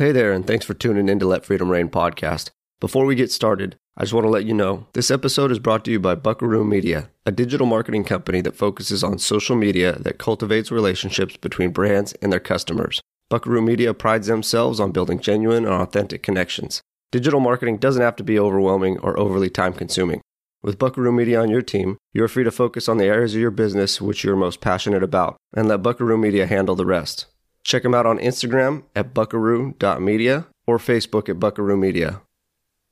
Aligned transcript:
Hey 0.00 0.12
there, 0.12 0.32
and 0.32 0.46
thanks 0.46 0.64
for 0.64 0.72
tuning 0.72 1.10
in 1.10 1.18
to 1.18 1.26
Let 1.26 1.44
Freedom 1.44 1.68
Reign 1.68 1.90
podcast. 1.90 2.48
Before 2.80 3.04
we 3.04 3.14
get 3.14 3.30
started, 3.30 3.76
I 3.98 4.04
just 4.04 4.14
want 4.14 4.24
to 4.24 4.30
let 4.30 4.46
you 4.46 4.54
know 4.54 4.86
this 4.94 5.10
episode 5.10 5.52
is 5.52 5.58
brought 5.58 5.84
to 5.84 5.90
you 5.90 6.00
by 6.00 6.14
Buckaroo 6.14 6.64
Media, 6.64 7.10
a 7.26 7.30
digital 7.30 7.66
marketing 7.66 8.04
company 8.04 8.40
that 8.40 8.56
focuses 8.56 9.04
on 9.04 9.18
social 9.18 9.56
media 9.56 9.98
that 9.98 10.16
cultivates 10.16 10.70
relationships 10.70 11.36
between 11.36 11.70
brands 11.70 12.14
and 12.22 12.32
their 12.32 12.40
customers. 12.40 13.02
Buckaroo 13.28 13.60
Media 13.60 13.92
prides 13.92 14.26
themselves 14.26 14.80
on 14.80 14.90
building 14.90 15.20
genuine 15.20 15.66
and 15.66 15.74
authentic 15.74 16.22
connections. 16.22 16.80
Digital 17.12 17.38
marketing 17.38 17.76
doesn't 17.76 18.00
have 18.00 18.16
to 18.16 18.24
be 18.24 18.38
overwhelming 18.38 18.98
or 19.00 19.20
overly 19.20 19.50
time 19.50 19.74
consuming. 19.74 20.22
With 20.62 20.78
Buckaroo 20.78 21.12
Media 21.12 21.42
on 21.42 21.50
your 21.50 21.60
team, 21.60 21.98
you 22.14 22.24
are 22.24 22.28
free 22.28 22.44
to 22.44 22.50
focus 22.50 22.88
on 22.88 22.96
the 22.96 23.04
areas 23.04 23.34
of 23.34 23.40
your 23.42 23.50
business 23.50 24.00
which 24.00 24.24
you 24.24 24.32
are 24.32 24.36
most 24.36 24.62
passionate 24.62 25.02
about 25.02 25.36
and 25.54 25.68
let 25.68 25.82
Buckaroo 25.82 26.16
Media 26.16 26.46
handle 26.46 26.74
the 26.74 26.86
rest. 26.86 27.26
Check 27.64 27.82
them 27.82 27.94
out 27.94 28.06
on 28.06 28.18
Instagram 28.18 28.84
at 28.96 29.14
buckaroo.media 29.14 30.46
or 30.66 30.78
Facebook 30.78 31.28
at 31.28 31.40
Buckaroo 31.40 31.76
Media. 31.76 32.22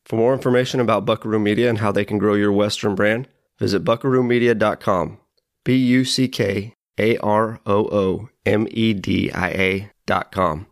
For 0.05 0.17
more 0.17 0.33
information 0.33 0.81
about 0.81 1.05
Buckaroo 1.05 1.39
Media 1.39 1.69
and 1.69 1.79
how 1.79 1.93
they 1.93 2.05
can 2.05 2.19
grow 2.19 2.35
your 2.35 2.53
Western 2.53 2.95
brand, 2.95 3.29
visit 3.59 3.85
buckaroomedia.com. 3.85 5.19
B 5.65 5.77
U 5.77 6.05
C 6.05 6.29
K 6.29 6.75
A 6.99 7.19
R 7.19 7.61
O 7.67 7.89
O 7.89 8.29
M 8.47 8.67
E 8.71 8.95
D 8.95 9.31
I 9.33 9.49
A.com. 9.51 10.67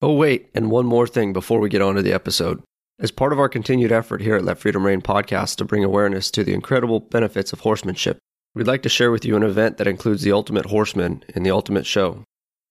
Oh, 0.00 0.14
wait, 0.14 0.50
and 0.54 0.70
one 0.70 0.86
more 0.86 1.06
thing 1.06 1.32
before 1.32 1.58
we 1.58 1.68
get 1.68 1.82
on 1.82 1.94
to 1.94 2.02
the 2.02 2.12
episode. 2.12 2.62
As 3.00 3.10
part 3.10 3.32
of 3.32 3.40
our 3.40 3.48
continued 3.48 3.90
effort 3.90 4.20
here 4.20 4.36
at 4.36 4.44
Let 4.44 4.58
Freedom 4.58 4.86
Reign 4.86 5.02
podcast 5.02 5.56
to 5.56 5.64
bring 5.64 5.82
awareness 5.82 6.30
to 6.30 6.44
the 6.44 6.54
incredible 6.54 7.00
benefits 7.00 7.52
of 7.52 7.60
horsemanship, 7.60 8.18
we'd 8.54 8.68
like 8.68 8.82
to 8.82 8.88
share 8.88 9.10
with 9.10 9.24
you 9.24 9.34
an 9.34 9.42
event 9.42 9.78
that 9.78 9.88
includes 9.88 10.22
the 10.22 10.30
Ultimate 10.30 10.66
Horseman 10.66 11.24
and 11.34 11.44
the 11.44 11.50
Ultimate 11.50 11.86
Show. 11.86 12.22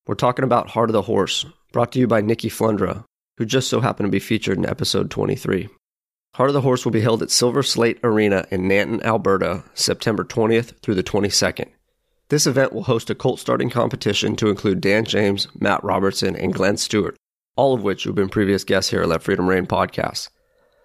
We're 0.05 0.16
talking 0.16 0.43
about 0.43 0.71
Heart 0.71 0.89
of 0.89 0.93
the 0.93 1.03
Horse, 1.03 1.45
brought 1.71 1.93
to 1.93 1.99
you 1.99 2.07
by 2.07 2.20
Nikki 2.20 2.49
Flundra, 2.49 3.05
who 3.38 3.45
just 3.45 3.70
so 3.70 3.80
happened 3.80 4.07
to 4.07 4.12
be 4.12 4.20
featured 4.20 4.57
in 4.57 4.66
episode 4.66 5.09
23. 5.09 5.70
Heart 6.35 6.49
of 6.49 6.54
the 6.54 6.60
Horse 6.60 6.84
will 6.84 6.91
be 6.91 6.99
held 6.99 7.23
at 7.23 7.32
Silver 7.32 7.63
Slate 7.63 7.99
Arena 8.04 8.45
in 8.51 8.63
Nanton, 8.63 9.01
Alberta, 9.04 9.63
September 9.73 10.26
20th 10.26 10.77
through 10.82 10.95
the 10.95 11.04
22nd. 11.04 11.70
This 12.27 12.45
event 12.45 12.73
will 12.73 12.84
host 12.84 13.10
a 13.12 13.15
colt 13.15 13.40
starting 13.40 13.70
competition 13.70 14.35
to 14.35 14.49
include 14.49 14.82
Dan 14.82 15.05
James, 15.05 15.48
Matt 15.57 15.82
Robertson, 15.85 16.35
and 16.35 16.54
Glenn 16.54 16.76
Stewart, 16.76 17.15
all 17.55 17.73
of 17.73 17.82
which 17.82 18.04
have 18.04 18.15
been 18.15 18.27
previous 18.27 18.65
guests 18.65 18.91
here 18.91 19.04
at 19.04 19.07
Let 19.07 19.23
Freedom 19.23 19.48
Reign 19.48 19.67
podcast. 19.67 20.27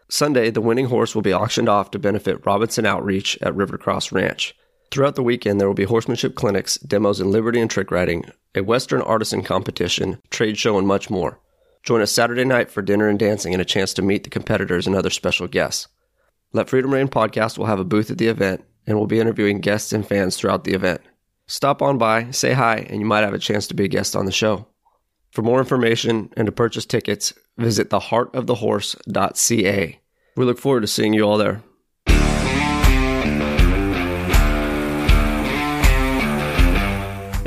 Sunday, 0.08 0.50
the 0.50 0.60
winning 0.60 0.86
horse 0.86 1.16
will 1.16 1.22
be 1.22 1.34
auctioned 1.34 1.68
off 1.68 1.90
to 1.90 1.98
benefit 1.98 2.46
Robinson 2.46 2.86
Outreach 2.86 3.36
at 3.42 3.54
Rivercross 3.54 4.12
Ranch. 4.12 4.54
Throughout 4.90 5.16
the 5.16 5.22
weekend, 5.22 5.60
there 5.60 5.68
will 5.68 5.74
be 5.74 5.84
horsemanship 5.84 6.34
clinics, 6.34 6.78
demos 6.78 7.20
in 7.20 7.30
liberty 7.30 7.60
and 7.60 7.70
trick 7.70 7.90
riding, 7.90 8.24
a 8.54 8.62
Western 8.62 9.02
artisan 9.02 9.42
competition, 9.42 10.20
trade 10.30 10.56
show, 10.56 10.78
and 10.78 10.86
much 10.86 11.10
more. 11.10 11.40
Join 11.82 12.00
us 12.00 12.10
Saturday 12.10 12.44
night 12.44 12.70
for 12.70 12.82
dinner 12.82 13.08
and 13.08 13.18
dancing 13.18 13.52
and 13.52 13.60
a 13.60 13.66
chance 13.66 13.92
to 13.94 14.02
meet 14.02 14.24
the 14.24 14.30
competitors 14.30 14.86
and 14.86 14.96
other 14.96 15.10
special 15.10 15.46
guests. 15.46 15.88
Let 16.52 16.70
Freedom 16.70 16.92
Reign 16.92 17.08
podcast 17.08 17.58
will 17.58 17.66
have 17.66 17.80
a 17.80 17.84
booth 17.84 18.10
at 18.10 18.18
the 18.18 18.28
event 18.28 18.64
and 18.86 18.96
we'll 18.96 19.06
be 19.06 19.20
interviewing 19.20 19.60
guests 19.60 19.92
and 19.92 20.06
fans 20.06 20.36
throughout 20.36 20.64
the 20.64 20.72
event. 20.72 21.02
Stop 21.46 21.82
on 21.82 21.98
by, 21.98 22.30
say 22.30 22.54
hi, 22.54 22.86
and 22.88 23.00
you 23.00 23.06
might 23.06 23.24
have 23.24 23.34
a 23.34 23.38
chance 23.38 23.66
to 23.66 23.74
be 23.74 23.84
a 23.84 23.88
guest 23.88 24.16
on 24.16 24.24
the 24.24 24.32
show. 24.32 24.66
For 25.30 25.42
more 25.42 25.60
information 25.60 26.30
and 26.36 26.46
to 26.46 26.52
purchase 26.52 26.86
tickets, 26.86 27.34
visit 27.58 27.90
theheartofthehorse.ca. 27.90 30.00
We 30.36 30.44
look 30.44 30.58
forward 30.58 30.80
to 30.80 30.86
seeing 30.86 31.12
you 31.12 31.22
all 31.22 31.36
there. 31.36 31.62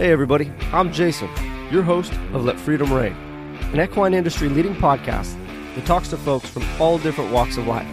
Hey, 0.02 0.12
everybody, 0.12 0.52
I'm 0.74 0.92
Jason, 0.92 1.30
your 1.70 1.84
host 1.84 2.12
of 2.34 2.44
Let 2.44 2.60
Freedom 2.60 2.92
Reign, 2.92 3.14
an 3.72 3.80
equine 3.80 4.16
industry 4.16 4.50
leading 4.50 4.74
podcast 4.74 5.38
that 5.76 5.86
talks 5.86 6.08
to 6.08 6.18
folks 6.18 6.50
from 6.50 6.64
all 6.82 6.98
different 6.98 7.32
walks 7.32 7.56
of 7.58 7.68
life 7.68 7.86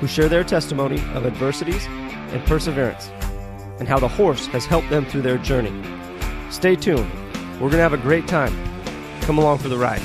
who 0.00 0.06
share 0.06 0.30
their 0.30 0.44
testimony 0.44 0.96
of 1.12 1.26
adversities 1.26 1.84
and 1.88 2.42
perseverance 2.46 3.08
and 3.78 3.86
how 3.86 3.98
the 3.98 4.08
horse 4.08 4.46
has 4.46 4.64
helped 4.64 4.88
them 4.88 5.04
through 5.04 5.20
their 5.20 5.36
journey. 5.36 5.74
Stay 6.50 6.74
tuned, 6.74 7.12
we're 7.60 7.68
going 7.68 7.72
to 7.72 7.80
have 7.80 7.92
a 7.92 7.98
great 7.98 8.26
time. 8.26 8.54
Come 9.20 9.36
along 9.36 9.58
for 9.58 9.68
the 9.68 9.76
ride. 9.76 10.00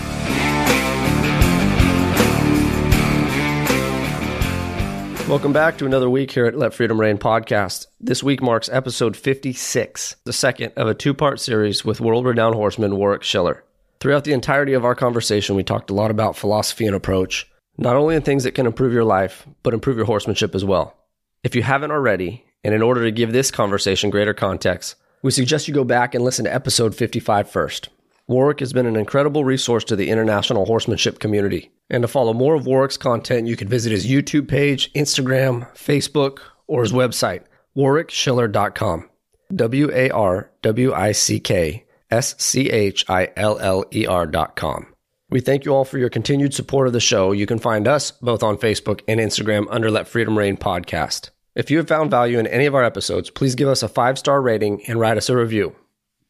Welcome 5.32 5.54
back 5.54 5.78
to 5.78 5.86
another 5.86 6.10
week 6.10 6.32
here 6.32 6.46
at 6.46 6.58
Let 6.58 6.74
Freedom 6.74 7.00
Reign 7.00 7.18
podcast. 7.18 7.88
This 8.02 8.22
week 8.22 8.42
marks 8.42 8.68
episode 8.68 9.16
56, 9.16 10.18
the 10.26 10.34
second 10.34 10.74
of 10.76 10.90
a 10.90 10.94
two 10.94 11.14
part 11.14 11.40
series 11.40 11.86
with 11.86 12.02
world 12.02 12.26
renowned 12.26 12.56
horseman 12.56 12.98
Warwick 12.98 13.24
Schiller. 13.24 13.64
Throughout 14.02 14.26
the 14.26 14.34
entirety 14.34 14.74
of 14.74 14.84
our 14.84 14.94
conversation, 14.94 15.56
we 15.56 15.64
talked 15.64 15.90
a 15.90 15.94
lot 15.94 16.12
about 16.12 16.36
philosophy 16.36 16.86
and 16.86 16.94
approach, 16.94 17.50
not 17.78 17.96
only 17.96 18.18
in 18.18 18.24
things 18.24 18.44
that 18.44 18.56
can 18.56 18.66
improve 18.66 18.92
your 18.92 19.06
life, 19.06 19.48
but 19.64 19.74
improve 19.74 19.96
your 19.96 20.06
horsemanship 20.06 20.54
as 20.54 20.66
well. 20.66 20.98
If 21.46 21.56
you 21.56 21.64
haven't 21.64 21.92
already, 21.92 22.44
and 22.66 22.76
in 22.76 22.82
order 22.82 23.06
to 23.06 23.12
give 23.12 23.32
this 23.32 23.52
conversation 23.52 24.10
greater 24.10 24.34
context, 24.34 24.98
we 25.22 25.32
suggest 25.32 25.66
you 25.66 25.74
go 25.74 25.86
back 25.86 26.14
and 26.14 26.26
listen 26.26 26.44
to 26.44 26.54
episode 26.54 26.94
55 26.94 27.50
first. 27.50 27.88
Warwick 28.32 28.62
has 28.62 28.72
been 28.72 28.86
an 28.86 28.96
incredible 28.96 29.44
resource 29.44 29.84
to 29.84 29.96
the 29.98 30.10
international 30.10 30.66
horsemanship 30.66 31.20
community. 31.20 31.70
And 31.90 32.02
to 32.02 32.08
follow 32.08 32.34
more 32.34 32.56
of 32.56 32.66
Warwick's 32.66 32.96
content, 32.96 33.48
you 33.48 33.58
can 33.58 33.68
visit 33.68 33.92
his 33.92 34.08
YouTube 34.08 34.48
page, 34.48 34.92
Instagram, 34.94 35.70
Facebook, 35.74 36.40
or 36.66 36.82
his 36.82 36.94
website, 36.94 37.44
warwickschiller.com. 37.76 39.10
W 39.54 39.92
A 39.92 40.10
R 40.12 40.50
W 40.62 40.94
I 40.94 41.12
C 41.12 41.42
K 41.42 41.86
S 42.10 42.36
C 42.42 42.70
H 42.70 43.04
I 43.10 43.30
L 43.36 43.60
L 43.60 43.84
E 43.94 44.08
R.com. 44.08 44.88
We 45.30 45.42
thank 45.42 45.66
you 45.66 45.74
all 45.74 45.84
for 45.84 45.98
your 45.98 46.10
continued 46.10 46.54
support 46.54 46.88
of 46.88 46.94
the 46.94 47.02
show. 47.02 47.34
You 47.34 47.46
can 47.46 47.60
find 47.60 47.86
us 47.86 48.12
both 48.12 48.44
on 48.44 48.58
Facebook 48.58 49.02
and 49.10 49.20
Instagram 49.20 49.68
under 49.70 49.92
Let 49.92 50.08
Freedom 50.08 50.38
Reign 50.38 50.56
Podcast. 50.56 51.32
If 51.54 51.70
you 51.70 51.78
have 51.80 51.90
found 51.90 52.12
value 52.12 52.40
in 52.40 52.48
any 52.48 52.66
of 52.66 52.76
our 52.76 52.84
episodes, 52.84 53.30
please 53.30 53.56
give 53.56 53.68
us 53.68 53.84
a 53.84 53.90
five 53.90 54.18
star 54.18 54.42
rating 54.42 54.84
and 54.88 55.02
write 55.02 55.18
us 55.18 55.30
a 55.30 55.36
review. 55.36 55.76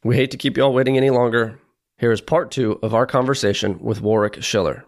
We 0.03 0.16
hate 0.16 0.31
to 0.31 0.38
keep 0.38 0.57
you 0.57 0.63
all 0.63 0.73
waiting 0.73 0.97
any 0.97 1.11
longer. 1.11 1.60
Here 2.01 2.12
is 2.12 2.19
part 2.19 2.50
two 2.50 2.79
of 2.81 2.95
our 2.95 3.06
conversation 3.06 3.78
with 3.79 4.01
Warwick 4.01 4.41
Schiller. 4.41 4.85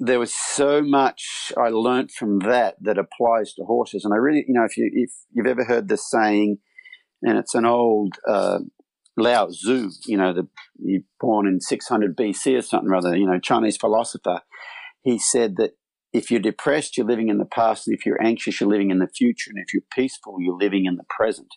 There 0.00 0.18
was 0.18 0.32
so 0.34 0.80
much 0.80 1.52
I 1.54 1.68
learnt 1.68 2.10
from 2.10 2.38
that 2.38 2.76
that 2.80 2.96
applies 2.96 3.52
to 3.54 3.64
horses, 3.64 4.06
and 4.06 4.14
I 4.14 4.16
really, 4.16 4.42
you 4.48 4.54
know, 4.54 4.64
if 4.64 4.74
you 4.78 4.90
if 4.90 5.10
you've 5.34 5.46
ever 5.46 5.64
heard 5.64 5.88
this 5.88 6.10
saying, 6.10 6.56
and 7.22 7.36
it's 7.36 7.54
an 7.54 7.66
old 7.66 8.14
uh, 8.26 8.60
Lao 9.18 9.48
Tzu, 9.48 9.90
you 10.06 10.16
know, 10.16 10.32
the 10.32 10.48
he 10.82 11.00
born 11.20 11.46
in 11.46 11.60
600 11.60 12.16
BC 12.16 12.56
or 12.56 12.62
something 12.62 12.88
rather, 12.88 13.14
you 13.14 13.26
know, 13.26 13.38
Chinese 13.38 13.76
philosopher. 13.76 14.40
He 15.02 15.18
said 15.18 15.56
that 15.56 15.72
if 16.14 16.30
you're 16.30 16.40
depressed, 16.40 16.96
you're 16.96 17.06
living 17.06 17.28
in 17.28 17.36
the 17.36 17.44
past, 17.44 17.86
and 17.86 17.94
if 17.94 18.06
you're 18.06 18.22
anxious, 18.24 18.62
you're 18.62 18.70
living 18.70 18.90
in 18.90 18.98
the 18.98 19.08
future, 19.14 19.50
and 19.54 19.62
if 19.62 19.74
you're 19.74 19.82
peaceful, 19.92 20.38
you're 20.40 20.56
living 20.56 20.86
in 20.86 20.96
the 20.96 21.04
present. 21.10 21.48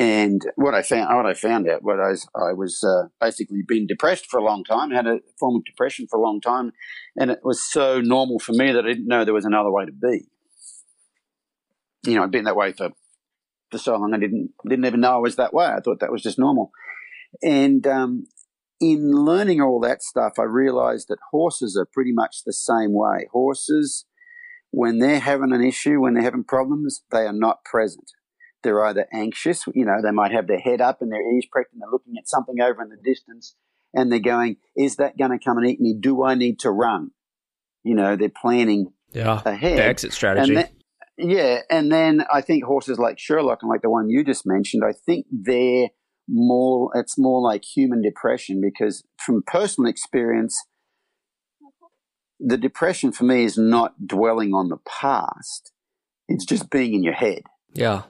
And 0.00 0.40
what 0.54 0.72
I 0.74 0.80
found, 0.80 1.14
what 1.14 1.26
I 1.26 1.34
found 1.34 1.68
out, 1.68 1.82
what 1.82 2.00
I 2.00 2.08
was, 2.08 2.26
I 2.34 2.54
was 2.54 2.82
uh, 2.82 3.08
basically 3.20 3.60
been 3.68 3.86
depressed 3.86 4.24
for 4.30 4.40
a 4.40 4.42
long 4.42 4.64
time, 4.64 4.92
had 4.92 5.06
a 5.06 5.18
form 5.38 5.56
of 5.56 5.64
depression 5.66 6.06
for 6.10 6.18
a 6.18 6.22
long 6.22 6.40
time, 6.40 6.72
and 7.18 7.30
it 7.30 7.40
was 7.44 7.62
so 7.62 8.00
normal 8.00 8.38
for 8.38 8.52
me 8.52 8.72
that 8.72 8.86
I 8.86 8.88
didn't 8.88 9.08
know 9.08 9.26
there 9.26 9.34
was 9.34 9.44
another 9.44 9.70
way 9.70 9.84
to 9.84 9.92
be. 9.92 10.24
You 12.06 12.14
know, 12.14 12.22
I'd 12.22 12.30
been 12.30 12.44
that 12.44 12.56
way 12.56 12.72
for 12.72 12.92
for 13.70 13.76
so 13.76 13.94
long, 13.98 14.14
I 14.14 14.18
didn't 14.18 14.52
didn't 14.66 14.86
even 14.86 15.00
know 15.00 15.16
I 15.16 15.18
was 15.18 15.36
that 15.36 15.52
way. 15.52 15.66
I 15.66 15.80
thought 15.80 16.00
that 16.00 16.10
was 16.10 16.22
just 16.22 16.38
normal. 16.38 16.70
And 17.42 17.86
um, 17.86 18.24
in 18.80 19.12
learning 19.12 19.60
all 19.60 19.80
that 19.80 20.02
stuff, 20.02 20.38
I 20.38 20.44
realized 20.44 21.08
that 21.08 21.18
horses 21.30 21.76
are 21.76 21.86
pretty 21.92 22.12
much 22.14 22.44
the 22.46 22.54
same 22.54 22.94
way. 22.94 23.28
Horses, 23.32 24.06
when 24.70 24.98
they're 24.98 25.20
having 25.20 25.52
an 25.52 25.62
issue, 25.62 26.00
when 26.00 26.14
they're 26.14 26.22
having 26.22 26.44
problems, 26.44 27.02
they 27.12 27.26
are 27.26 27.34
not 27.34 27.66
present 27.66 28.12
they're 28.62 28.84
either 28.84 29.06
anxious, 29.12 29.64
you 29.74 29.84
know, 29.84 30.00
they 30.02 30.10
might 30.10 30.32
have 30.32 30.46
their 30.46 30.58
head 30.58 30.80
up 30.80 31.02
and 31.02 31.12
their 31.12 31.22
ears 31.34 31.46
pricked 31.50 31.72
and 31.72 31.80
they're 31.80 31.90
looking 31.90 32.14
at 32.18 32.28
something 32.28 32.60
over 32.60 32.82
in 32.82 32.88
the 32.88 32.96
distance 32.96 33.54
and 33.94 34.10
they're 34.10 34.18
going, 34.18 34.56
is 34.76 34.96
that 34.96 35.18
going 35.18 35.36
to 35.36 35.44
come 35.44 35.58
and 35.58 35.68
eat 35.68 35.80
me? 35.80 35.94
Do 35.98 36.24
I 36.24 36.34
need 36.34 36.60
to 36.60 36.70
run? 36.70 37.10
You 37.82 37.94
know, 37.94 38.16
they're 38.16 38.28
planning 38.28 38.92
yeah, 39.12 39.40
ahead. 39.44 39.78
The 39.78 39.84
exit 39.84 40.12
strategy. 40.12 40.54
And 40.54 40.68
yeah. 41.16 41.60
And 41.70 41.90
then 41.90 42.24
I 42.32 42.40
think 42.40 42.64
horses 42.64 42.98
like 42.98 43.18
Sherlock 43.18 43.60
and 43.62 43.70
like 43.70 43.82
the 43.82 43.90
one 43.90 44.08
you 44.08 44.24
just 44.24 44.46
mentioned, 44.46 44.82
I 44.84 44.92
think 44.92 45.26
they're 45.30 45.88
more, 46.28 46.90
it's 46.94 47.18
more 47.18 47.40
like 47.40 47.64
human 47.64 48.02
depression 48.02 48.60
because 48.60 49.02
from 49.18 49.42
personal 49.46 49.90
experience, 49.90 50.56
the 52.38 52.56
depression 52.56 53.12
for 53.12 53.24
me 53.24 53.44
is 53.44 53.58
not 53.58 54.06
dwelling 54.06 54.54
on 54.54 54.68
the 54.68 54.78
past. 54.88 55.72
It's 56.28 56.44
just 56.44 56.70
being 56.70 56.94
in 56.94 57.02
your 57.02 57.14
head. 57.14 57.42
Yeah. 57.74 58.02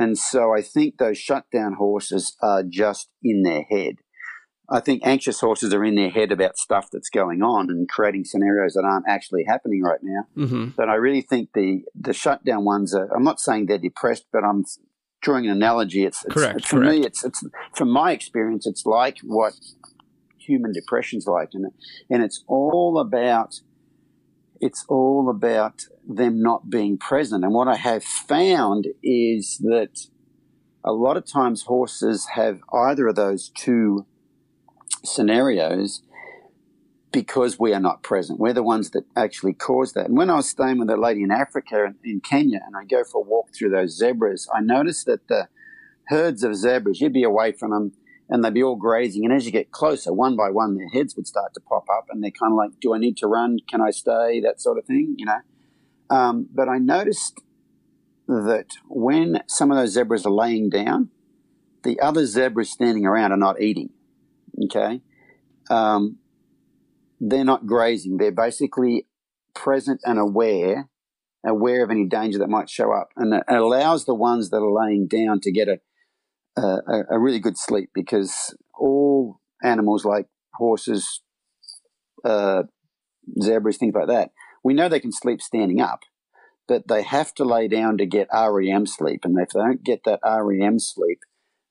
And 0.00 0.16
so 0.16 0.54
I 0.56 0.62
think 0.62 0.96
those 0.96 1.18
shutdown 1.18 1.74
horses 1.74 2.34
are 2.42 2.62
just 2.62 3.10
in 3.22 3.42
their 3.42 3.64
head. 3.70 3.96
I 4.72 4.80
think 4.80 5.02
anxious 5.04 5.40
horses 5.40 5.74
are 5.74 5.84
in 5.84 5.94
their 5.96 6.08
head 6.08 6.32
about 6.32 6.56
stuff 6.56 6.88
that's 6.90 7.10
going 7.10 7.42
on 7.42 7.68
and 7.68 7.86
creating 7.86 8.24
scenarios 8.24 8.74
that 8.74 8.84
aren't 8.84 9.04
actually 9.06 9.44
happening 9.46 9.82
right 9.82 9.98
now. 10.02 10.22
Mm-hmm. 10.38 10.68
But 10.74 10.88
I 10.88 10.94
really 10.94 11.20
think 11.20 11.50
the 11.54 11.82
the 11.94 12.14
shutdown 12.14 12.64
ones 12.64 12.94
are. 12.94 13.14
I'm 13.14 13.24
not 13.24 13.40
saying 13.40 13.66
they're 13.66 13.78
depressed, 13.78 14.24
but 14.32 14.42
I'm 14.42 14.64
drawing 15.20 15.44
an 15.44 15.52
analogy. 15.52 16.04
It's, 16.04 16.24
it's 16.24 16.34
correct. 16.34 16.64
For 16.66 16.78
correct. 16.78 16.98
me, 16.98 17.06
it's 17.06 17.22
it's 17.22 17.44
from 17.74 17.90
my 17.90 18.12
experience, 18.12 18.66
it's 18.66 18.86
like 18.86 19.18
what 19.22 19.52
human 20.38 20.72
depression's 20.72 21.26
like, 21.26 21.50
and 21.52 21.66
and 22.08 22.22
it's 22.22 22.42
all 22.46 22.98
about 22.98 23.60
it's 24.60 24.84
all 24.88 25.28
about 25.30 25.82
them 26.06 26.42
not 26.42 26.68
being 26.68 26.98
present. 26.98 27.44
And 27.44 27.54
what 27.54 27.68
I 27.68 27.76
have 27.76 28.04
found 28.04 28.88
is 29.02 29.58
that 29.62 30.06
a 30.84 30.92
lot 30.92 31.16
of 31.16 31.24
times 31.24 31.62
horses 31.62 32.28
have 32.34 32.60
either 32.72 33.08
of 33.08 33.16
those 33.16 33.50
two 33.50 34.06
scenarios 35.04 36.02
because 37.12 37.58
we 37.58 37.74
are 37.74 37.80
not 37.80 38.02
present. 38.02 38.38
We're 38.38 38.52
the 38.52 38.62
ones 38.62 38.90
that 38.90 39.04
actually 39.16 39.54
cause 39.54 39.94
that. 39.94 40.06
And 40.06 40.16
when 40.16 40.30
I 40.30 40.36
was 40.36 40.48
staying 40.48 40.78
with 40.78 40.90
a 40.90 40.96
lady 40.96 41.22
in 41.22 41.30
Africa, 41.30 41.94
in 42.04 42.20
Kenya, 42.20 42.60
and 42.64 42.76
I 42.76 42.84
go 42.84 43.02
for 43.02 43.18
a 43.18 43.28
walk 43.28 43.48
through 43.52 43.70
those 43.70 43.96
zebras, 43.96 44.48
I 44.54 44.60
noticed 44.60 45.06
that 45.06 45.26
the 45.26 45.48
herds 46.06 46.44
of 46.44 46.54
zebras, 46.54 47.00
you'd 47.00 47.12
be 47.12 47.24
away 47.24 47.52
from 47.52 47.70
them 47.70 47.92
and 48.30 48.44
they'd 48.44 48.54
be 48.54 48.62
all 48.62 48.76
grazing. 48.76 49.24
And 49.24 49.34
as 49.34 49.44
you 49.44 49.52
get 49.52 49.72
closer, 49.72 50.12
one 50.12 50.36
by 50.36 50.50
one, 50.50 50.76
their 50.76 50.88
heads 50.88 51.16
would 51.16 51.26
start 51.26 51.52
to 51.54 51.60
pop 51.60 51.86
up 51.92 52.06
and 52.08 52.22
they're 52.22 52.30
kind 52.30 52.52
of 52.52 52.56
like, 52.56 52.78
do 52.80 52.94
I 52.94 52.98
need 52.98 53.16
to 53.18 53.26
run? 53.26 53.58
Can 53.68 53.80
I 53.80 53.90
stay? 53.90 54.40
That 54.40 54.60
sort 54.60 54.78
of 54.78 54.84
thing, 54.86 55.16
you 55.18 55.26
know. 55.26 55.40
Um, 56.08 56.48
but 56.52 56.68
I 56.68 56.78
noticed 56.78 57.40
that 58.28 58.68
when 58.88 59.42
some 59.48 59.72
of 59.72 59.76
those 59.76 59.92
zebras 59.92 60.24
are 60.24 60.32
laying 60.32 60.70
down, 60.70 61.10
the 61.82 61.98
other 62.00 62.24
zebras 62.24 62.70
standing 62.70 63.04
around 63.04 63.32
are 63.32 63.36
not 63.36 63.60
eating. 63.60 63.90
Okay. 64.64 65.02
Um, 65.68 66.18
they're 67.20 67.44
not 67.44 67.66
grazing. 67.66 68.16
They're 68.16 68.30
basically 68.30 69.06
present 69.54 70.00
and 70.04 70.18
aware, 70.18 70.88
aware 71.44 71.82
of 71.82 71.90
any 71.90 72.06
danger 72.06 72.38
that 72.38 72.48
might 72.48 72.70
show 72.70 72.92
up, 72.92 73.10
and 73.16 73.34
it 73.34 73.44
allows 73.48 74.04
the 74.04 74.14
ones 74.14 74.50
that 74.50 74.58
are 74.58 74.72
laying 74.72 75.06
down 75.06 75.40
to 75.40 75.52
get 75.52 75.68
a 75.68 75.80
a, 76.62 77.04
a 77.10 77.18
really 77.18 77.38
good 77.38 77.58
sleep 77.58 77.90
because 77.94 78.54
all 78.78 79.40
animals 79.62 80.04
like 80.04 80.26
horses, 80.54 81.22
uh, 82.24 82.62
zebras, 83.42 83.76
things 83.76 83.94
like 83.94 84.08
that, 84.08 84.30
we 84.62 84.74
know 84.74 84.88
they 84.88 85.00
can 85.00 85.12
sleep 85.12 85.40
standing 85.40 85.80
up, 85.80 86.00
but 86.68 86.88
they 86.88 87.02
have 87.02 87.34
to 87.34 87.44
lay 87.44 87.68
down 87.68 87.98
to 87.98 88.06
get 88.06 88.28
REM 88.32 88.86
sleep, 88.86 89.24
and 89.24 89.36
if 89.38 89.50
they 89.50 89.60
don't 89.60 89.82
get 89.84 90.04
that 90.04 90.20
REM 90.24 90.78
sleep, 90.78 91.20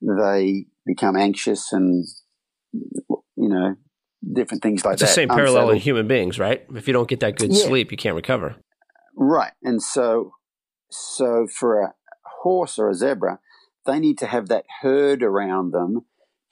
they 0.02 0.66
become 0.86 1.16
anxious 1.16 1.72
and 1.72 2.08
you 2.74 3.50
know 3.50 3.76
different 4.34 4.64
things 4.64 4.84
like 4.84 4.94
it's 4.94 5.02
that. 5.02 5.06
It's 5.06 5.16
the 5.16 5.22
same 5.22 5.30
parallel 5.30 5.72
in 5.72 5.78
human 5.78 6.08
beings, 6.08 6.40
right? 6.40 6.66
If 6.76 6.88
you 6.88 6.94
don't 6.94 7.08
get 7.08 7.22
that 7.22 7.38
good 7.38 7.54
yeah. 7.54 7.66
sleep, 7.66 7.92
you 7.92 7.98
can't 7.98 8.16
recover. 8.16 8.56
Right. 9.16 9.54
And 9.64 9.82
so, 9.82 10.34
so 10.90 11.48
for 11.48 11.82
a 11.82 11.94
horse 12.42 12.78
or 12.80 12.90
a 12.90 12.94
zebra, 12.94 13.40
they 13.86 14.00
need 14.00 14.18
to 14.20 14.28
have 14.28 14.48
that 14.50 14.66
herd 14.82 15.24
around 15.24 15.72
them 15.72 16.02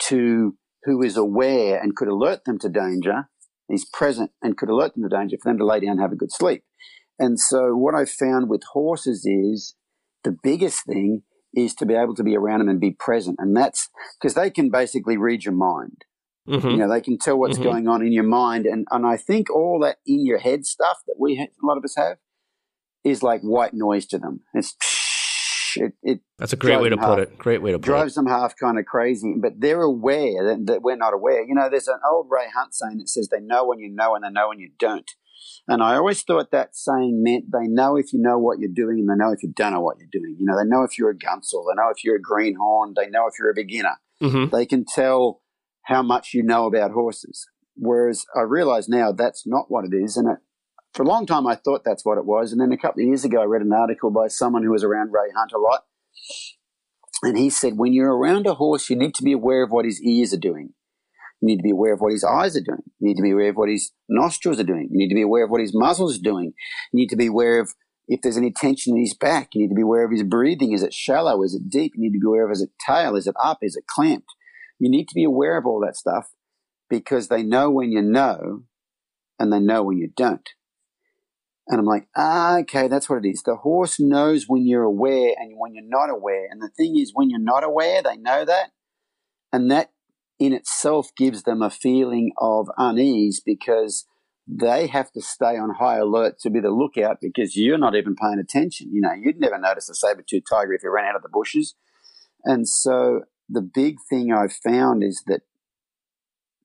to 0.03 0.55
who 0.83 1.03
is 1.03 1.17
aware 1.17 1.79
and 1.79 1.95
could 1.95 2.07
alert 2.07 2.45
them 2.45 2.57
to 2.59 2.69
danger, 2.69 3.29
is 3.69 3.85
present 3.85 4.31
and 4.41 4.57
could 4.57 4.69
alert 4.69 4.93
them 4.93 5.03
to 5.03 5.15
danger 5.15 5.37
for 5.41 5.49
them 5.49 5.57
to 5.57 5.65
lay 5.65 5.79
down 5.79 5.91
and 5.91 6.01
have 6.01 6.11
a 6.11 6.15
good 6.15 6.31
sleep. 6.31 6.63
And 7.19 7.39
so 7.39 7.75
what 7.75 7.95
I've 7.95 8.09
found 8.09 8.49
with 8.49 8.61
horses 8.71 9.25
is 9.25 9.75
the 10.23 10.35
biggest 10.43 10.85
thing 10.85 11.23
is 11.53 11.73
to 11.75 11.85
be 11.85 11.95
able 11.95 12.15
to 12.15 12.23
be 12.23 12.37
around 12.37 12.59
them 12.59 12.69
and 12.69 12.79
be 12.79 12.91
present. 12.91 13.37
And 13.39 13.55
that's 13.55 13.89
because 14.19 14.35
they 14.35 14.49
can 14.49 14.69
basically 14.69 15.17
read 15.17 15.43
your 15.43 15.55
mind. 15.55 16.05
Mm-hmm. 16.47 16.69
You 16.69 16.77
know, 16.77 16.89
they 16.89 17.01
can 17.01 17.17
tell 17.17 17.37
what's 17.37 17.55
mm-hmm. 17.55 17.63
going 17.63 17.87
on 17.87 18.05
in 18.05 18.11
your 18.11 18.23
mind. 18.23 18.65
And, 18.65 18.87
and 18.91 19.05
I 19.05 19.17
think 19.17 19.49
all 19.49 19.79
that 19.81 19.97
in 20.05 20.25
your 20.25 20.37
head 20.37 20.65
stuff 20.65 20.99
that 21.07 21.15
we, 21.19 21.37
a 21.37 21.65
lot 21.65 21.77
of 21.77 21.83
us 21.83 21.95
have, 21.97 22.17
is 23.03 23.23
like 23.23 23.41
white 23.41 23.73
noise 23.73 24.05
to 24.07 24.17
them. 24.17 24.41
It's 24.53 24.75
it, 25.81 25.93
it 26.03 26.19
that's 26.37 26.53
a 26.53 26.57
great 26.57 26.79
way 26.79 26.89
to 26.89 26.97
put 26.97 27.19
half, 27.19 27.19
it. 27.19 27.37
Great 27.37 27.61
way 27.61 27.71
to 27.71 27.79
put 27.79 27.85
drives 27.85 28.13
it. 28.13 28.15
them 28.15 28.27
half 28.27 28.55
kind 28.55 28.77
of 28.77 28.85
crazy, 28.85 29.35
but 29.39 29.53
they're 29.59 29.81
aware 29.81 30.45
that, 30.45 30.65
that, 30.67 30.81
we're 30.81 30.95
not 30.95 31.13
aware. 31.13 31.43
You 31.43 31.55
know, 31.55 31.69
there's 31.69 31.87
an 31.87 31.99
old 32.09 32.27
Ray 32.29 32.45
Hunt 32.53 32.73
saying 32.73 32.97
that 32.99 33.09
says 33.09 33.29
they 33.29 33.39
know 33.39 33.65
when 33.65 33.79
you 33.79 33.89
know 33.89 34.15
and 34.15 34.23
they 34.23 34.29
know 34.29 34.49
when 34.49 34.59
you 34.59 34.71
don't. 34.79 35.09
And 35.67 35.83
I 35.83 35.95
always 35.95 36.23
thought 36.23 36.51
that 36.51 36.75
saying 36.75 37.21
meant 37.23 37.45
they 37.51 37.67
know 37.67 37.97
if 37.97 38.13
you 38.13 38.21
know 38.21 38.37
what 38.37 38.59
you're 38.59 38.71
doing 38.73 38.99
and 38.99 39.09
they 39.09 39.15
know 39.15 39.31
if 39.31 39.43
you 39.43 39.51
don't 39.55 39.73
know 39.73 39.81
what 39.81 39.97
you're 39.99 40.07
doing. 40.11 40.35
You 40.39 40.45
know, 40.45 40.57
they 40.57 40.67
know 40.67 40.83
if 40.83 40.97
you're 40.97 41.09
a 41.09 41.17
gunsel, 41.17 41.65
they 41.67 41.75
know 41.75 41.89
if 41.89 42.03
you're 42.03 42.15
a 42.15 42.21
greenhorn, 42.21 42.93
they 42.95 43.09
know 43.09 43.27
if 43.27 43.33
you're 43.37 43.51
a 43.51 43.55
beginner. 43.55 43.97
Mm-hmm. 44.21 44.55
They 44.55 44.65
can 44.65 44.85
tell 44.85 45.41
how 45.83 46.01
much 46.01 46.33
you 46.33 46.43
know 46.43 46.65
about 46.65 46.91
horses. 46.91 47.47
Whereas 47.75 48.25
I 48.35 48.41
realize 48.41 48.89
now 48.89 49.11
that's 49.11 49.45
not 49.45 49.69
what 49.69 49.85
it 49.85 49.95
is. 49.95 50.17
And 50.17 50.29
it, 50.29 50.37
for 50.93 51.03
a 51.03 51.07
long 51.07 51.25
time, 51.25 51.45
I 51.45 51.55
thought 51.55 51.83
that's 51.85 52.05
what 52.05 52.17
it 52.17 52.25
was. 52.25 52.51
And 52.51 52.59
then 52.59 52.71
a 52.71 52.77
couple 52.77 53.01
of 53.01 53.07
years 53.07 53.23
ago, 53.23 53.41
I 53.41 53.45
read 53.45 53.61
an 53.61 53.73
article 53.73 54.11
by 54.11 54.27
someone 54.27 54.63
who 54.63 54.71
was 54.71 54.83
around 54.83 55.11
Ray 55.13 55.31
Hunt 55.35 55.51
a 55.53 55.59
lot. 55.59 55.83
And 57.23 57.37
he 57.37 57.49
said, 57.49 57.77
when 57.77 57.93
you're 57.93 58.15
around 58.15 58.45
a 58.47 58.55
horse, 58.55 58.89
you 58.89 58.95
need 58.95 59.15
to 59.15 59.23
be 59.23 59.31
aware 59.31 59.63
of 59.63 59.71
what 59.71 59.85
his 59.85 60.01
ears 60.01 60.33
are 60.33 60.39
doing. 60.39 60.73
You 61.41 61.47
need 61.47 61.57
to 61.57 61.63
be 61.63 61.71
aware 61.71 61.93
of 61.93 61.99
what 61.99 62.13
his 62.13 62.23
eyes 62.23 62.55
are 62.55 62.61
doing. 62.61 62.81
You 62.99 63.09
need 63.09 63.17
to 63.17 63.23
be 63.23 63.31
aware 63.31 63.49
of 63.49 63.55
what 63.55 63.69
his 63.69 63.91
nostrils 64.09 64.59
are 64.59 64.63
doing. 64.63 64.89
You 64.91 64.97
need 64.97 65.09
to 65.09 65.15
be 65.15 65.21
aware 65.21 65.45
of 65.45 65.51
what 65.51 65.61
his 65.61 65.73
muzzles 65.73 66.17
are 66.17 66.23
doing. 66.23 66.53
You 66.91 66.99
need 66.99 67.09
to 67.09 67.15
be 67.15 67.27
aware 67.27 67.59
of 67.59 67.73
if 68.07 68.21
there's 68.21 68.37
any 68.37 68.51
tension 68.51 68.95
in 68.95 69.01
his 69.01 69.13
back. 69.13 69.49
You 69.53 69.61
need 69.61 69.69
to 69.69 69.75
be 69.75 69.81
aware 69.81 70.05
of 70.05 70.11
his 70.11 70.23
breathing. 70.23 70.71
Is 70.71 70.81
it 70.81 70.93
shallow? 70.93 71.43
Is 71.43 71.53
it 71.53 71.69
deep? 71.69 71.93
You 71.95 72.03
need 72.03 72.17
to 72.17 72.19
be 72.19 72.27
aware 72.27 72.45
of 72.45 72.51
is 72.51 72.65
tail? 72.85 73.15
Is 73.15 73.27
it 73.27 73.35
up? 73.43 73.59
Is 73.61 73.75
it 73.75 73.85
clamped? 73.87 74.29
You 74.79 74.89
need 74.89 75.07
to 75.09 75.15
be 75.15 75.23
aware 75.23 75.57
of 75.57 75.65
all 75.65 75.81
that 75.85 75.95
stuff 75.95 76.29
because 76.89 77.27
they 77.27 77.43
know 77.43 77.69
when 77.69 77.91
you 77.91 78.01
know 78.01 78.63
and 79.39 79.51
they 79.51 79.59
know 79.59 79.83
when 79.83 79.97
you 79.97 80.09
don't. 80.15 80.49
And 81.67 81.79
I'm 81.79 81.85
like, 81.85 82.07
ah, 82.15 82.59
okay, 82.59 82.87
that's 82.87 83.09
what 83.09 83.25
it 83.25 83.27
is. 83.27 83.43
The 83.43 83.57
horse 83.57 83.99
knows 83.99 84.45
when 84.47 84.65
you're 84.65 84.83
aware 84.83 85.33
and 85.37 85.53
when 85.57 85.75
you're 85.75 85.83
not 85.85 86.09
aware. 86.09 86.47
And 86.49 86.61
the 86.61 86.69
thing 86.69 86.97
is, 86.97 87.11
when 87.13 87.29
you're 87.29 87.39
not 87.39 87.63
aware, 87.63 88.01
they 88.01 88.15
know 88.15 88.45
that. 88.45 88.71
And 89.51 89.69
that 89.69 89.91
in 90.39 90.53
itself 90.53 91.09
gives 91.17 91.43
them 91.43 91.61
a 91.61 91.69
feeling 91.69 92.31
of 92.37 92.69
unease 92.77 93.41
because 93.45 94.05
they 94.47 94.87
have 94.87 95.11
to 95.11 95.21
stay 95.21 95.57
on 95.57 95.75
high 95.77 95.97
alert 95.97 96.39
to 96.39 96.49
be 96.49 96.61
the 96.61 96.69
lookout 96.69 97.17
because 97.21 97.57
you're 97.57 97.77
not 97.77 97.95
even 97.95 98.15
paying 98.15 98.39
attention. 98.39 98.89
You 98.93 99.01
know, 99.01 99.11
you'd 99.11 99.39
never 99.39 99.57
notice 99.57 99.89
a 99.89 99.95
saber-toothed 99.95 100.47
tiger 100.49 100.73
if 100.73 100.83
you 100.83 100.93
ran 100.93 101.05
out 101.05 101.15
of 101.17 101.21
the 101.21 101.29
bushes. 101.29 101.75
And 102.45 102.67
so 102.67 103.23
the 103.49 103.61
big 103.61 103.97
thing 104.09 104.31
I've 104.31 104.53
found 104.53 105.03
is 105.03 105.23
that 105.27 105.41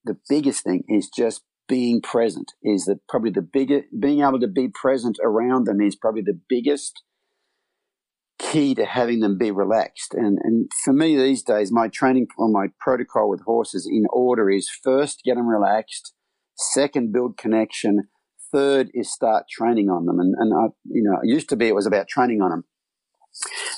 the 0.05 0.17
biggest 0.29 0.63
thing 0.63 0.85
is 0.89 1.09
just 1.09 1.43
being 1.73 2.03
present 2.03 2.53
is 2.63 2.85
that 2.85 2.99
probably 3.09 3.31
the 3.31 3.41
bigger 3.41 3.81
being 3.99 4.21
able 4.21 4.39
to 4.39 4.47
be 4.47 4.69
present 4.69 5.17
around 5.25 5.65
them 5.65 5.81
is 5.81 5.97
probably 5.97 6.21
the 6.21 6.39
biggest 6.47 7.03
key 8.39 8.75
to 8.75 8.85
having 8.85 9.21
them 9.21 9.39
be 9.39 9.51
relaxed. 9.51 10.13
And 10.13 10.39
and 10.43 10.71
for 10.85 10.93
me 10.93 11.17
these 11.17 11.43
days 11.43 11.73
my 11.73 11.89
training 11.89 12.27
or 12.37 12.51
my 12.51 12.67
protocol 12.79 13.31
with 13.31 13.41
horses 13.47 13.89
in 13.91 14.05
order 14.13 14.51
is 14.51 14.69
first 14.69 15.23
get 15.25 15.37
them 15.37 15.49
relaxed 15.49 16.13
second 16.59 17.11
build 17.11 17.39
connection 17.39 18.09
third 18.53 18.91
is 18.93 19.11
start 19.11 19.45
training 19.49 19.89
on 19.89 20.05
them. 20.05 20.21
And 20.21 20.35
and 20.39 20.53
I 20.53 20.67
you 20.85 21.03
know 21.03 21.21
it 21.23 21.33
used 21.35 21.49
to 21.49 21.57
be 21.57 21.69
it 21.69 21.75
was 21.75 21.87
about 21.87 22.07
training 22.07 22.43
on 22.43 22.51
them 22.51 22.65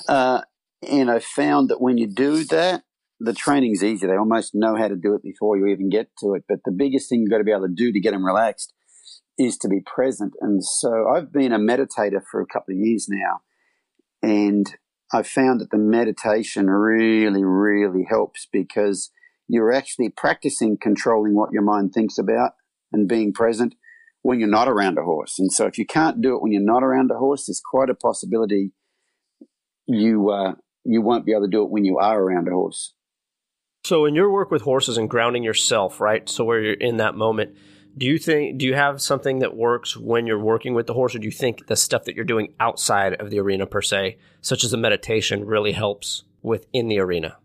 uh, 0.09 0.41
and 0.85 1.09
I 1.09 1.19
found 1.19 1.69
that 1.69 1.79
when 1.79 1.97
you 1.97 2.07
do 2.07 2.43
that 2.43 2.83
the 3.19 3.33
training's 3.33 3.83
easy. 3.83 4.07
They 4.07 4.17
almost 4.17 4.51
know 4.53 4.75
how 4.75 4.87
to 4.87 4.95
do 4.95 5.13
it 5.15 5.23
before 5.23 5.57
you 5.57 5.67
even 5.67 5.89
get 5.89 6.09
to 6.19 6.33
it. 6.33 6.43
But 6.47 6.59
the 6.65 6.71
biggest 6.71 7.09
thing 7.09 7.21
you've 7.21 7.31
got 7.31 7.37
to 7.37 7.43
be 7.43 7.51
able 7.51 7.67
to 7.67 7.73
do 7.73 7.91
to 7.91 7.99
get 7.99 8.11
them 8.11 8.25
relaxed 8.25 8.73
is 9.37 9.57
to 9.57 9.67
be 9.67 9.81
present. 9.81 10.33
And 10.41 10.63
so 10.63 11.07
I've 11.07 11.31
been 11.31 11.53
a 11.53 11.59
meditator 11.59 12.21
for 12.29 12.41
a 12.41 12.45
couple 12.45 12.73
of 12.73 12.79
years 12.79 13.07
now. 13.09 13.41
And 14.21 14.65
I've 15.13 15.27
found 15.27 15.61
that 15.61 15.71
the 15.71 15.77
meditation 15.77 16.69
really, 16.69 17.43
really 17.43 18.05
helps 18.09 18.47
because 18.51 19.11
you're 19.47 19.71
actually 19.71 20.09
practicing 20.09 20.77
controlling 20.81 21.35
what 21.35 21.51
your 21.51 21.61
mind 21.61 21.93
thinks 21.93 22.17
about 22.17 22.53
and 22.91 23.07
being 23.07 23.33
present 23.33 23.75
when 24.23 24.39
you're 24.39 24.49
not 24.49 24.67
around 24.67 24.97
a 24.97 25.03
horse. 25.03 25.37
And 25.37 25.51
so 25.51 25.67
if 25.67 25.77
you 25.77 25.85
can't 25.85 26.21
do 26.21 26.35
it 26.35 26.41
when 26.41 26.51
you're 26.51 26.61
not 26.61 26.83
around 26.83 27.11
a 27.11 27.17
horse, 27.17 27.45
there's 27.45 27.61
quite 27.63 27.89
a 27.89 27.95
possibility 27.95 28.71
you 29.87 30.31
uh, 30.31 30.53
you 30.83 31.01
won't 31.01 31.25
be 31.25 31.31
able 31.31 31.43
to 31.43 31.51
do 31.51 31.63
it 31.63 31.69
when 31.69 31.85
you 31.85 31.99
are 31.99 32.19
around 32.19 32.47
a 32.47 32.51
horse. 32.51 32.93
So 33.85 34.05
in 34.05 34.15
your 34.15 34.31
work 34.31 34.49
with 34.49 34.63
horses 34.63 34.97
and 34.97 35.07
grounding 35.07 35.43
yourself, 35.43 36.01
right? 36.01 36.27
So 36.27 36.43
where 36.43 36.59
you're 36.59 36.73
in 36.73 36.97
that 36.97 37.13
moment, 37.13 37.55
do 37.95 38.07
you 38.07 38.17
think 38.17 38.57
do 38.57 38.65
you 38.65 38.73
have 38.73 38.99
something 38.99 39.39
that 39.39 39.55
works 39.55 39.95
when 39.95 40.25
you're 40.25 40.39
working 40.39 40.73
with 40.73 40.87
the 40.87 40.95
horse, 40.95 41.13
or 41.13 41.19
do 41.19 41.25
you 41.25 41.31
think 41.31 41.67
the 41.67 41.75
stuff 41.75 42.05
that 42.05 42.15
you're 42.15 42.25
doing 42.25 42.55
outside 42.59 43.13
of 43.21 43.29
the 43.29 43.39
arena 43.39 43.67
per 43.67 43.83
se, 43.83 44.17
such 44.41 44.63
as 44.63 44.73
a 44.73 44.77
meditation, 44.77 45.45
really 45.45 45.73
helps 45.73 46.23
within 46.41 46.87
the 46.87 46.97
arena? 46.97 47.37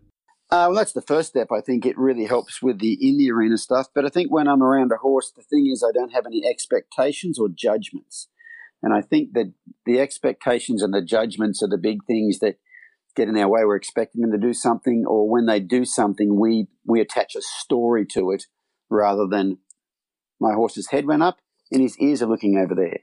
Uh, 0.49 0.65
well, 0.67 0.73
that's 0.73 0.93
the 0.93 1.03
first 1.03 1.29
step. 1.29 1.49
I 1.55 1.61
think 1.61 1.85
it 1.85 1.95
really 1.95 2.25
helps 2.25 2.59
with 2.59 2.79
the 2.79 2.97
in 2.99 3.19
the 3.19 3.31
arena 3.31 3.59
stuff. 3.59 3.89
But 3.93 4.05
I 4.05 4.09
think 4.09 4.31
when 4.31 4.47
I'm 4.47 4.63
around 4.63 4.91
a 4.91 4.97
horse, 4.97 5.31
the 5.31 5.43
thing 5.43 5.69
is 5.71 5.85
I 5.87 5.91
don't 5.91 6.11
have 6.11 6.25
any 6.25 6.43
expectations 6.43 7.37
or 7.37 7.49
judgments. 7.49 8.29
And 8.81 8.95
I 8.95 9.01
think 9.01 9.33
that 9.33 9.53
the 9.85 9.99
expectations 9.99 10.81
and 10.81 10.91
the 10.91 11.03
judgments 11.03 11.61
are 11.61 11.69
the 11.69 11.77
big 11.77 11.99
things 12.07 12.39
that 12.39 12.55
get 13.15 13.27
in 13.27 13.37
our 13.37 13.47
way. 13.47 13.61
We're 13.63 13.75
expecting 13.75 14.21
them 14.21 14.31
to 14.31 14.37
do 14.37 14.53
something, 14.53 15.05
or 15.07 15.29
when 15.29 15.45
they 15.45 15.59
do 15.59 15.85
something, 15.85 16.39
we 16.39 16.67
we 16.85 17.01
attach 17.01 17.35
a 17.35 17.41
story 17.41 18.05
to 18.07 18.31
it 18.31 18.45
rather 18.89 19.27
than 19.27 19.59
my 20.39 20.53
horse's 20.53 20.89
head 20.89 21.05
went 21.05 21.23
up 21.23 21.37
and 21.71 21.81
his 21.81 21.97
ears 21.99 22.21
are 22.21 22.27
looking 22.27 22.57
over 22.57 22.75
there. 22.75 22.99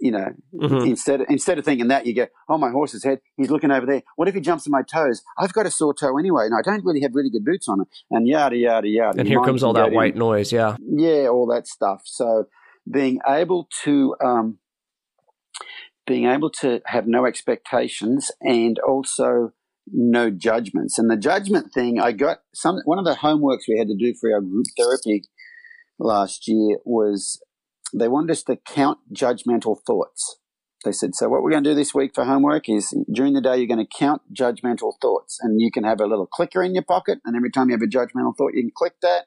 you 0.00 0.10
know, 0.10 0.32
mm-hmm. 0.54 0.88
instead 0.88 1.20
instead 1.28 1.58
of 1.58 1.64
thinking 1.64 1.88
that, 1.88 2.06
you 2.06 2.14
go, 2.14 2.26
"Oh, 2.48 2.58
my 2.58 2.70
horse's 2.70 3.04
head. 3.04 3.20
He's 3.36 3.50
looking 3.50 3.70
over 3.70 3.86
there. 3.86 4.02
What 4.16 4.26
if 4.28 4.34
he 4.34 4.40
jumps 4.40 4.66
on 4.66 4.72
my 4.72 4.82
toes? 4.82 5.22
I've 5.38 5.52
got 5.52 5.66
a 5.66 5.70
sore 5.70 5.94
toe 5.94 6.18
anyway, 6.18 6.46
and 6.46 6.54
I 6.54 6.62
don't 6.62 6.84
really 6.84 7.02
have 7.02 7.14
really 7.14 7.30
good 7.30 7.44
boots 7.44 7.68
on." 7.68 7.82
It. 7.82 7.88
And 8.10 8.26
yada 8.26 8.56
yada 8.56 8.88
yada. 8.88 9.20
And 9.20 9.28
here 9.28 9.40
comes 9.42 9.62
all 9.62 9.74
that 9.74 9.92
white 9.92 10.14
in. 10.14 10.18
noise. 10.18 10.52
Yeah, 10.52 10.76
yeah, 10.80 11.28
all 11.28 11.46
that 11.54 11.68
stuff. 11.68 12.02
So 12.04 12.46
being 12.90 13.20
able 13.28 13.68
to 13.84 14.16
um, 14.24 14.58
being 16.06 16.26
able 16.26 16.50
to 16.50 16.80
have 16.86 17.06
no 17.06 17.26
expectations 17.26 18.30
and 18.40 18.78
also 18.80 19.52
no 19.86 20.30
judgments. 20.30 20.98
And 20.98 21.10
the 21.10 21.16
judgment 21.16 21.72
thing, 21.72 22.00
I 22.00 22.12
got 22.12 22.38
some 22.54 22.80
one 22.84 22.98
of 22.98 23.04
the 23.04 23.16
homeworks 23.16 23.68
we 23.68 23.78
had 23.78 23.88
to 23.88 23.96
do 23.96 24.14
for 24.20 24.32
our 24.32 24.40
group 24.40 24.66
therapy 24.76 25.24
last 25.98 26.48
year 26.48 26.78
was 26.84 27.40
they 27.94 28.08
wanted 28.08 28.32
us 28.32 28.42
to 28.44 28.56
count 28.56 28.98
judgmental 29.12 29.76
thoughts. 29.86 30.38
They 30.84 30.92
said, 30.92 31.14
so 31.14 31.28
what 31.28 31.42
we're 31.42 31.50
going 31.50 31.62
to 31.62 31.70
do 31.70 31.76
this 31.76 31.94
week 31.94 32.12
for 32.14 32.24
homework 32.24 32.68
is 32.68 32.92
during 33.12 33.34
the 33.34 33.40
day, 33.40 33.56
you're 33.56 33.68
going 33.68 33.86
to 33.86 33.98
count 33.98 34.22
judgmental 34.34 34.94
thoughts 35.00 35.38
and 35.40 35.60
you 35.60 35.70
can 35.70 35.84
have 35.84 36.00
a 36.00 36.06
little 36.06 36.26
clicker 36.26 36.62
in 36.62 36.74
your 36.74 36.82
pocket. 36.82 37.20
And 37.24 37.36
every 37.36 37.50
time 37.50 37.68
you 37.68 37.74
have 37.74 37.82
a 37.82 37.86
judgmental 37.86 38.36
thought, 38.36 38.54
you 38.54 38.62
can 38.62 38.72
click 38.74 38.94
that. 39.02 39.26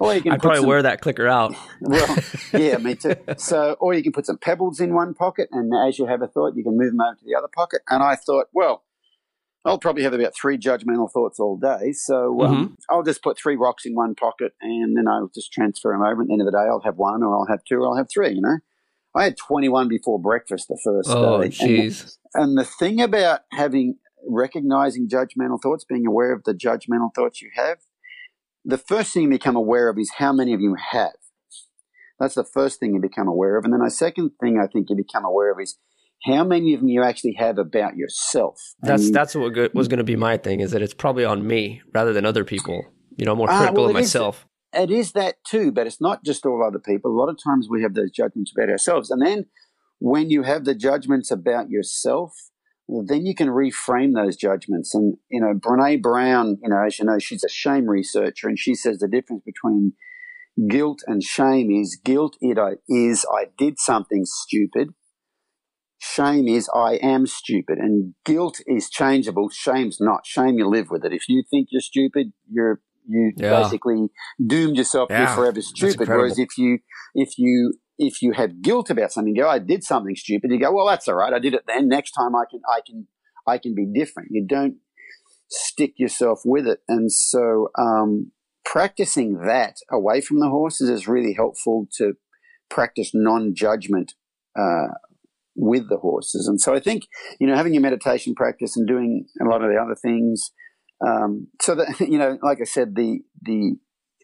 Or 0.00 0.14
you 0.14 0.22
can 0.22 0.32
I'd 0.32 0.40
probably 0.40 0.60
some, 0.60 0.68
wear 0.68 0.82
that 0.82 1.00
clicker 1.00 1.26
out. 1.26 1.54
well, 1.80 2.18
yeah, 2.52 2.76
me 2.78 2.94
too. 2.94 3.16
So, 3.36 3.76
or 3.80 3.94
you 3.94 4.02
can 4.02 4.12
put 4.12 4.26
some 4.26 4.38
pebbles 4.38 4.80
in 4.80 4.94
one 4.94 5.14
pocket 5.14 5.48
and 5.52 5.72
as 5.86 5.98
you 5.98 6.06
have 6.06 6.22
a 6.22 6.28
thought, 6.28 6.54
you 6.56 6.62
can 6.62 6.76
move 6.76 6.92
them 6.92 7.00
over 7.00 7.16
to 7.16 7.24
the 7.24 7.34
other 7.34 7.48
pocket. 7.54 7.80
And 7.88 8.02
I 8.02 8.16
thought, 8.16 8.46
well, 8.52 8.84
I'll 9.64 9.78
probably 9.78 10.04
have 10.04 10.14
about 10.14 10.34
three 10.34 10.56
judgmental 10.56 11.10
thoughts 11.10 11.40
all 11.40 11.56
day. 11.56 11.92
So 11.92 12.40
um, 12.42 12.54
mm-hmm. 12.54 12.74
I'll 12.90 13.02
just 13.02 13.22
put 13.22 13.36
three 13.36 13.56
rocks 13.56 13.84
in 13.84 13.94
one 13.94 14.14
pocket 14.14 14.52
and 14.60 14.96
then 14.96 15.08
I'll 15.08 15.30
just 15.34 15.52
transfer 15.52 15.92
them 15.92 16.02
over. 16.02 16.22
At 16.22 16.28
the 16.28 16.32
end 16.32 16.42
of 16.42 16.46
the 16.46 16.52
day, 16.52 16.66
I'll 16.68 16.82
have 16.84 16.96
one 16.96 17.22
or 17.22 17.34
I'll 17.34 17.46
have 17.46 17.64
two 17.68 17.76
or 17.76 17.88
I'll 17.88 17.96
have 17.96 18.08
three, 18.12 18.34
you 18.34 18.40
know. 18.40 18.58
I 19.14 19.24
had 19.24 19.36
21 19.36 19.88
before 19.88 20.20
breakfast 20.20 20.68
the 20.68 20.78
first 20.82 21.10
oh, 21.10 21.42
day. 21.42 21.48
jeez. 21.48 22.16
And, 22.34 22.44
and 22.44 22.58
the 22.58 22.64
thing 22.64 23.00
about 23.00 23.40
having, 23.52 23.96
recognizing 24.28 25.08
judgmental 25.08 25.60
thoughts, 25.60 25.84
being 25.84 26.06
aware 26.06 26.32
of 26.32 26.44
the 26.44 26.54
judgmental 26.54 27.12
thoughts 27.14 27.42
you 27.42 27.50
have, 27.54 27.78
the 28.64 28.78
first 28.78 29.12
thing 29.12 29.24
you 29.24 29.30
become 29.30 29.56
aware 29.56 29.88
of 29.88 29.98
is 29.98 30.10
how 30.18 30.32
many 30.32 30.54
of 30.54 30.60
you 30.60 30.76
have. 30.92 31.12
That's 32.18 32.34
the 32.34 32.44
first 32.44 32.80
thing 32.80 32.94
you 32.94 33.00
become 33.00 33.28
aware 33.28 33.56
of. 33.56 33.64
And 33.64 33.72
then 33.72 33.80
the 33.80 33.90
second 33.90 34.32
thing 34.40 34.58
I 34.58 34.66
think 34.66 34.90
you 34.90 34.96
become 34.96 35.24
aware 35.24 35.52
of 35.52 35.58
is 35.60 35.78
how 36.24 36.44
many 36.44 36.74
of 36.74 36.80
them 36.80 36.88
you 36.88 37.02
actually 37.02 37.36
have 37.38 37.58
about 37.58 37.96
yourself. 37.96 38.60
That's 38.82 39.06
and, 39.06 39.14
that's 39.14 39.34
what 39.34 39.74
was 39.74 39.88
going 39.88 39.98
to 39.98 40.04
be 40.04 40.16
my 40.16 40.36
thing 40.36 40.60
is 40.60 40.72
that 40.72 40.82
it's 40.82 40.94
probably 40.94 41.24
on 41.24 41.46
me 41.46 41.82
rather 41.94 42.12
than 42.12 42.26
other 42.26 42.44
people. 42.44 42.84
You 43.16 43.24
know, 43.24 43.36
more 43.36 43.50
ah, 43.50 43.58
critical 43.58 43.84
uh, 43.84 43.86
well, 43.86 43.90
of 43.90 43.94
myself. 43.94 44.46
Is, 44.74 44.82
it 44.82 44.90
is 44.90 45.12
that 45.12 45.36
too, 45.46 45.72
but 45.72 45.86
it's 45.86 46.00
not 46.00 46.24
just 46.24 46.44
all 46.44 46.62
other 46.64 46.78
people. 46.78 47.10
A 47.10 47.18
lot 47.18 47.28
of 47.28 47.38
times 47.42 47.68
we 47.70 47.82
have 47.82 47.94
those 47.94 48.10
judgments 48.10 48.52
about 48.56 48.68
ourselves, 48.68 49.10
and 49.10 49.24
then 49.24 49.46
when 49.98 50.30
you 50.30 50.42
have 50.42 50.64
the 50.64 50.74
judgments 50.74 51.30
about 51.30 51.70
yourself, 51.70 52.32
then 53.06 53.26
you 53.26 53.34
can 53.34 53.48
reframe 53.48 54.14
those 54.14 54.36
judgments. 54.36 54.94
And 54.94 55.16
you 55.30 55.40
know, 55.40 55.54
Brene 55.54 56.02
Brown, 56.02 56.58
you 56.62 56.68
know, 56.68 56.84
as 56.86 56.98
you 56.98 57.04
know, 57.04 57.18
she's 57.18 57.44
a 57.44 57.48
shame 57.48 57.88
researcher, 57.88 58.48
and 58.48 58.58
she 58.58 58.74
says 58.74 58.98
the 58.98 59.08
difference 59.08 59.42
between 59.44 59.92
guilt 60.68 61.00
and 61.06 61.22
shame 61.22 61.70
is 61.70 62.00
guilt 62.02 62.36
it 62.40 62.58
uh, 62.58 62.72
is 62.88 63.24
I 63.32 63.46
did 63.56 63.78
something 63.78 64.24
stupid 64.24 64.88
Shame 66.00 66.46
is 66.46 66.68
I 66.72 66.94
am 67.02 67.26
stupid, 67.26 67.78
and 67.78 68.14
guilt 68.24 68.60
is 68.66 68.88
changeable. 68.88 69.48
Shame's 69.50 69.98
not. 70.00 70.24
Shame 70.24 70.56
you 70.56 70.68
live 70.68 70.90
with 70.90 71.04
it. 71.04 71.12
If 71.12 71.28
you 71.28 71.42
think 71.50 71.68
you're 71.72 71.80
stupid, 71.80 72.32
you're 72.48 72.80
you 73.08 73.32
yeah. 73.36 73.62
basically 73.62 74.06
doomed 74.44 74.76
yourself 74.76 75.08
yeah. 75.10 75.20
to 75.20 75.26
be 75.26 75.34
forever 75.34 75.60
stupid. 75.60 76.08
Whereas 76.08 76.38
if 76.38 76.56
you 76.56 76.78
if 77.16 77.30
you 77.36 77.74
if 77.98 78.22
you 78.22 78.32
have 78.32 78.62
guilt 78.62 78.90
about 78.90 79.12
something, 79.12 79.34
go, 79.34 79.48
I 79.48 79.58
did 79.58 79.82
something 79.82 80.14
stupid. 80.14 80.50
You 80.50 80.60
go, 80.60 80.72
well, 80.72 80.86
that's 80.86 81.08
all 81.08 81.16
right. 81.16 81.32
I 81.32 81.38
did 81.38 81.54
it 81.54 81.64
then. 81.66 81.88
Next 81.88 82.12
time, 82.12 82.34
I 82.34 82.44
can 82.50 82.60
I 82.68 82.80
can 82.86 83.06
I 83.46 83.58
can 83.58 83.74
be 83.74 83.86
different. 83.86 84.30
You 84.32 84.46
don't 84.46 84.76
stick 85.48 85.94
yourself 85.98 86.40
with 86.44 86.66
it, 86.66 86.80
and 86.88 87.10
so 87.10 87.70
um, 87.78 88.32
practicing 88.64 89.38
that 89.46 89.76
away 89.90 90.20
from 90.20 90.40
the 90.40 90.48
horses 90.48 90.88
is 90.88 91.08
really 91.08 91.34
helpful 91.34 91.86
to 91.96 92.14
practice 92.68 93.12
non-judgment 93.14 94.12
uh, 94.58 94.88
with 95.56 95.88
the 95.88 95.96
horses. 95.96 96.46
And 96.46 96.60
so 96.60 96.74
I 96.74 96.80
think, 96.80 97.04
you 97.40 97.46
know, 97.46 97.56
having 97.56 97.72
your 97.72 97.82
meditation 97.82 98.34
practice 98.34 98.76
and 98.76 98.86
doing 98.86 99.26
a 99.40 99.46
lot 99.46 99.62
of 99.62 99.70
the 99.70 99.76
other 99.76 99.94
things, 99.94 100.50
um, 101.04 101.46
so 101.62 101.74
that, 101.76 101.98
you 102.00 102.18
know, 102.18 102.38
like 102.42 102.60
I 102.60 102.64
said, 102.64 102.94
the, 102.94 103.20
the 103.40 103.76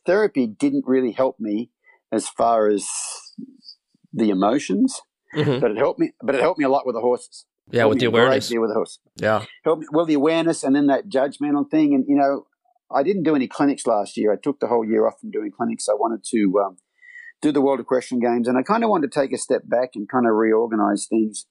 therapy 0.04 0.46
didn't 0.46 0.84
really 0.86 1.12
help 1.12 1.36
me 1.40 1.70
as 2.12 2.28
far 2.28 2.68
as 2.68 2.86
the 4.12 4.30
emotions, 4.30 5.00
mm-hmm. 5.34 5.60
but 5.60 5.70
it 5.70 5.76
helped 5.76 5.98
me, 5.98 6.12
but 6.22 6.34
it 6.34 6.40
helped 6.40 6.58
me 6.58 6.64
a 6.64 6.68
lot 6.68 6.86
with 6.86 6.94
the 6.94 7.00
horses. 7.00 7.46
Yeah, 7.70 7.86
with 7.86 7.98
the 7.98 8.06
awareness. 8.06 8.50
with 8.50 8.68
the 8.68 8.74
horse. 8.74 8.98
Yeah. 9.16 9.44
Helped 9.64 9.82
me, 9.82 9.86
well, 9.90 10.04
the 10.04 10.14
awareness 10.14 10.62
and 10.62 10.76
then 10.76 10.86
that 10.88 11.08
judgmental 11.08 11.68
thing. 11.68 11.94
And, 11.94 12.04
you 12.06 12.14
know, 12.14 12.46
I 12.94 13.02
didn't 13.02 13.22
do 13.22 13.34
any 13.34 13.48
clinics 13.48 13.86
last 13.86 14.18
year. 14.18 14.32
I 14.32 14.36
took 14.36 14.60
the 14.60 14.66
whole 14.66 14.84
year 14.84 15.06
off 15.06 15.18
from 15.18 15.30
doing 15.30 15.50
clinics. 15.50 15.88
I 15.88 15.94
wanted 15.94 16.22
to, 16.30 16.60
um, 16.62 16.76
do 17.44 17.52
the 17.52 17.60
World 17.60 17.78
Equestrian 17.78 18.20
Games, 18.20 18.48
and 18.48 18.56
I 18.56 18.62
kind 18.62 18.82
of 18.82 18.90
wanted 18.90 19.12
to 19.12 19.20
take 19.20 19.32
a 19.32 19.38
step 19.38 19.62
back 19.66 19.90
and 19.94 20.08
kind 20.08 20.26
of 20.26 20.32
reorganize 20.32 21.06
things. 21.06 21.46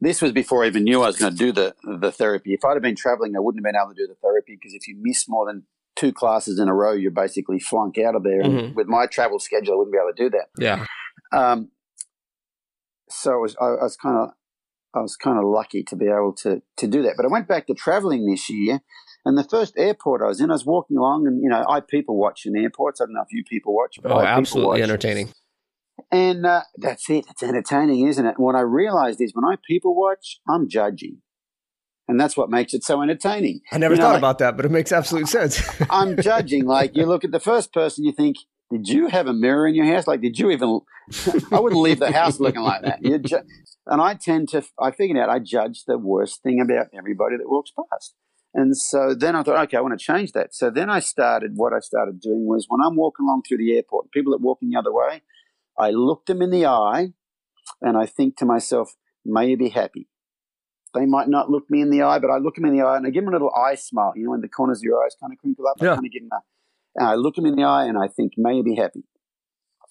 This 0.00 0.20
was 0.20 0.32
before 0.32 0.64
I 0.64 0.66
even 0.66 0.84
knew 0.84 1.02
I 1.02 1.06
was 1.06 1.16
going 1.16 1.32
to 1.32 1.38
do 1.38 1.52
the 1.52 1.74
the 2.00 2.10
therapy. 2.10 2.52
If 2.52 2.64
I'd 2.64 2.74
have 2.74 2.82
been 2.82 2.96
traveling, 2.96 3.34
I 3.36 3.40
wouldn't 3.40 3.64
have 3.64 3.72
been 3.72 3.80
able 3.80 3.94
to 3.94 4.02
do 4.02 4.08
the 4.08 4.18
therapy 4.20 4.58
because 4.60 4.74
if 4.74 4.88
you 4.88 4.96
miss 5.00 5.26
more 5.28 5.46
than 5.46 5.62
two 5.96 6.12
classes 6.12 6.58
in 6.58 6.68
a 6.68 6.74
row, 6.74 6.92
you're 6.92 7.10
basically 7.10 7.58
flunk 7.58 7.98
out 7.98 8.14
of 8.14 8.22
there. 8.22 8.42
Mm-hmm. 8.42 8.58
And 8.58 8.76
with 8.76 8.86
my 8.86 9.06
travel 9.06 9.38
schedule, 9.38 9.74
I 9.74 9.76
wouldn't 9.78 9.92
be 9.92 9.98
able 9.98 10.14
to 10.14 10.24
do 10.24 10.30
that. 10.30 10.48
Yeah. 10.58 10.86
Um, 11.32 11.70
so 13.08 13.32
I 13.32 13.36
was, 13.36 13.56
I, 13.60 13.64
I 13.64 13.82
was 13.82 13.96
kind 13.96 14.16
of 14.16 14.30
I 14.94 15.00
was 15.00 15.16
kind 15.16 15.38
of 15.38 15.44
lucky 15.44 15.82
to 15.84 15.96
be 15.96 16.06
able 16.06 16.32
to 16.38 16.62
to 16.78 16.86
do 16.86 17.02
that. 17.02 17.14
But 17.16 17.26
I 17.26 17.28
went 17.28 17.48
back 17.48 17.66
to 17.66 17.74
traveling 17.74 18.26
this 18.26 18.48
year, 18.48 18.80
and 19.24 19.36
the 19.36 19.44
first 19.44 19.74
airport 19.76 20.22
I 20.22 20.26
was 20.26 20.40
in, 20.40 20.50
I 20.50 20.54
was 20.54 20.64
walking 20.64 20.96
along, 20.96 21.26
and 21.26 21.42
you 21.42 21.50
know, 21.50 21.64
I 21.68 21.80
people 21.80 22.16
watch 22.16 22.46
in 22.46 22.56
airports. 22.56 23.00
I 23.00 23.04
don't 23.04 23.14
know 23.14 23.22
if 23.22 23.32
you 23.32 23.44
people 23.44 23.74
watch, 23.74 23.98
but 24.02 24.10
oh, 24.10 24.16
I 24.16 24.24
absolutely 24.26 24.82
entertaining. 24.82 25.32
And 26.10 26.46
uh, 26.46 26.62
that's 26.76 27.08
it. 27.10 27.26
It's 27.30 27.42
entertaining, 27.42 28.06
isn't 28.06 28.24
it? 28.24 28.38
What 28.38 28.54
I 28.54 28.60
realized 28.60 29.20
is 29.20 29.32
when 29.34 29.44
I 29.44 29.56
people 29.66 29.94
watch, 29.94 30.40
I'm 30.48 30.68
judging. 30.68 31.18
And 32.08 32.20
that's 32.20 32.36
what 32.36 32.50
makes 32.50 32.72
it 32.72 32.84
so 32.84 33.02
entertaining. 33.02 33.60
I 33.72 33.78
never 33.78 33.94
you 33.94 34.00
thought 34.00 34.12
like, 34.12 34.18
about 34.18 34.38
that, 34.38 34.56
but 34.56 34.64
it 34.64 34.70
makes 34.70 34.92
absolute 34.92 35.28
sense. 35.28 35.60
I'm 35.90 36.16
judging. 36.16 36.64
Like 36.64 36.92
you 36.94 37.04
look 37.04 37.24
at 37.24 37.32
the 37.32 37.40
first 37.40 37.72
person, 37.72 38.04
you 38.04 38.12
think, 38.12 38.36
did 38.70 38.88
you 38.88 39.08
have 39.08 39.26
a 39.26 39.32
mirror 39.32 39.66
in 39.66 39.74
your 39.74 39.86
house? 39.86 40.06
Like, 40.06 40.20
did 40.20 40.38
you 40.38 40.50
even? 40.50 40.80
I 41.52 41.60
wouldn't 41.60 41.80
leave 41.80 41.98
the 41.98 42.12
house 42.12 42.38
looking 42.40 42.62
like 42.62 42.82
that. 42.82 43.02
Ju- 43.02 43.42
and 43.86 44.00
I 44.00 44.14
tend 44.14 44.48
to. 44.50 44.64
I 44.80 44.92
figured 44.92 45.18
out 45.18 45.28
I 45.28 45.40
judge 45.40 45.84
the 45.86 45.98
worst 45.98 46.42
thing 46.42 46.60
about 46.60 46.86
everybody 46.96 47.36
that 47.36 47.48
walks 47.48 47.72
past. 47.72 48.14
And 48.56 48.74
so 48.74 49.14
then 49.14 49.36
I 49.36 49.42
thought, 49.42 49.64
okay, 49.64 49.76
I 49.76 49.82
want 49.82 49.98
to 49.98 50.02
change 50.02 50.32
that. 50.32 50.54
So 50.54 50.70
then 50.70 50.88
I 50.88 51.00
started, 51.00 51.52
what 51.56 51.74
I 51.74 51.80
started 51.80 52.20
doing 52.20 52.46
was 52.46 52.64
when 52.68 52.80
I'm 52.80 52.96
walking 52.96 53.26
along 53.26 53.42
through 53.46 53.58
the 53.58 53.76
airport, 53.76 54.10
people 54.12 54.32
that 54.32 54.40
walking 54.40 54.70
the 54.70 54.78
other 54.78 54.92
way, 54.92 55.20
I 55.78 55.90
look 55.90 56.24
them 56.24 56.40
in 56.40 56.50
the 56.50 56.64
eye 56.64 57.12
and 57.82 57.98
I 57.98 58.06
think 58.06 58.38
to 58.38 58.46
myself, 58.46 58.94
may 59.26 59.50
you 59.50 59.58
be 59.58 59.68
happy. 59.68 60.08
They 60.94 61.06
might 61.06 61.28
not 61.28 61.50
look 61.50 61.68
me 61.70 61.80
in 61.80 61.90
the 61.90 62.02
eye, 62.02 62.18
but 62.18 62.30
I 62.30 62.38
look 62.38 62.54
them 62.54 62.64
in 62.64 62.76
the 62.76 62.82
eye 62.82 62.96
and 62.96 63.06
I 63.06 63.10
give 63.10 63.24
them 63.24 63.32
a 63.32 63.36
little 63.36 63.52
eye 63.54 63.74
smile. 63.74 64.12
You 64.16 64.24
know, 64.24 64.30
when 64.30 64.40
the 64.40 64.48
corners 64.48 64.78
of 64.78 64.84
your 64.84 65.04
eyes 65.04 65.16
kind 65.20 65.32
of 65.32 65.38
crinkle 65.38 65.66
up, 65.66 65.76
yeah. 65.80 65.92
I 65.92 65.94
kind 65.96 66.06
of 66.06 66.12
give 66.12 66.22
them 66.22 66.30
a, 66.32 66.40
and 66.96 67.08
I 67.08 67.14
look 67.14 67.34
them 67.34 67.46
in 67.46 67.56
the 67.56 67.64
eye 67.64 67.84
and 67.84 67.98
I 67.98 68.08
think, 68.08 68.32
may 68.36 68.54
you 68.56 68.62
be 68.62 68.76
happy. 68.76 69.04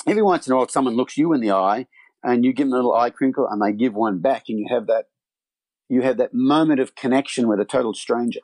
Every 0.08 0.24
once 0.24 0.48
in 0.48 0.54
a 0.54 0.56
while, 0.56 0.68
someone 0.68 0.96
looks 0.96 1.18
you 1.18 1.34
in 1.34 1.42
the 1.42 1.52
eye 1.52 1.88
and 2.24 2.44
you 2.44 2.54
give 2.54 2.68
them 2.68 2.74
a 2.74 2.78
little 2.78 2.94
eye 2.94 3.12
crinkle 3.12 3.48
and 3.50 3.62
they 3.62 3.72
give 3.72 3.94
one 3.94 4.20
back 4.20 4.46
and 4.50 4.60
you 4.60 4.68
have 4.70 4.88
that, 4.88 5.06
you 5.90 6.02
have 6.02 6.18
that 6.18 6.34
moment 6.34 6.80
of 6.80 6.96
connection 6.96 7.48
with 7.48 7.60
a 7.60 7.66
total 7.66 7.94
stranger. 7.94 8.40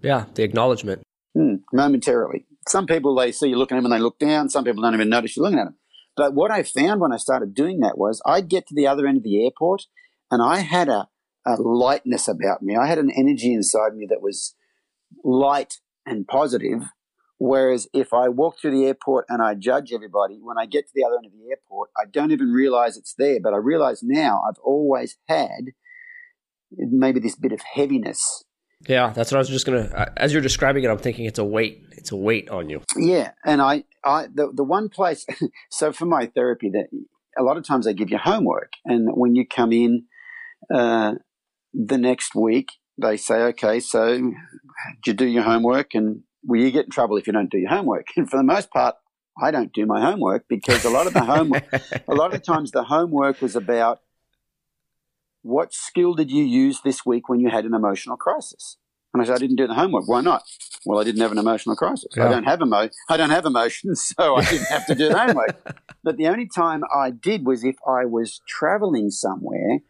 Yeah, 0.00 0.26
the 0.34 0.42
acknowledgement. 0.42 1.02
Mm, 1.36 1.62
momentarily. 1.72 2.46
Some 2.68 2.86
people, 2.86 3.14
they 3.14 3.32
see 3.32 3.48
you 3.48 3.56
looking 3.56 3.76
at 3.76 3.82
them 3.82 3.92
and 3.92 4.00
they 4.00 4.02
look 4.02 4.18
down. 4.18 4.48
Some 4.48 4.64
people 4.64 4.82
don't 4.82 4.94
even 4.94 5.08
notice 5.08 5.36
you're 5.36 5.44
looking 5.44 5.60
at 5.60 5.64
them. 5.64 5.76
But 6.16 6.34
what 6.34 6.50
I 6.50 6.62
found 6.62 7.00
when 7.00 7.12
I 7.12 7.16
started 7.16 7.54
doing 7.54 7.80
that 7.80 7.96
was 7.96 8.20
I'd 8.26 8.48
get 8.48 8.66
to 8.68 8.74
the 8.74 8.86
other 8.86 9.06
end 9.06 9.18
of 9.18 9.22
the 9.22 9.44
airport 9.44 9.86
and 10.30 10.42
I 10.42 10.58
had 10.58 10.88
a, 10.88 11.08
a 11.46 11.54
lightness 11.60 12.28
about 12.28 12.62
me. 12.62 12.76
I 12.76 12.86
had 12.86 12.98
an 12.98 13.10
energy 13.10 13.52
inside 13.52 13.94
me 13.94 14.06
that 14.08 14.22
was 14.22 14.54
light 15.24 15.74
and 16.06 16.26
positive. 16.26 16.82
Whereas 17.38 17.88
if 17.92 18.12
I 18.12 18.28
walk 18.28 18.60
through 18.60 18.70
the 18.78 18.86
airport 18.86 19.26
and 19.28 19.42
I 19.42 19.54
judge 19.54 19.92
everybody, 19.92 20.38
when 20.40 20.58
I 20.58 20.66
get 20.66 20.86
to 20.86 20.92
the 20.94 21.04
other 21.04 21.16
end 21.16 21.26
of 21.26 21.32
the 21.32 21.50
airport, 21.50 21.90
I 21.96 22.04
don't 22.08 22.30
even 22.30 22.52
realize 22.52 22.96
it's 22.96 23.14
there. 23.18 23.38
But 23.42 23.52
I 23.52 23.56
realize 23.56 24.00
now 24.02 24.42
I've 24.48 24.60
always 24.62 25.16
had 25.28 25.72
maybe 26.70 27.18
this 27.18 27.34
bit 27.34 27.52
of 27.52 27.60
heaviness 27.74 28.44
yeah, 28.88 29.12
that's 29.12 29.30
what 29.30 29.38
I 29.38 29.40
was 29.40 29.48
just 29.48 29.66
gonna. 29.66 30.12
As 30.16 30.32
you're 30.32 30.42
describing 30.42 30.84
it, 30.84 30.90
I'm 30.90 30.98
thinking 30.98 31.24
it's 31.24 31.38
a 31.38 31.44
weight. 31.44 31.84
It's 31.92 32.10
a 32.10 32.16
weight 32.16 32.50
on 32.50 32.68
you. 32.68 32.82
Yeah, 32.96 33.32
and 33.44 33.62
I, 33.62 33.84
I, 34.04 34.26
the 34.32 34.50
the 34.52 34.64
one 34.64 34.88
place. 34.88 35.24
so 35.70 35.92
for 35.92 36.04
my 36.04 36.26
therapy, 36.26 36.70
that 36.70 36.88
a 37.38 37.42
lot 37.42 37.56
of 37.56 37.64
times 37.64 37.84
they 37.84 37.94
give 37.94 38.10
you 38.10 38.18
homework, 38.18 38.72
and 38.84 39.08
when 39.12 39.34
you 39.34 39.46
come 39.46 39.72
in 39.72 40.04
uh, 40.74 41.14
the 41.74 41.98
next 41.98 42.34
week, 42.34 42.68
they 43.00 43.16
say, 43.16 43.34
okay, 43.42 43.80
so 43.80 44.16
did 45.02 45.06
you 45.06 45.12
do 45.14 45.26
your 45.26 45.42
homework, 45.42 45.94
and 45.94 46.22
will 46.44 46.60
you 46.60 46.70
get 46.70 46.84
in 46.86 46.90
trouble 46.90 47.16
if 47.16 47.26
you 47.26 47.32
don't 47.32 47.50
do 47.50 47.58
your 47.58 47.70
homework? 47.70 48.06
And 48.16 48.28
for 48.28 48.36
the 48.36 48.42
most 48.42 48.70
part, 48.70 48.96
I 49.42 49.50
don't 49.50 49.72
do 49.72 49.86
my 49.86 50.00
homework 50.00 50.44
because 50.48 50.84
a 50.84 50.90
lot 50.90 51.06
of 51.06 51.14
the 51.14 51.24
homework, 51.24 51.64
a 52.08 52.14
lot 52.14 52.34
of 52.34 52.42
times 52.42 52.70
the 52.70 52.84
homework 52.84 53.40
was 53.40 53.56
about 53.56 54.00
what 55.40 55.72
skill 55.72 56.14
did 56.14 56.30
you 56.30 56.44
use 56.44 56.80
this 56.82 57.04
week 57.04 57.28
when 57.28 57.40
you 57.40 57.48
had 57.48 57.64
an 57.64 57.74
emotional 57.74 58.16
crisis? 58.16 58.76
And 59.12 59.22
I 59.22 59.26
said, 59.26 59.34
I 59.34 59.38
didn't 59.38 59.56
do 59.56 59.66
the 59.66 59.74
homework. 59.74 60.08
Why 60.08 60.20
not? 60.20 60.42
Well, 60.86 60.98
I 60.98 61.04
didn't 61.04 61.20
have 61.20 61.32
an 61.32 61.38
emotional 61.38 61.76
crisis. 61.76 62.08
Yeah. 62.16 62.26
I 62.26 62.30
don't 62.30 62.44
have 62.44 62.60
emo- 62.62 62.88
I 63.08 63.16
don't 63.16 63.30
have 63.30 63.44
emotions, 63.44 64.04
so 64.16 64.36
I 64.36 64.44
didn't 64.44 64.68
have 64.68 64.86
to 64.86 64.94
do 64.94 65.08
the 65.08 65.18
homework. 65.18 65.76
but 66.02 66.16
the 66.16 66.28
only 66.28 66.48
time 66.48 66.82
I 66.94 67.10
did 67.10 67.46
was 67.46 67.64
if 67.64 67.76
I 67.86 68.04
was 68.06 68.40
traveling 68.46 69.10
somewhere, 69.10 69.80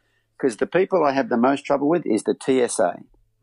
because 0.42 0.56
the 0.56 0.66
people 0.66 1.04
I 1.04 1.12
have 1.12 1.28
the 1.28 1.36
most 1.36 1.64
trouble 1.64 1.88
with 1.88 2.04
is 2.04 2.24
the 2.24 2.34
TSA. 2.34 2.96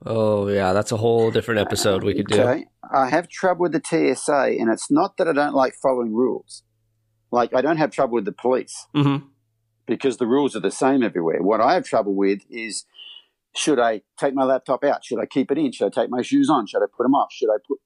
Oh 0.06 0.48
yeah, 0.48 0.74
that's 0.74 0.92
a 0.92 0.98
whole 0.98 1.32
different 1.32 1.62
episode 1.62 2.04
we 2.04 2.14
could 2.14 2.28
do. 2.28 2.42
Okay. 2.42 2.66
I 2.94 3.10
have 3.10 3.30
trouble 3.30 3.64
with 3.64 3.72
the 3.72 3.82
TSA, 3.84 4.58
and 4.60 4.70
it's 4.70 4.92
not 4.92 5.18
that 5.18 5.28
I 5.28 5.34
don't 5.34 5.54
like 5.54 5.74
following 5.82 6.14
rules. 6.14 6.64
Like 7.32 7.54
I 7.54 7.62
don't 7.62 7.78
have 7.78 7.92
trouble 7.92 8.16
with 8.16 8.26
the 8.26 8.32
police 8.32 8.88
mm-hmm. 8.96 9.28
because 9.86 10.18
the 10.18 10.26
rules 10.26 10.56
are 10.56 10.62
the 10.62 10.72
same 10.72 11.04
everywhere. 11.04 11.42
What 11.42 11.62
I 11.62 11.74
have 11.74 11.86
trouble 11.86 12.16
with 12.16 12.42
is 12.50 12.86
should 13.56 13.80
I 13.80 14.02
take 14.18 14.34
my 14.34 14.44
laptop 14.44 14.84
out? 14.84 15.06
Should 15.06 15.20
I 15.20 15.26
keep 15.26 15.52
it 15.52 15.58
in? 15.58 15.72
Should 15.72 15.88
I 15.88 16.02
take 16.02 16.10
my 16.10 16.22
shoes 16.22 16.50
on? 16.50 16.68
Should 16.68 16.82
I 16.82 16.88
put 16.96 17.04
them 17.04 17.16
off? 17.16 17.32
Should 17.32 17.50
I 17.50 17.58
put 17.66 17.80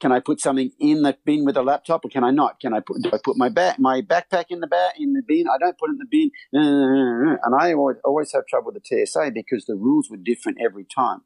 can 0.00 0.12
I 0.12 0.20
put 0.20 0.40
something 0.40 0.70
in 0.78 1.02
the 1.02 1.16
bin 1.24 1.44
with 1.44 1.56
a 1.56 1.62
laptop 1.62 2.04
or 2.04 2.08
can 2.08 2.22
I 2.22 2.30
not? 2.30 2.60
Can 2.60 2.74
I 2.74 2.80
put 2.80 3.02
do 3.02 3.10
I 3.12 3.18
put 3.22 3.36
my 3.36 3.48
back 3.48 3.78
my 3.78 4.02
backpack 4.02 4.46
in 4.50 4.60
the 4.60 4.66
ba- 4.66 4.92
in 4.98 5.14
the 5.14 5.22
bin? 5.26 5.46
I 5.48 5.58
don't 5.58 5.78
put 5.78 5.90
it 5.90 5.94
in 5.94 5.98
the 5.98 6.06
bin. 6.10 6.30
And 6.52 7.54
I 7.58 7.72
always, 7.72 7.96
always 8.04 8.32
have 8.32 8.46
trouble 8.46 8.72
with 8.72 8.82
the 8.82 9.06
TSA 9.06 9.30
because 9.32 9.64
the 9.64 9.74
rules 9.74 10.10
were 10.10 10.18
different 10.18 10.58
every 10.60 10.84
time 10.84 11.22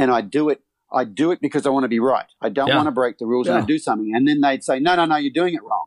and 0.00 0.10
I 0.10 0.22
do 0.22 0.48
it. 0.48 0.62
I 0.92 1.04
do 1.04 1.30
it 1.30 1.40
because 1.40 1.66
I 1.66 1.70
want 1.70 1.84
to 1.84 1.88
be 1.88 2.00
right. 2.00 2.26
I 2.40 2.48
don't 2.48 2.66
yeah. 2.66 2.76
want 2.76 2.88
to 2.88 2.92
break 2.92 3.18
the 3.18 3.26
rules, 3.26 3.46
yeah. 3.46 3.54
and 3.54 3.62
I 3.62 3.66
do 3.66 3.78
something, 3.78 4.12
and 4.14 4.26
then 4.26 4.40
they'd 4.40 4.64
say, 4.64 4.80
"No, 4.80 4.96
no, 4.96 5.04
no, 5.04 5.16
you're 5.16 5.32
doing 5.32 5.54
it 5.54 5.62
wrong," 5.62 5.86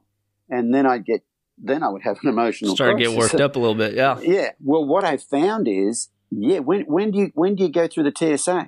and 0.49 0.73
then 0.73 0.85
I'd 0.85 1.03
get, 1.03 1.25
then 1.57 1.83
I 1.83 1.89
would 1.89 2.03
have 2.03 2.19
an 2.23 2.29
emotional. 2.29 2.75
Start 2.75 2.97
to 2.97 3.03
get 3.03 3.17
worked 3.17 3.35
up 3.35 3.55
a 3.55 3.59
little 3.59 3.75
bit, 3.75 3.95
yeah. 3.95 4.19
Yeah. 4.21 4.51
Well, 4.61 4.85
what 4.85 5.03
I 5.03 5.17
found 5.17 5.67
is, 5.67 6.09
yeah, 6.29 6.59
when 6.59 6.81
when 6.83 7.11
do 7.11 7.19
you 7.19 7.31
when 7.33 7.55
do 7.55 7.63
you 7.63 7.69
go 7.69 7.87
through 7.87 8.09
the 8.09 8.37
TSA? 8.37 8.67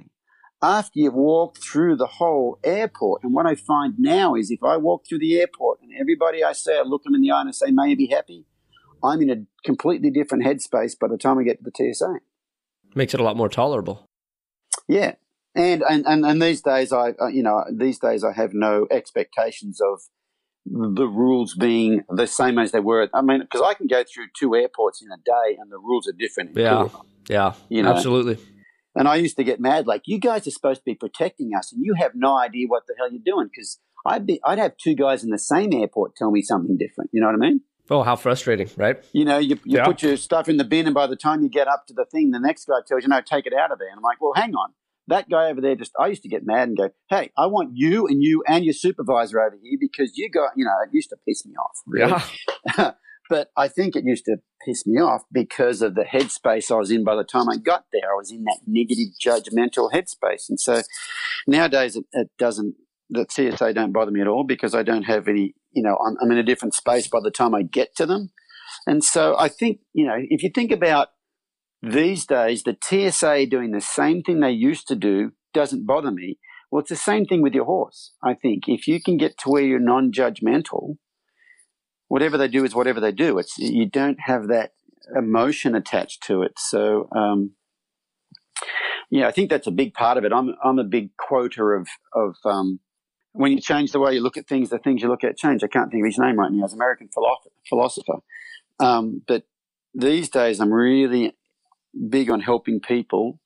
After 0.65 0.99
you've 0.99 1.13
walked 1.13 1.59
through 1.59 1.95
the 1.97 2.07
whole 2.07 2.57
airport, 2.63 3.23
and 3.23 3.35
what 3.35 3.45
I 3.45 3.53
find 3.53 3.99
now 3.99 4.33
is, 4.33 4.49
if 4.49 4.63
I 4.63 4.77
walk 4.77 5.05
through 5.07 5.19
the 5.19 5.39
airport 5.39 5.79
and 5.83 5.91
everybody 5.93 6.43
I 6.43 6.53
say, 6.53 6.79
I 6.79 6.81
look 6.81 7.03
them 7.03 7.13
in 7.13 7.21
the 7.21 7.29
eye 7.29 7.41
and 7.41 7.49
I 7.49 7.51
say, 7.51 7.69
"May 7.69 7.89
you 7.89 7.95
be 7.95 8.07
happy," 8.07 8.45
I'm 9.03 9.21
in 9.21 9.29
a 9.29 9.45
completely 9.63 10.09
different 10.09 10.43
headspace 10.43 10.97
by 10.99 11.07
the 11.07 11.19
time 11.19 11.37
I 11.37 11.43
get 11.43 11.63
to 11.63 11.69
the 11.69 11.93
TSA. 11.93 12.15
Makes 12.95 13.13
it 13.13 13.19
a 13.19 13.23
lot 13.23 13.37
more 13.37 13.47
tolerable. 13.47 14.07
Yeah, 14.87 15.13
and 15.53 15.83
and 15.87 16.03
and, 16.07 16.25
and 16.25 16.41
these 16.41 16.61
days, 16.63 16.91
I 16.91 17.11
uh, 17.11 17.27
you 17.27 17.43
know 17.43 17.63
these 17.71 17.99
days 17.99 18.23
I 18.23 18.33
have 18.33 18.55
no 18.55 18.87
expectations 18.89 19.79
of 19.79 20.01
the 20.65 21.05
rules 21.05 21.53
being 21.53 22.05
the 22.09 22.25
same 22.25 22.57
as 22.57 22.71
they 22.71 22.79
were. 22.79 23.07
I 23.13 23.21
mean, 23.21 23.41
because 23.41 23.61
I 23.61 23.75
can 23.75 23.85
go 23.85 24.03
through 24.03 24.29
two 24.35 24.55
airports 24.55 25.03
in 25.03 25.11
a 25.11 25.17
day 25.17 25.57
and 25.59 25.71
the 25.71 25.77
rules 25.77 26.07
are 26.07 26.17
different. 26.17 26.57
Yeah, 26.57 26.87
yeah, 27.29 27.53
you 27.69 27.83
know? 27.83 27.91
absolutely. 27.91 28.39
And 28.95 29.07
I 29.07 29.15
used 29.15 29.37
to 29.37 29.43
get 29.43 29.59
mad, 29.59 29.87
like 29.87 30.03
you 30.05 30.19
guys 30.19 30.47
are 30.47 30.51
supposed 30.51 30.79
to 30.81 30.85
be 30.85 30.95
protecting 30.95 31.51
us, 31.57 31.73
and 31.73 31.83
you 31.83 31.95
have 31.95 32.11
no 32.15 32.37
idea 32.37 32.67
what 32.67 32.83
the 32.87 32.95
hell 32.97 33.11
you're 33.11 33.21
doing. 33.23 33.49
Because 33.53 33.79
I'd 34.05 34.25
be, 34.25 34.39
I'd 34.43 34.59
have 34.59 34.77
two 34.77 34.95
guys 34.95 35.23
in 35.23 35.29
the 35.29 35.39
same 35.39 35.73
airport 35.73 36.15
tell 36.15 36.31
me 36.31 36.41
something 36.41 36.77
different. 36.77 37.09
You 37.13 37.21
know 37.21 37.27
what 37.27 37.35
I 37.35 37.39
mean? 37.39 37.61
Oh, 37.89 38.01
how 38.01 38.15
frustrating, 38.15 38.69
right? 38.77 39.03
You 39.13 39.25
know, 39.25 39.37
you, 39.37 39.59
you 39.63 39.77
yeah. 39.77 39.85
put 39.85 40.01
your 40.01 40.17
stuff 40.17 40.49
in 40.49 40.57
the 40.57 40.63
bin, 40.63 40.87
and 40.87 40.95
by 40.95 41.07
the 41.07 41.15
time 41.15 41.43
you 41.43 41.49
get 41.49 41.67
up 41.67 41.85
to 41.87 41.93
the 41.93 42.05
thing, 42.05 42.31
the 42.31 42.39
next 42.39 42.65
guy 42.65 42.79
tells 42.87 43.03
you, 43.03 43.09
"No, 43.09 43.21
take 43.21 43.45
it 43.45 43.53
out 43.53 43.71
of 43.71 43.79
there." 43.79 43.89
And 43.89 43.97
I'm 43.97 44.03
like, 44.03 44.21
"Well, 44.21 44.33
hang 44.35 44.53
on." 44.55 44.73
that 45.07 45.29
guy 45.29 45.49
over 45.49 45.61
there 45.61 45.75
just 45.75 45.91
I 45.99 46.07
used 46.07 46.23
to 46.23 46.29
get 46.29 46.45
mad 46.45 46.67
and 46.67 46.77
go, 46.77 46.89
Hey, 47.09 47.31
I 47.37 47.47
want 47.47 47.71
you 47.73 48.07
and 48.07 48.23
you 48.23 48.43
and 48.47 48.63
your 48.63 48.73
supervisor 48.73 49.39
over 49.39 49.57
here 49.61 49.77
because 49.79 50.13
you 50.15 50.29
got 50.29 50.51
you 50.55 50.65
know, 50.65 50.71
it 50.83 50.89
used 50.93 51.09
to 51.09 51.17
piss 51.27 51.45
me 51.45 51.53
off. 51.53 51.77
Really. 51.85 52.21
Yeah. 52.77 52.91
but 53.29 53.49
I 53.57 53.67
think 53.67 53.95
it 53.95 54.03
used 54.05 54.25
to 54.25 54.37
piss 54.65 54.85
me 54.85 54.99
off 54.99 55.23
because 55.31 55.81
of 55.81 55.95
the 55.95 56.03
headspace 56.03 56.71
I 56.71 56.77
was 56.77 56.91
in 56.91 57.03
by 57.03 57.15
the 57.15 57.23
time 57.23 57.49
I 57.49 57.57
got 57.57 57.85
there. 57.91 58.11
I 58.11 58.15
was 58.15 58.31
in 58.31 58.43
that 58.43 58.59
negative 58.65 59.09
judgmental 59.23 59.91
headspace. 59.91 60.49
And 60.49 60.59
so 60.59 60.81
nowadays 61.47 61.95
it, 61.95 62.05
it 62.13 62.29
doesn't 62.37 62.75
the 63.09 63.25
TSA 63.29 63.73
don't 63.73 63.93
bother 63.93 64.11
me 64.11 64.21
at 64.21 64.27
all 64.27 64.43
because 64.43 64.73
I 64.73 64.83
don't 64.83 65.03
have 65.03 65.27
any, 65.27 65.53
you 65.71 65.83
know, 65.83 65.97
I'm, 66.05 66.15
I'm 66.21 66.31
in 66.31 66.37
a 66.37 66.43
different 66.43 66.73
space 66.73 67.07
by 67.07 67.19
the 67.21 67.31
time 67.31 67.53
I 67.53 67.61
get 67.61 67.95
to 67.97 68.05
them. 68.05 68.31
And 68.87 69.03
so 69.03 69.35
I 69.37 69.47
think, 69.47 69.79
you 69.93 70.05
know, 70.05 70.15
if 70.17 70.43
you 70.43 70.49
think 70.53 70.71
about 70.71 71.09
these 71.81 72.25
days, 72.25 72.63
the 72.63 72.77
TSA 72.81 73.45
doing 73.47 73.71
the 73.71 73.81
same 73.81 74.23
thing 74.23 74.39
they 74.39 74.51
used 74.51 74.87
to 74.87 74.95
do 74.95 75.31
doesn't 75.53 75.85
bother 75.85 76.11
me. 76.11 76.39
Well, 76.71 76.81
it's 76.81 76.89
the 76.89 76.95
same 76.95 77.25
thing 77.25 77.41
with 77.41 77.53
your 77.53 77.65
horse, 77.65 78.13
I 78.23 78.33
think. 78.33 78.63
If 78.67 78.87
you 78.87 79.01
can 79.01 79.17
get 79.17 79.37
to 79.39 79.49
where 79.49 79.63
you're 79.63 79.79
non 79.79 80.11
judgmental, 80.11 80.97
whatever 82.07 82.37
they 82.37 82.47
do 82.47 82.63
is 82.63 82.75
whatever 82.75 82.99
they 82.99 83.11
do. 83.11 83.37
It's 83.37 83.57
you 83.57 83.85
don't 83.85 84.19
have 84.21 84.47
that 84.47 84.73
emotion 85.15 85.75
attached 85.75 86.23
to 86.23 86.41
it. 86.43 86.53
So 86.57 87.09
um, 87.15 87.51
yeah, 89.09 89.27
I 89.27 89.31
think 89.31 89.49
that's 89.49 89.67
a 89.67 89.71
big 89.71 89.93
part 89.93 90.17
of 90.17 90.25
it. 90.25 90.33
I'm 90.33 90.55
I'm 90.63 90.79
a 90.79 90.83
big 90.83 91.15
quoter 91.17 91.73
of 91.73 91.87
of 92.13 92.35
um, 92.45 92.79
when 93.33 93.51
you 93.51 93.59
change 93.59 93.91
the 93.91 93.99
way 93.99 94.13
you 94.13 94.21
look 94.21 94.37
at 94.37 94.47
things, 94.47 94.69
the 94.69 94.79
things 94.79 95.01
you 95.01 95.09
look 95.09 95.23
at 95.23 95.37
change. 95.37 95.63
I 95.63 95.67
can't 95.67 95.91
think 95.91 96.03
of 96.03 96.07
his 96.07 96.17
name 96.17 96.39
right 96.39 96.51
now. 96.51 96.63
He's 96.63 96.73
an 96.73 96.79
American 96.79 97.09
philosopher, 97.69 98.19
um, 98.79 99.21
but 99.27 99.43
these 99.93 100.29
days 100.29 100.59
I'm 100.59 100.73
really 100.73 101.35
big 102.09 102.29
on 102.29 102.41
helping 102.41 102.79
people 102.79 103.39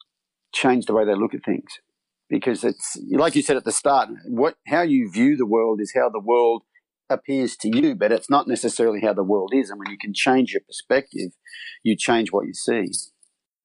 change 0.53 0.85
the 0.85 0.93
way 0.93 1.05
they 1.05 1.13
look 1.13 1.35
at 1.35 1.43
things 1.45 1.79
because 2.29 2.63
it's 2.63 2.97
like 3.11 3.35
you 3.35 3.41
said 3.43 3.55
at 3.55 3.65
the 3.65 3.71
start 3.71 4.09
what 4.25 4.55
how 4.67 4.81
you 4.81 5.09
view 5.11 5.37
the 5.37 5.45
world 5.45 5.79
is 5.79 5.93
how 5.95 6.09
the 6.09 6.19
world 6.19 6.63
appears 7.09 7.55
to 7.55 7.69
you 7.75 7.95
but 7.95 8.11
it's 8.11 8.29
not 8.29 8.47
necessarily 8.47 9.01
how 9.01 9.13
the 9.13 9.23
world 9.23 9.51
is 9.53 9.69
and 9.69 9.79
when 9.79 9.89
you 9.89 9.97
can 9.97 10.13
change 10.13 10.53
your 10.53 10.61
perspective 10.61 11.31
you 11.83 11.95
change 11.95 12.31
what 12.31 12.45
you 12.45 12.53
see 12.53 12.85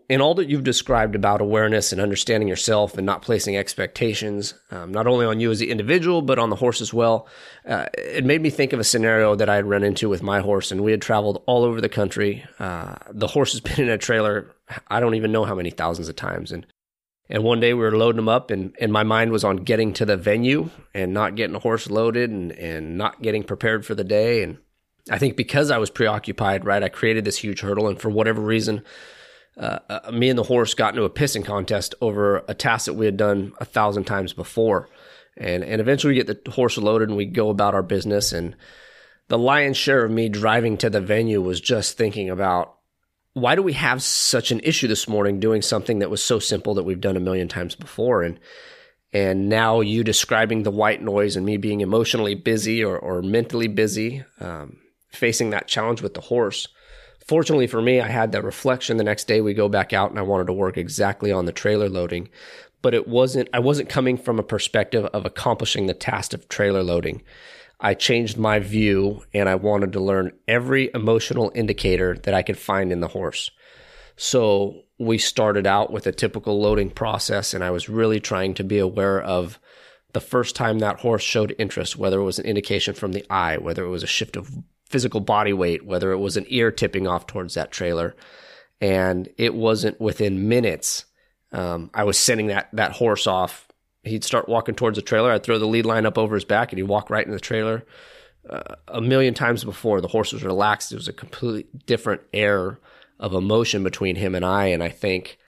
in 0.09 0.21
all 0.21 0.35
that 0.35 0.51
you've 0.51 0.65
described 0.65 1.15
about 1.15 1.41
awareness 1.41 1.93
and 1.93 2.01
understanding 2.01 2.49
yourself 2.49 2.99
and 2.99 3.07
not 3.07 3.23
placing 3.23 3.57
expectations, 3.57 4.55
um, 4.71 4.93
not 4.93 5.07
only 5.07 5.25
on 5.25 5.41
you 5.41 5.51
as 5.51 5.59
the 5.59 5.71
individual, 5.71 6.21
but 6.21 6.39
on 6.39 6.51
the 6.51 6.57
horse 6.57 6.81
as 6.81 6.93
well, 6.93 7.27
uh, 7.67 7.87
it 7.97 8.25
made 8.25 8.43
me 8.43 8.51
think 8.51 8.73
of 8.73 8.81
a 8.81 8.85
scenario 8.85 9.35
that 9.35 9.49
I 9.49 9.57
had 9.57 9.67
run 9.67 9.83
into 9.83 10.09
with 10.09 10.23
my 10.23 10.41
horse. 10.41 10.71
And 10.71 10.83
we 10.83 10.91
had 10.91 11.01
traveled 11.01 11.43
all 11.47 11.65
over 11.65 11.81
the 11.81 11.89
country. 11.89 12.45
Uh, 12.59 12.97
the 13.11 13.29
horse 13.29 13.53
has 13.53 13.61
been 13.63 13.81
in 13.81 13.89
a 13.89 13.99
trailer, 13.99 14.55
I 14.89 15.01
don't 15.01 15.15
even 15.15 15.33
know 15.33 15.45
how 15.45 15.55
many 15.55 15.71
thousands 15.71 16.09
of 16.09 16.17
times. 16.17 16.53
And 16.53 16.67
and 17.29 17.43
one 17.43 17.61
day 17.61 17.73
we 17.73 17.81
were 17.81 17.97
loading 17.97 18.17
them 18.17 18.29
up, 18.29 18.51
and, 18.51 18.75
and 18.79 18.93
my 18.93 19.03
mind 19.03 19.33
was 19.33 19.45
on 19.45 19.57
getting 19.59 19.93
to 19.95 20.05
the 20.05 20.17
venue 20.17 20.69
and 20.93 21.15
not 21.15 21.37
getting 21.37 21.55
the 21.55 21.59
horse 21.61 21.89
loaded 21.89 22.31
and, 22.31 22.53
and 22.53 22.99
not 22.99 23.23
getting 23.23 23.43
prepared 23.43 23.87
for 23.87 23.95
the 23.95 24.05
day. 24.05 24.43
And 24.43 24.59
I 25.11 25.19
think 25.19 25.37
because 25.37 25.71
I 25.71 25.79
was 25.79 25.91
preoccupied, 25.91 26.67
right, 26.67 26.83
I 26.83 26.89
created 26.91 27.25
this 27.25 27.39
huge 27.39 27.61
hurdle. 27.61 27.89
And 27.89 27.99
for 27.99 28.11
whatever 28.11 28.43
reason, 28.43 28.83
uh, 29.57 29.79
uh, 29.89 30.11
me 30.11 30.29
and 30.29 30.39
the 30.39 30.43
horse 30.43 30.75
got 30.75 30.95
into 30.95 31.05
a 31.05 31.11
pissing 31.11 31.45
contest 31.45 31.95
over 32.03 32.45
a 32.47 32.55
task 32.55 32.87
that 32.87 32.95
we 32.95 33.07
had 33.07 33.17
done 33.17 33.53
a 33.59 33.65
thousand 33.65 34.05
times 34.05 34.35
before. 34.35 34.91
And, 35.37 35.65
and 35.65 35.81
eventually 35.81 36.13
we 36.13 36.23
get 36.23 36.45
the 36.45 36.51
horse 36.51 36.77
loaded 36.77 37.09
and 37.09 37.17
we 37.17 37.25
go 37.25 37.49
about 37.49 37.75
our 37.75 37.83
business. 37.83 38.33
And 38.33 38.55
the 39.29 39.39
lion's 39.39 39.79
share 39.79 40.05
of 40.05 40.11
me 40.11 40.29
driving 40.29 40.77
to 40.79 40.91
the 40.91 41.01
venue 41.01 41.41
was 41.41 41.61
just 41.61 41.97
thinking 41.97 42.29
about 42.29 42.77
why 43.35 43.55
do 43.55 43.63
we 43.63 43.75
have 43.75 44.03
such 44.03 44.51
an 44.51 44.61
issue 44.61 44.89
this 44.89 45.07
morning 45.07 45.41
doing 45.41 45.63
something 45.63 45.99
that 45.99 46.11
was 46.11 46.23
so 46.23 46.39
simple 46.39 46.75
that 46.75 46.85
we've 46.85 47.01
done 47.01 47.17
a 47.17 47.21
million 47.21 47.49
times 47.49 47.75
before? 47.75 48.23
And, 48.23 48.41
and 49.13 49.49
now 49.49 49.81
you 49.81 50.03
describing 50.03 50.63
the 50.63 50.71
white 50.71 51.03
noise 51.03 51.37
and 51.37 51.45
me 51.45 51.57
being 51.57 51.81
emotionally 51.81 52.35
busy 52.35 52.83
or, 52.83 52.99
or 52.99 53.23
mentally 53.23 53.69
busy, 53.69 54.25
um, 54.41 54.79
facing 55.11 55.51
that 55.51 55.69
challenge 55.69 56.01
with 56.01 56.15
the 56.15 56.21
horse 56.21 56.69
Fortunately 57.27 57.67
for 57.67 57.81
me, 57.81 58.01
I 58.01 58.09
had 58.09 58.33
that 58.33 58.45
reflection 58.45 58.99
the 58.99 59.05
next 59.05 59.27
day. 59.27 59.41
We 59.41 59.55
go 59.55 59.69
back 59.69 59.93
out 59.93 60.11
and 60.11 60.19
I 60.19 60.23
wanted 60.23 60.47
to 60.49 60.53
work 60.53 60.77
exactly 60.77 61.33
on 61.33 61.47
the 61.47 61.53
trailer 61.53 61.89
loading, 61.89 62.29
but 62.83 62.93
it 62.95 63.09
wasn't, 63.09 63.49
I 63.55 63.61
wasn't 63.61 63.89
coming 63.89 64.19
from 64.19 64.39
a 64.39 64.43
perspective 64.43 65.07
of 65.07 65.25
accomplishing 65.25 65.87
the 65.87 65.95
task 65.95 66.35
of 66.35 66.49
trailer 66.49 66.83
loading. 66.83 67.23
I 67.81 67.95
changed 67.95 68.39
my 68.39 68.59
view 68.59 69.25
and 69.33 69.49
I 69.49 69.57
wanted 69.57 69.93
to 69.93 70.01
learn 70.01 70.33
every 70.49 70.91
emotional 70.95 71.53
indicator 71.55 72.17
that 72.23 72.35
I 72.35 72.43
could 72.43 72.59
find 72.59 72.93
in 72.93 73.01
the 73.01 73.09
horse. 73.09 73.51
So 74.17 74.83
we 74.99 75.19
started 75.19 75.67
out 75.67 75.93
with 75.93 76.07
a 76.07 76.13
typical 76.13 76.61
loading 76.61 76.91
process 76.91 77.53
and 77.53 77.65
I 77.65 77.71
was 77.71 77.89
really 77.89 78.21
trying 78.21 78.55
to 78.55 78.65
be 78.65 78.79
aware 78.79 79.21
of 79.21 79.59
the 80.13 80.21
first 80.21 80.55
time 80.55 80.79
that 80.79 81.01
horse 81.01 81.23
showed 81.23 81.55
interest, 81.59 81.97
whether 81.97 82.21
it 82.21 82.25
was 82.25 82.39
an 82.39 82.47
indication 82.47 82.95
from 82.95 83.13
the 83.13 83.27
eye, 83.29 83.59
whether 83.59 83.85
it 83.85 83.91
was 83.91 84.05
a 84.05 84.09
shift 84.09 84.37
of 84.37 84.49
physical 84.89 85.21
body 85.21 85.53
weight, 85.53 85.85
whether 85.85 86.13
it 86.13 86.19
was 86.19 86.37
an 86.37 86.47
ear 86.49 86.71
tipping 86.71 87.09
off 87.09 87.27
towards 87.27 87.55
that 87.55 87.73
trailer. 87.73 88.15
And 88.81 89.29
it 89.37 89.55
wasn't 89.55 90.01
within 90.01 90.49
minutes. 90.49 91.05
Um, 91.51 91.91
I 91.93 92.05
was 92.05 92.19
sending 92.19 92.49
that 92.49 92.69
that 92.73 92.93
horse 92.93 93.27
off. 93.27 93.67
He'd 94.05 94.25
start 94.25 94.49
walking 94.49 94.75
towards 94.75 94.97
the 94.97 95.03
trailer. 95.03 95.33
I'd 95.33 95.43
throw 95.43 95.59
the 95.59 95.67
lead 95.67 95.87
line 95.87 96.07
up 96.07 96.19
over 96.19 96.35
his 96.35 96.45
back, 96.45 96.73
and 96.73 96.79
he'd 96.79 96.85
walk 96.85 97.11
right 97.11 97.27
in 97.27 97.33
the 97.33 97.41
trailer. 97.41 97.85
Uh, 98.49 98.75
a 98.89 99.01
million 99.01 99.35
times 99.35 99.65
before, 99.65 100.01
the 100.01 100.09
horse 100.09 100.33
was 100.33 100.45
relaxed. 100.45 100.93
It 100.93 100.97
was 100.97 101.09
a 101.09 101.13
completely 101.13 101.67
different 101.87 102.23
air 102.33 102.79
of 103.19 103.33
emotion 103.33 103.83
between 103.83 104.17
him 104.17 104.35
and 104.35 104.45
I. 104.45 104.67
And 104.67 104.83
I 104.83 104.91
think 104.91 105.39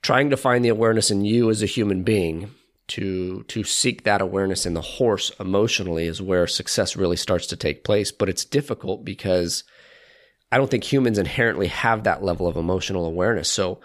trying 0.00 0.30
to 0.30 0.36
find 0.36 0.64
the 0.64 0.70
awareness 0.70 1.10
in 1.10 1.24
you 1.24 1.50
as 1.50 1.62
a 1.62 1.66
human 1.66 2.02
being 2.02 2.50
to 2.88 3.44
to 3.44 3.64
seek 3.64 4.04
that 4.04 4.20
awareness 4.20 4.66
in 4.66 4.74
the 4.74 4.80
horse 4.80 5.30
emotionally 5.38 6.06
is 6.06 6.20
where 6.20 6.46
success 6.46 6.96
really 6.96 7.16
starts 7.16 7.46
to 7.48 7.56
take 7.56 7.84
place. 7.84 8.10
But 8.10 8.28
it's 8.28 8.44
difficult 8.44 9.04
because 9.04 9.64
I 10.50 10.58
don't 10.58 10.70
think 10.70 10.84
humans 10.84 11.18
inherently 11.18 11.68
have 11.68 12.04
that 12.04 12.22
level 12.22 12.46
of 12.46 12.56
emotional 12.56 13.06
awareness. 13.06 13.48
So 13.48 13.80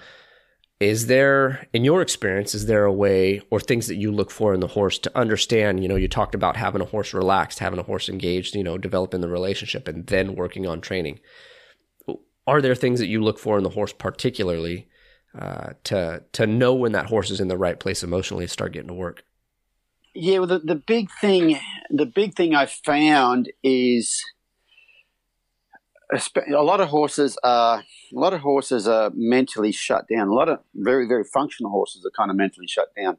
is 0.79 1.07
there 1.07 1.67
in 1.73 1.83
your 1.83 2.01
experience 2.01 2.53
is 2.53 2.67
there 2.67 2.85
a 2.85 2.93
way 2.93 3.41
or 3.49 3.59
things 3.59 3.87
that 3.87 3.95
you 3.95 4.11
look 4.11 4.29
for 4.29 4.53
in 4.53 4.59
the 4.59 4.67
horse 4.67 4.99
to 4.99 5.17
understand? 5.17 5.81
You 5.81 5.89
know 5.89 5.95
you 5.95 6.07
talked 6.07 6.35
about 6.35 6.55
having 6.55 6.81
a 6.81 6.85
horse 6.85 7.13
relaxed 7.13 7.59
having 7.59 7.79
a 7.79 7.83
horse 7.83 8.09
engaged 8.09 8.55
you 8.55 8.63
know 8.63 8.77
developing 8.77 9.21
the 9.21 9.27
relationship 9.27 9.87
and 9.87 10.05
then 10.07 10.35
working 10.35 10.67
on 10.67 10.81
training. 10.81 11.19
Are 12.45 12.61
there 12.61 12.75
things 12.75 12.99
that 12.99 13.07
you 13.07 13.21
look 13.21 13.39
for 13.39 13.57
in 13.57 13.63
the 13.63 13.71
horse 13.71 13.91
particularly 13.91 14.87
uh, 15.37 15.73
to 15.85 16.23
to 16.33 16.45
know 16.45 16.75
when 16.75 16.91
that 16.91 17.07
horse 17.07 17.31
is 17.31 17.39
in 17.39 17.47
the 17.47 17.57
right 17.57 17.79
place 17.79 18.03
emotionally 18.03 18.45
to 18.45 18.51
start 18.51 18.73
getting 18.73 18.89
to 18.89 18.93
work? 18.93 19.23
Yeah 20.13 20.39
well 20.39 20.47
the, 20.47 20.59
the 20.59 20.75
big 20.75 21.09
thing 21.19 21.59
the 21.89 22.05
big 22.05 22.35
thing 22.35 22.53
i 22.53 22.65
found 22.65 23.51
is 23.63 24.23
a 26.13 26.63
lot 26.63 26.80
of 26.80 26.88
horses 26.88 27.38
are 27.43 27.80
a 27.80 28.20
lot 28.20 28.34
of 28.34 28.41
horses 28.41 28.88
are 28.88 29.12
mentally 29.13 29.72
shut 29.72 30.06
down. 30.08 30.28
A 30.28 30.34
lot 30.34 30.50
of 30.50 30.60
very 30.74 31.08
very 31.08 31.24
functional 31.24 31.72
horses 31.72 32.06
are 32.06 32.12
kind 32.17 32.32
of 32.32 32.38
mentally 32.38 32.67
shut 32.67 32.89
down, 32.96 33.17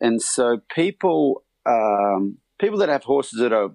and 0.00 0.22
so 0.22 0.60
people 0.74 1.44
um, 1.66 2.38
people 2.58 2.78
that 2.78 2.88
have 2.88 3.04
horses 3.04 3.38
that 3.38 3.52
are 3.52 3.70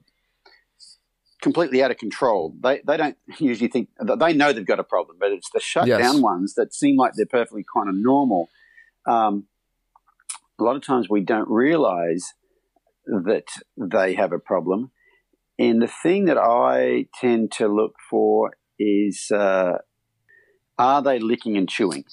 completely 1.41 1.83
out 1.83 1.91
of 1.91 1.97
control, 1.97 2.55
they 2.61 2.81
they 2.85 2.97
don't 2.97 3.17
usually 3.39 3.69
think 3.69 3.89
they 4.19 4.33
know 4.33 4.51
they've 4.51 4.65
got 4.65 4.79
a 4.79 4.83
problem, 4.83 5.17
but 5.19 5.31
it's 5.31 5.49
the 5.51 5.59
shut 5.59 5.87
yes. 5.87 6.01
down 6.01 6.21
ones 6.21 6.55
that 6.55 6.73
seem 6.73 6.97
like 6.97 7.13
they're 7.15 7.25
perfectly 7.25 7.65
kind 7.73 7.89
of 7.89 7.95
normal. 7.95 8.49
Um, 9.07 9.45
a 10.59 10.63
lot 10.63 10.75
of 10.75 10.81
times 10.83 11.07
we 11.09 11.21
don't 11.21 11.49
realize 11.49 12.33
that 13.05 13.45
they 13.77 14.15
have 14.15 14.33
a 14.33 14.39
problem 14.39 14.91
and 15.59 15.81
the 15.81 15.87
thing 15.87 16.25
that 16.25 16.37
I 16.37 17.07
tend 17.19 17.51
to 17.53 17.67
look 17.67 17.93
for 18.09 18.51
is 18.79 19.31
uh, 19.33 19.77
are 20.77 21.01
they 21.01 21.19
licking 21.19 21.57
and 21.57 21.69
chewing? 21.69 22.03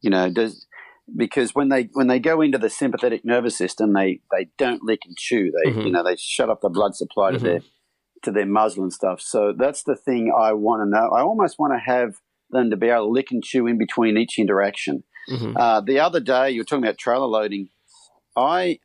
You 0.00 0.10
know, 0.10 0.30
does 0.30 0.66
because 1.14 1.54
when 1.54 1.68
they 1.68 1.88
when 1.92 2.06
they 2.06 2.18
go 2.18 2.40
into 2.40 2.58
the 2.58 2.70
sympathetic 2.70 3.24
nervous 3.24 3.56
system, 3.56 3.92
they 3.92 4.20
they 4.32 4.48
don't 4.58 4.82
lick 4.82 5.00
and 5.04 5.16
chew. 5.16 5.52
They 5.52 5.70
mm-hmm. 5.70 5.80
you 5.82 5.92
know 5.92 6.04
they 6.04 6.16
shut 6.16 6.48
off 6.48 6.60
the 6.60 6.68
blood 6.68 6.94
supply 6.94 7.30
mm-hmm. 7.30 7.38
to 7.38 7.44
their 7.44 7.60
to 8.22 8.32
their 8.32 8.46
muzzle 8.46 8.82
and 8.82 8.92
stuff. 8.92 9.20
So 9.20 9.52
that's 9.56 9.82
the 9.82 9.96
thing 9.96 10.32
I 10.36 10.52
want 10.52 10.82
to 10.82 10.90
know. 10.90 11.10
I 11.10 11.22
almost 11.22 11.58
want 11.58 11.72
to 11.74 11.78
have 11.78 12.16
them 12.50 12.70
to 12.70 12.76
be 12.76 12.88
able 12.88 13.06
to 13.06 13.10
lick 13.10 13.30
and 13.30 13.42
chew 13.42 13.66
in 13.66 13.78
between 13.78 14.16
each 14.16 14.38
interaction. 14.38 15.02
Mm-hmm. 15.28 15.56
Uh, 15.56 15.80
the 15.80 15.98
other 16.00 16.20
day, 16.20 16.50
you 16.50 16.60
were 16.60 16.64
talking 16.64 16.84
about 16.84 16.98
trailer 16.98 17.26
loading. 17.26 17.68
I 18.36 18.78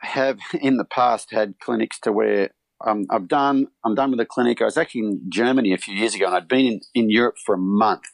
have 0.00 0.38
in 0.60 0.76
the 0.76 0.84
past 0.84 1.30
had 1.32 1.58
clinics 1.60 1.98
to 2.00 2.12
where 2.12 2.50
um, 2.86 3.06
I've 3.10 3.28
done 3.28 3.66
I'm 3.84 3.94
done 3.94 4.10
with 4.10 4.18
the 4.18 4.26
clinic. 4.26 4.60
I 4.62 4.64
was 4.64 4.76
actually 4.76 5.02
in 5.02 5.22
Germany 5.30 5.72
a 5.72 5.78
few 5.78 5.94
years 5.94 6.14
ago, 6.14 6.26
and 6.26 6.34
I'd 6.34 6.48
been 6.48 6.66
in, 6.66 6.80
in 6.94 7.10
Europe 7.10 7.36
for 7.44 7.54
a 7.54 7.58
month. 7.58 8.04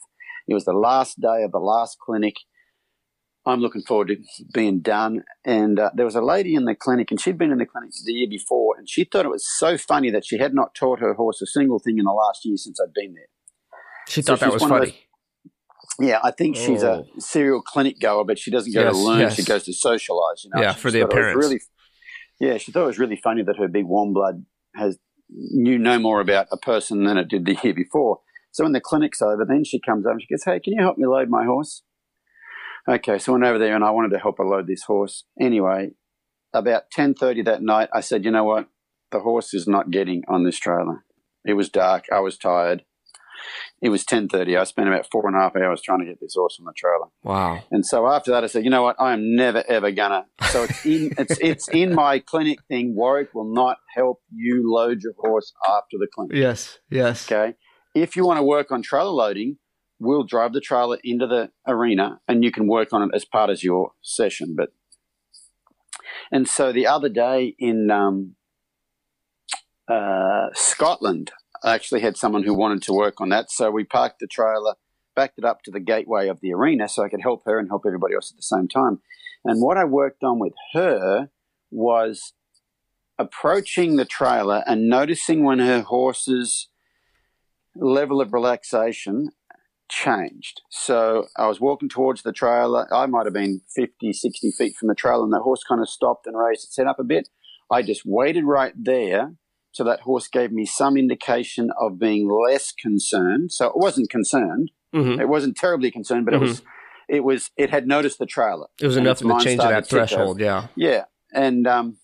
It 0.49 0.55
was 0.55 0.65
the 0.65 0.73
last 0.73 1.21
day 1.21 1.43
of 1.43 1.53
the 1.53 1.59
last 1.59 1.99
clinic. 1.99 2.35
I'm 3.47 3.61
looking 3.61 3.83
forward 3.83 4.09
to 4.09 4.17
being 4.55 4.81
done. 4.81 5.23
And 5.45 5.79
uh, 5.79 5.91
there 5.95 6.07
was 6.07 6.15
a 6.15 6.23
lady 6.23 6.55
in 6.55 6.65
the 6.65 6.75
clinic, 6.75 7.11
and 7.11 7.21
she'd 7.21 7.39
been 7.39 7.53
in 7.53 7.59
the 7.59 7.67
clinic 7.67 7.91
the 8.05 8.13
year 8.13 8.29
before, 8.29 8.77
and 8.79 8.89
she 8.89 9.05
thought 9.05 9.27
it 9.27 9.31
was 9.31 9.47
so 9.59 9.77
funny 9.77 10.11
that 10.11 10.25
she 10.25 10.39
had 10.39 10.55
not 10.55 10.75
taught 10.75 11.01
her 11.01 11.15
horse 11.15 11.43
a 11.43 11.47
single 11.47 11.79
thing 11.79 11.99
in 11.99 12.05
the 12.05 12.13
last 12.13 12.45
year 12.45 12.57
since 12.57 12.79
I'd 12.81 12.95
been 12.95 13.15
there. 13.15 13.27
She 14.09 14.23
thought 14.23 14.39
so 14.39 14.47
that 14.47 14.53
was 14.53 14.63
funny. 14.63 14.99
Yeah, 16.01 16.19
I 16.25 16.33
think 16.33 16.57
she's 16.57 16.83
oh. 16.83 17.07
a 17.17 17.21
serial 17.21 17.63
clinic 17.63 18.01
goer, 18.01 18.25
but 18.25 18.39
she 18.39 18.51
doesn't 18.51 18.73
go 18.73 18.83
yes, 18.83 18.93
to 18.93 18.99
learn. 18.99 19.21
Yes. 19.21 19.37
She 19.37 19.45
goes 19.45 19.65
to 19.65 19.73
socialize. 19.73 20.43
You 20.43 20.51
know, 20.55 20.63
yeah, 20.63 20.75
she 20.75 20.81
for 20.81 20.91
the 20.91 21.03
appearance. 21.03 21.37
Really, 21.37 21.61
yeah, 22.41 22.57
she 22.59 22.73
thought 22.73 22.85
it 22.85 22.87
was 22.87 22.99
really 22.99 23.17
funny 23.17 23.43
that 23.43 23.59
her 23.59 23.69
big 23.69 23.87
warm 23.87 24.13
blood 24.13 24.45
has 24.75 24.99
knew 25.29 25.79
no 25.79 25.99
more 25.99 26.21
about 26.21 26.49
a 26.53 26.57
person 26.57 27.05
than 27.05 27.17
it 27.17 27.29
did 27.29 27.45
the 27.45 27.59
year 27.63 27.75
before. 27.75 28.21
So 28.53 28.65
when 28.65 28.73
the 28.73 28.81
clinic's 28.81 29.23
over, 29.23 29.45
then 29.49 29.65
she 29.65 29.81
comes 29.81 30.07
up 30.07 30.13
and 30.13 30.23
she 30.23 30.33
goes, 30.33 30.45
"Hey, 30.45 30.61
can 30.61 30.75
you 30.75 30.83
help 30.83 30.99
me 30.99 31.07
load 31.07 31.29
my 31.29 31.45
horse?" 31.45 31.83
Okay, 32.89 33.19
so 33.19 33.33
I 33.33 33.35
went 33.35 33.45
over 33.45 33.59
there 33.59 33.75
and 33.75 33.85
I 33.85 33.91
wanted 33.91 34.11
to 34.11 34.19
help 34.19 34.39
her 34.39 34.45
load 34.45 34.67
this 34.67 34.85
horse. 34.85 35.25
Anyway, 35.41 35.93
about 36.53 36.91
ten 36.91 37.15
thirty 37.15 37.43
that 37.43 37.63
night, 37.63 37.89
I 37.93 38.01
said, 38.01 38.25
"You 38.25 38.31
know 38.31 38.45
what? 38.45 38.69
The 39.11 39.21
horse 39.21 39.55
is 39.55 39.67
not 39.67 39.91
getting 39.91 40.23
on 40.29 40.45
this 40.45 40.59
trailer." 40.59 41.05
It 41.45 41.55
was 41.55 41.69
dark. 41.69 42.05
I 42.13 42.21
was 42.21 42.39
tired 42.39 42.85
it 43.81 43.89
was 43.89 44.05
10.30 44.05 44.59
i 44.59 44.65
spent 44.65 44.89
about 44.89 45.07
four 45.11 45.27
and 45.27 45.37
a 45.37 45.41
half 45.41 45.57
hours 45.57 45.81
trying 45.83 46.01
to 46.01 46.07
get 46.07 46.21
this 46.21 46.35
horse 46.35 46.57
on 46.59 46.67
the 46.67 46.73
trailer. 46.77 47.07
Wow. 47.23 47.63
And 47.71 47.85
so 47.85 48.07
after 48.07 48.31
that 48.31 48.45
i 48.45 48.47
said 48.47 48.65
you 48.65 48.71
know 48.71 48.83
what? 48.83 48.97
I 48.99 49.13
am 49.13 49.35
never 49.35 49.65
ever 49.69 49.91
gonna. 49.91 50.27
So 50.51 50.65
it's 50.65 50.85
in 50.87 51.13
it's, 51.19 51.39
it's 51.41 51.69
in 51.69 51.95
my 51.95 52.19
clinic 52.19 52.59
thing. 52.69 52.95
Warwick 52.95 53.35
will 53.35 53.53
not 53.53 53.79
help 53.95 54.23
you 54.33 54.63
load 54.67 55.03
your 55.03 55.15
horse 55.19 55.53
after 55.67 55.97
the 55.99 56.09
clinic. 56.13 56.37
Yes 56.37 56.79
yes. 56.91 57.31
Okay? 57.31 57.55
If 57.95 58.17
you 58.17 58.27
want 58.27 58.39
to 58.39 58.45
work 58.45 58.71
on 58.71 58.83
trailer 58.83 59.11
loading 59.11 59.59
we'll 60.01 60.25
drive 60.25 60.53
the 60.53 60.61
trailer 60.61 60.99
into 61.05 61.27
the 61.27 61.51
arena 61.67 62.21
and 62.27 62.43
you 62.43 62.51
can 62.51 62.67
work 62.67 62.93
on 62.93 63.03
it 63.03 63.11
as 63.15 63.25
part 63.25 63.49
of 63.49 63.63
your 63.63 63.93
session 64.03 64.55
but 64.57 64.71
and 66.33 66.49
so 66.49 66.73
the 66.73 66.87
other 66.87 67.09
day 67.09 67.55
in 67.59 67.91
um, 67.91 68.35
uh, 69.89 70.49
Scotland, 70.55 71.33
I 71.65 71.75
actually 71.75 72.03
had 72.03 72.19
someone 72.19 72.43
who 72.43 72.53
wanted 72.53 72.83
to 72.83 72.93
work 72.93 73.21
on 73.21 73.31
that. 73.31 73.51
So 73.51 73.71
we 73.71 73.85
parked 73.85 74.21
the 74.21 74.27
trailer, 74.27 74.75
backed 75.17 75.39
it 75.39 75.45
up 75.45 75.63
to 75.63 75.71
the 75.71 75.81
gateway 75.81 76.29
of 76.29 76.41
the 76.41 76.53
arena 76.53 76.89
so 76.89 77.03
I 77.03 77.09
could 77.09 77.23
help 77.23 77.43
her 77.47 77.59
and 77.59 77.69
help 77.69 77.85
everybody 77.87 78.15
else 78.15 78.31
at 78.31 78.37
the 78.37 78.43
same 78.43 78.69
time. 78.69 79.01
And 79.45 79.63
what 79.63 79.79
I 79.79 79.85
worked 79.85 80.23
on 80.23 80.39
with 80.39 80.53
her 80.75 81.31
was 81.71 82.35
approaching 83.19 83.97
the 83.97 84.05
trailer 84.05 84.63
and 84.67 84.89
noticing 84.89 85.43
when 85.43 85.59
her 85.59 85.81
horse's 85.81 86.69
level 87.75 88.21
of 88.21 88.33
relaxation 88.33 89.31
changed. 89.89 90.61
So 90.71 91.29
I 91.37 91.47
was 91.47 91.61
walking 91.61 91.89
towards 91.89 92.23
the 92.23 92.33
trailer. 92.33 92.93
I 92.93 93.07
might 93.07 93.27
have 93.27 93.35
been 93.35 93.63
50, 93.75 94.13
60 94.13 94.51
feet 94.53 94.77
from 94.77 94.89
the 94.89 94.95
trailer, 94.95 95.25
and 95.25 95.33
the 95.33 95.41
horse 95.41 95.63
kind 95.67 95.81
of 95.81 95.89
stopped 95.89 96.27
and 96.27 96.37
raised 96.37 96.65
its 96.65 96.77
head 96.77 96.87
up 96.87 96.99
a 96.99 97.05
bit. 97.05 97.29
I 97.71 97.83
just 97.83 98.03
waited 98.05 98.45
right 98.45 98.75
there 98.77 99.35
so 99.75 99.83
that 99.83 100.01
horse 100.01 100.29
gave 100.29 100.53
me 100.53 100.65
some 100.65 100.97
indication 100.97 101.71
of 101.81 101.99
being 101.99 102.31
less 102.31 102.71
concerned. 102.73 103.51
So 103.51 103.67
it 103.67 103.77
wasn't 103.77 104.09
concerned. 104.09 104.71
Mm-hmm. 104.95 105.21
It 105.21 105.29
wasn't 105.29 105.57
terribly 105.57 105.91
concerned, 105.91 106.25
but 106.25 106.35
mm-hmm. 106.35 106.45
it 106.45 106.49
was. 106.49 106.63
It 107.07 107.25
was. 107.25 107.51
It 107.57 107.71
had 107.71 107.87
noticed 107.87 108.21
the 108.21 108.25
trailer. 108.25 108.69
It 108.81 108.87
was 108.87 108.97
enough 108.97 109.19
to 109.19 109.39
change 109.41 109.61
that 109.61 109.87
threshold. 109.89 110.41
Yeah. 110.41 110.69
Yeah, 110.77 111.05
and 111.35 111.67
um, 111.67 111.99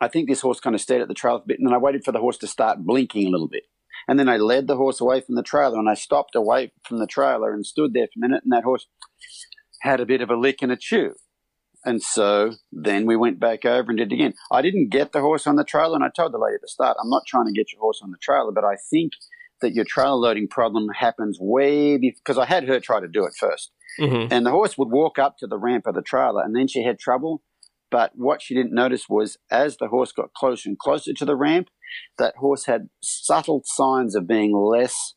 I 0.00 0.08
think 0.08 0.28
this 0.28 0.40
horse 0.40 0.60
kind 0.60 0.74
of 0.74 0.80
stayed 0.80 1.02
at 1.02 1.08
the 1.08 1.14
trailer 1.14 1.38
a 1.38 1.46
bit, 1.46 1.58
and 1.58 1.68
then 1.68 1.74
I 1.74 1.78
waited 1.78 2.04
for 2.04 2.10
the 2.10 2.18
horse 2.18 2.38
to 2.38 2.46
start 2.46 2.78
blinking 2.78 3.28
a 3.28 3.30
little 3.30 3.48
bit. 3.48 3.64
And 4.08 4.18
then 4.18 4.28
I 4.28 4.38
led 4.38 4.66
the 4.66 4.76
horse 4.76 5.00
away 5.00 5.20
from 5.20 5.36
the 5.36 5.42
trailer, 5.42 5.78
and 5.78 5.88
I 5.88 5.94
stopped 5.94 6.34
away 6.34 6.72
from 6.88 6.98
the 6.98 7.06
trailer 7.06 7.52
and 7.52 7.64
stood 7.64 7.92
there 7.92 8.06
for 8.06 8.18
a 8.18 8.28
minute, 8.28 8.42
and 8.42 8.52
that 8.52 8.64
horse 8.64 8.86
had 9.82 10.00
a 10.00 10.06
bit 10.06 10.22
of 10.22 10.30
a 10.30 10.36
lick 10.36 10.62
and 10.62 10.72
a 10.72 10.76
chew. 10.76 11.14
And 11.84 12.02
so 12.02 12.52
then 12.70 13.06
we 13.06 13.16
went 13.16 13.40
back 13.40 13.64
over 13.64 13.90
and 13.90 13.98
did 13.98 14.12
it 14.12 14.14
again. 14.14 14.34
I 14.50 14.62
didn't 14.62 14.90
get 14.90 15.12
the 15.12 15.20
horse 15.20 15.46
on 15.46 15.56
the 15.56 15.64
trailer, 15.64 15.96
and 15.96 16.04
I 16.04 16.10
told 16.14 16.32
the 16.32 16.38
lady 16.38 16.54
at 16.54 16.60
the 16.60 16.68
start, 16.68 16.96
I'm 17.02 17.10
not 17.10 17.26
trying 17.26 17.46
to 17.46 17.52
get 17.52 17.72
your 17.72 17.80
horse 17.80 18.00
on 18.02 18.10
the 18.10 18.18
trailer, 18.22 18.52
but 18.52 18.64
I 18.64 18.76
think 18.90 19.12
that 19.60 19.74
your 19.74 19.84
trailer 19.84 20.16
loading 20.16 20.48
problem 20.48 20.88
happens 20.94 21.38
way 21.40 21.96
because 21.96 22.38
I 22.38 22.46
had 22.46 22.68
her 22.68 22.80
try 22.80 23.00
to 23.00 23.08
do 23.08 23.24
it 23.24 23.32
1st 23.40 23.68
mm-hmm. 24.00 24.32
And 24.32 24.46
the 24.46 24.50
horse 24.50 24.76
would 24.78 24.90
walk 24.90 25.18
up 25.18 25.38
to 25.38 25.46
the 25.46 25.58
ramp 25.58 25.86
of 25.86 25.94
the 25.94 26.02
trailer, 26.02 26.42
and 26.42 26.54
then 26.54 26.68
she 26.68 26.84
had 26.84 26.98
trouble. 26.98 27.42
But 27.90 28.12
what 28.14 28.40
she 28.40 28.54
didn't 28.54 28.74
notice 28.74 29.04
was 29.08 29.36
as 29.50 29.76
the 29.76 29.88
horse 29.88 30.12
got 30.12 30.32
closer 30.32 30.68
and 30.68 30.78
closer 30.78 31.12
to 31.12 31.24
the 31.24 31.36
ramp, 31.36 31.68
that 32.16 32.36
horse 32.36 32.64
had 32.64 32.88
subtle 33.02 33.62
signs 33.64 34.14
of 34.14 34.26
being 34.26 34.56
less 34.56 35.14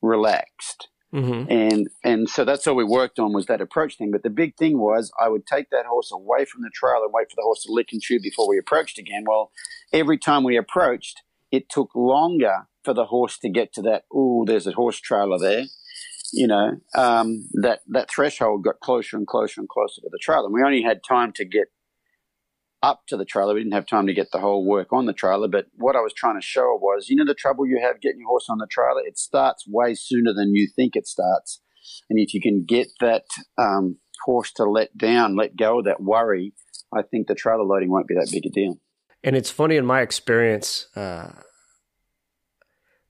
relaxed. 0.00 0.88
Mm-hmm. 1.14 1.50
And 1.50 1.88
and 2.02 2.28
so 2.28 2.44
that's 2.44 2.66
all 2.66 2.74
we 2.74 2.84
worked 2.84 3.18
on 3.18 3.34
was 3.34 3.46
that 3.46 3.60
approach 3.60 3.98
thing. 3.98 4.10
But 4.10 4.22
the 4.22 4.30
big 4.30 4.56
thing 4.56 4.78
was 4.78 5.12
I 5.20 5.28
would 5.28 5.46
take 5.46 5.68
that 5.70 5.84
horse 5.86 6.10
away 6.10 6.46
from 6.46 6.62
the 6.62 6.70
trail 6.72 7.02
and 7.02 7.12
wait 7.12 7.30
for 7.30 7.36
the 7.36 7.42
horse 7.42 7.64
to 7.64 7.72
lick 7.72 7.88
and 7.92 8.00
chew 8.00 8.18
before 8.20 8.48
we 8.48 8.58
approached 8.58 8.98
again. 8.98 9.24
Well, 9.28 9.50
every 9.92 10.16
time 10.16 10.42
we 10.42 10.56
approached, 10.56 11.22
it 11.50 11.68
took 11.68 11.90
longer 11.94 12.66
for 12.82 12.94
the 12.94 13.06
horse 13.06 13.38
to 13.38 13.50
get 13.50 13.74
to 13.74 13.82
that. 13.82 14.04
Oh, 14.12 14.44
there's 14.46 14.66
a 14.66 14.72
horse 14.72 15.00
trailer 15.00 15.38
there. 15.38 15.64
You 16.32 16.46
know, 16.46 16.80
um, 16.96 17.46
that 17.60 17.80
that 17.88 18.10
threshold 18.10 18.64
got 18.64 18.80
closer 18.80 19.18
and 19.18 19.26
closer 19.26 19.60
and 19.60 19.68
closer 19.68 20.00
to 20.00 20.08
the 20.10 20.18
trailer. 20.18 20.46
And 20.46 20.54
we 20.54 20.62
only 20.64 20.82
had 20.82 21.00
time 21.06 21.32
to 21.32 21.44
get 21.44 21.66
up 22.82 23.02
to 23.08 23.16
the 23.16 23.24
trailer. 23.24 23.54
We 23.54 23.60
didn't 23.60 23.74
have 23.74 23.86
time 23.86 24.06
to 24.06 24.14
get 24.14 24.32
the 24.32 24.40
whole 24.40 24.66
work 24.66 24.92
on 24.92 25.06
the 25.06 25.12
trailer. 25.12 25.48
But 25.48 25.66
what 25.74 25.96
I 25.96 26.00
was 26.00 26.12
trying 26.12 26.40
to 26.40 26.46
show 26.46 26.78
was, 26.80 27.08
you 27.08 27.16
know, 27.16 27.24
the 27.24 27.34
trouble 27.34 27.66
you 27.66 27.80
have 27.82 28.00
getting 28.00 28.20
your 28.20 28.28
horse 28.28 28.46
on 28.48 28.58
the 28.58 28.66
trailer, 28.70 29.02
it 29.04 29.18
starts 29.18 29.64
way 29.66 29.94
sooner 29.94 30.32
than 30.34 30.54
you 30.54 30.68
think 30.74 30.96
it 30.96 31.06
starts. 31.06 31.60
And 32.10 32.18
if 32.18 32.34
you 32.34 32.40
can 32.40 32.64
get 32.64 32.88
that 33.00 33.24
um, 33.58 33.98
horse 34.24 34.52
to 34.54 34.64
let 34.64 34.96
down, 34.96 35.36
let 35.36 35.56
go 35.56 35.78
of 35.78 35.84
that 35.84 36.02
worry, 36.02 36.54
I 36.94 37.02
think 37.02 37.26
the 37.26 37.34
trailer 37.34 37.64
loading 37.64 37.90
won't 37.90 38.08
be 38.08 38.14
that 38.14 38.30
big 38.30 38.46
a 38.46 38.50
deal. 38.50 38.78
And 39.24 39.36
it's 39.36 39.50
funny 39.50 39.76
in 39.76 39.86
my 39.86 40.00
experience, 40.00 40.86
uh, 40.96 41.30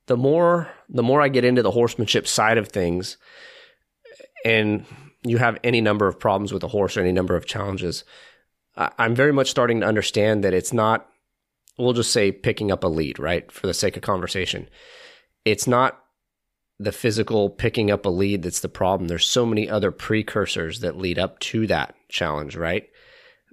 the 0.06 0.16
more 0.16 0.70
the 0.88 1.02
more 1.02 1.22
I 1.22 1.28
get 1.28 1.44
into 1.44 1.62
the 1.62 1.70
horsemanship 1.70 2.26
side 2.26 2.58
of 2.58 2.68
things, 2.68 3.16
and 4.44 4.84
you 5.22 5.38
have 5.38 5.58
any 5.64 5.80
number 5.80 6.06
of 6.06 6.18
problems 6.18 6.52
with 6.52 6.62
a 6.64 6.68
horse 6.68 6.96
or 6.96 7.00
any 7.00 7.12
number 7.12 7.36
of 7.36 7.46
challenges, 7.46 8.04
I'm 8.76 9.14
very 9.14 9.32
much 9.32 9.50
starting 9.50 9.80
to 9.80 9.86
understand 9.86 10.44
that 10.44 10.54
it's 10.54 10.72
not, 10.72 11.06
we'll 11.78 11.92
just 11.92 12.12
say 12.12 12.32
picking 12.32 12.70
up 12.70 12.84
a 12.84 12.88
lead, 12.88 13.18
right? 13.18 13.50
For 13.52 13.66
the 13.66 13.74
sake 13.74 13.96
of 13.96 14.02
conversation. 14.02 14.68
It's 15.44 15.66
not 15.66 15.98
the 16.78 16.92
physical 16.92 17.50
picking 17.50 17.90
up 17.90 18.06
a 18.06 18.10
lead 18.10 18.42
that's 18.42 18.60
the 18.60 18.68
problem. 18.68 19.08
There's 19.08 19.26
so 19.26 19.46
many 19.46 19.68
other 19.68 19.92
precursors 19.92 20.80
that 20.80 20.96
lead 20.96 21.18
up 21.18 21.38
to 21.40 21.66
that 21.68 21.94
challenge, 22.08 22.56
right? 22.56 22.88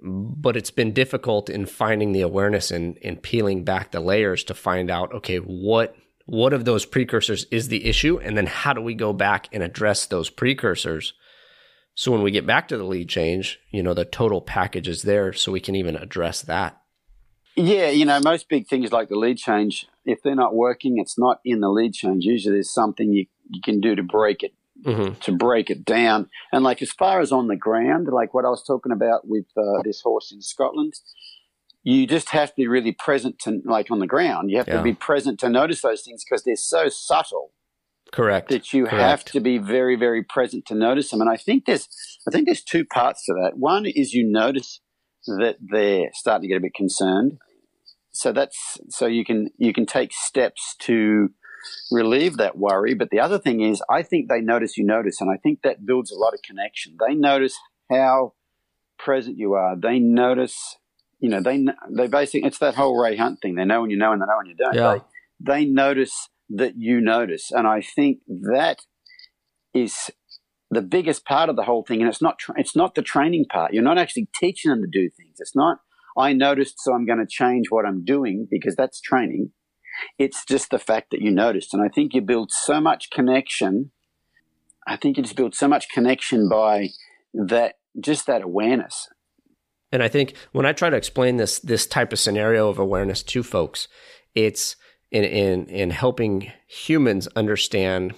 But 0.02 0.56
it's 0.56 0.72
been 0.72 0.94
difficult 0.94 1.50
in 1.50 1.66
finding 1.66 2.14
the 2.14 2.22
awareness 2.22 2.72
and, 2.72 2.98
and 3.04 3.22
peeling 3.22 3.66
back 3.66 3.92
the 3.92 4.00
layers 4.00 4.44
to 4.46 4.54
find 4.54 4.90
out, 4.90 5.14
okay, 5.14 5.38
what 5.38 5.96
what 6.26 6.54
of 6.54 6.64
those 6.64 6.86
precursors 6.86 7.46
is 7.46 7.70
the 7.70 7.86
issue? 7.86 8.20
And 8.20 8.38
then 8.38 8.46
how 8.46 8.74
do 8.74 8.82
we 8.82 8.94
go 8.94 9.14
back 9.14 9.50
and 9.52 9.64
address 9.64 10.06
those 10.06 10.30
precursors? 10.30 11.14
So 11.96 12.12
when 12.12 12.22
we 12.22 12.32
get 12.32 12.48
back 12.48 12.68
to 12.70 12.78
the 12.78 12.84
lead 12.84 13.10
change, 13.10 13.60
you 13.72 13.84
know, 13.84 13.94
the 13.94 14.06
total 14.06 14.42
package 14.42 14.88
is 14.88 15.02
there 15.02 15.34
so 15.34 15.52
we 15.52 15.60
can 15.60 15.76
even 15.76 15.96
address 15.96 16.42
that. 16.44 16.82
Yeah, 17.56 17.90
you 17.90 18.06
know, 18.06 18.22
most 18.22 18.48
big 18.48 18.68
things 18.68 18.92
like 18.94 19.10
the 19.10 19.18
lead 19.18 19.38
change, 19.38 19.86
if 20.06 20.22
they're 20.24 20.36
not 20.36 20.56
working, 20.56 20.98
it's 20.98 21.20
not 21.20 21.42
in 21.44 21.60
the 21.60 21.70
lead 21.70 21.94
change. 21.94 22.24
Usually 22.24 22.56
there's 22.56 22.74
something 22.74 23.12
you, 23.12 23.26
you 23.50 23.62
can 23.62 23.82
do 23.82 23.96
to 23.96 24.04
break 24.04 24.44
it 24.44 24.54
mm-hmm. 24.84 25.20
to 25.20 25.32
break 25.32 25.70
it 25.70 25.86
down. 25.86 26.30
And 26.52 26.64
like 26.64 26.82
as 26.82 26.92
far 26.92 27.20
as 27.20 27.32
on 27.32 27.48
the 27.48 27.56
ground, 27.56 28.08
like 28.12 28.34
what 28.34 28.46
I 28.46 28.50
was 28.50 28.64
talking 28.64 28.92
about 28.92 29.28
with 29.28 29.46
uh, 29.58 29.82
this 29.84 30.02
horse 30.02 30.32
in 30.32 30.42
Scotland, 30.42 30.94
you 31.84 32.08
just 32.08 32.30
have 32.30 32.50
to 32.50 32.56
be 32.56 32.68
really 32.68 32.92
present 32.92 33.40
to 33.40 33.62
like 33.66 33.92
on 33.92 34.00
the 34.00 34.08
ground. 34.08 34.52
You 34.52 34.58
have 34.58 34.68
yeah. 34.68 34.78
to 34.78 34.84
be 34.84 34.94
present 34.94 35.40
to 35.42 35.50
notice 35.50 35.82
those 35.82 36.02
things 36.02 36.24
because 36.24 36.44
they're 36.44 36.56
so 36.56 36.90
subtle. 36.90 37.52
Correct. 38.12 38.50
That 38.50 38.74
you 38.74 38.86
Correct. 38.86 39.02
have 39.02 39.26
to 39.26 39.40
be 39.40 39.58
very, 39.58 39.96
very 39.96 40.24
present 40.24 40.66
to 40.68 40.76
notice 40.76 41.12
them. 41.12 41.22
And 41.22 41.30
I 41.30 41.38
think 41.38 41.66
there's, 41.66 41.88
I 42.28 42.32
think 42.32 42.48
there's 42.48 42.64
two 42.64 42.86
parts 42.86 43.26
to 43.26 43.34
that. 43.34 43.58
One 43.58 43.86
is 43.86 44.14
you 44.14 44.30
notice 44.30 44.82
that 45.26 45.58
they're 45.60 46.10
starting 46.14 46.44
to 46.44 46.48
get 46.48 46.58
a 46.58 46.62
bit 46.62 46.74
concerned. 46.74 47.38
So 48.12 48.32
that's 48.32 48.80
so 48.90 49.06
you 49.06 49.24
can 49.24 49.50
you 49.58 49.72
can 49.72 49.86
take 49.86 50.12
steps 50.12 50.76
to 50.80 51.30
relieve 51.92 52.38
that 52.38 52.58
worry. 52.58 52.96
But 52.96 53.12
the 53.12 53.20
other 53.20 53.38
thing 53.38 53.62
is, 53.62 53.82
I 53.90 54.02
think 54.02 54.28
they 54.28 54.42
notice 54.42 54.78
you 54.78 54.86
notice, 54.86 55.22
and 55.22 55.30
I 55.30 55.38
think 55.38 55.62
that 55.62 55.86
builds 55.86 56.12
a 56.12 56.18
lot 56.18 56.34
of 56.34 56.42
connection. 56.42 56.98
They 57.00 57.14
notice 57.14 57.56
how 57.90 58.34
present 58.98 59.38
you 59.38 59.54
are. 59.54 59.76
They 59.78 60.00
notice 60.00 60.78
you 61.20 61.30
know, 61.30 61.42
they 61.42 61.66
they 61.90 62.08
basically 62.08 62.48
it's 62.48 62.60
that 62.60 62.76
whole 62.76 63.00
Ray 63.00 63.18
Hunt 63.18 63.40
thing. 63.42 63.56
They 63.56 63.66
know 63.66 63.82
when 63.82 63.90
you 63.90 63.98
know 63.98 64.14
and 64.14 64.22
they 64.22 64.26
know 64.26 64.38
when 64.38 64.48
you 64.48 64.56
don't. 64.56 64.74
Yeah. 64.74 65.00
They, 65.40 65.64
they 65.64 65.66
notice 65.66 66.30
that 66.50 66.74
you 66.78 67.02
notice, 67.02 67.52
and 67.52 67.68
I 67.68 67.82
think 67.82 68.20
that 68.28 68.82
is 69.74 70.10
the 70.72 70.82
biggest 70.82 71.26
part 71.26 71.50
of 71.50 71.56
the 71.56 71.64
whole 71.64 71.84
thing. 71.84 72.02
And 72.02 72.10
it's 72.10 72.22
not 72.22 72.40
tra- 72.40 72.56
it's 72.58 72.76
not 72.76 72.96
the 72.96 73.02
training 73.02 73.46
part. 73.52 73.74
You're 73.74 73.84
not 73.84 73.98
actually 73.98 74.30
teaching 74.40 74.72
them 74.72 74.82
to 74.82 74.88
do 74.88 75.10
things. 75.10 75.38
It's 75.40 75.56
not 75.56 75.78
I 76.18 76.34
noticed, 76.34 76.80
so 76.80 76.94
I'm 76.94 77.06
going 77.06 77.20
to 77.20 77.28
change 77.28 77.68
what 77.70 77.86
I'm 77.86 78.04
doing 78.04 78.48
because 78.50 78.76
that's 78.76 79.00
training. 79.00 79.52
It's 80.18 80.44
just 80.46 80.70
the 80.70 80.80
fact 80.80 81.12
that 81.12 81.22
you 81.22 81.32
noticed, 81.32 81.74
and 81.74 81.84
I 81.84 81.90
think 81.90 82.14
you 82.14 82.22
build 82.22 82.52
so 82.52 82.80
much 82.80 83.10
connection. 83.10 83.92
I 84.88 84.96
think 84.96 85.18
you 85.18 85.24
just 85.24 85.36
build 85.36 85.56
so 85.56 85.68
much 85.68 85.90
connection 85.90 86.50
by 86.50 86.90
that 87.34 87.76
just 88.00 88.28
that 88.28 88.42
awareness 88.42 89.08
and 89.92 90.04
I 90.04 90.08
think 90.08 90.34
when 90.52 90.66
I 90.66 90.74
try 90.74 90.90
to 90.90 90.96
explain 90.96 91.38
this 91.38 91.60
this 91.60 91.88
type 91.88 92.14
of 92.14 92.20
scenario 92.20 92.70
of 92.70 92.78
awareness 92.78 93.24
to 93.24 93.44
folks, 93.44 93.88
it's 94.36 94.76
in 95.12 95.24
in 95.24 95.66
in 95.68 95.90
helping 95.90 96.52
humans 96.68 97.28
understand 97.36 98.14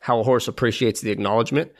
how 0.00 0.20
a 0.20 0.24
horse 0.24 0.48
appreciates 0.48 1.00
the 1.00 1.10
acknowledgement. 1.10 1.72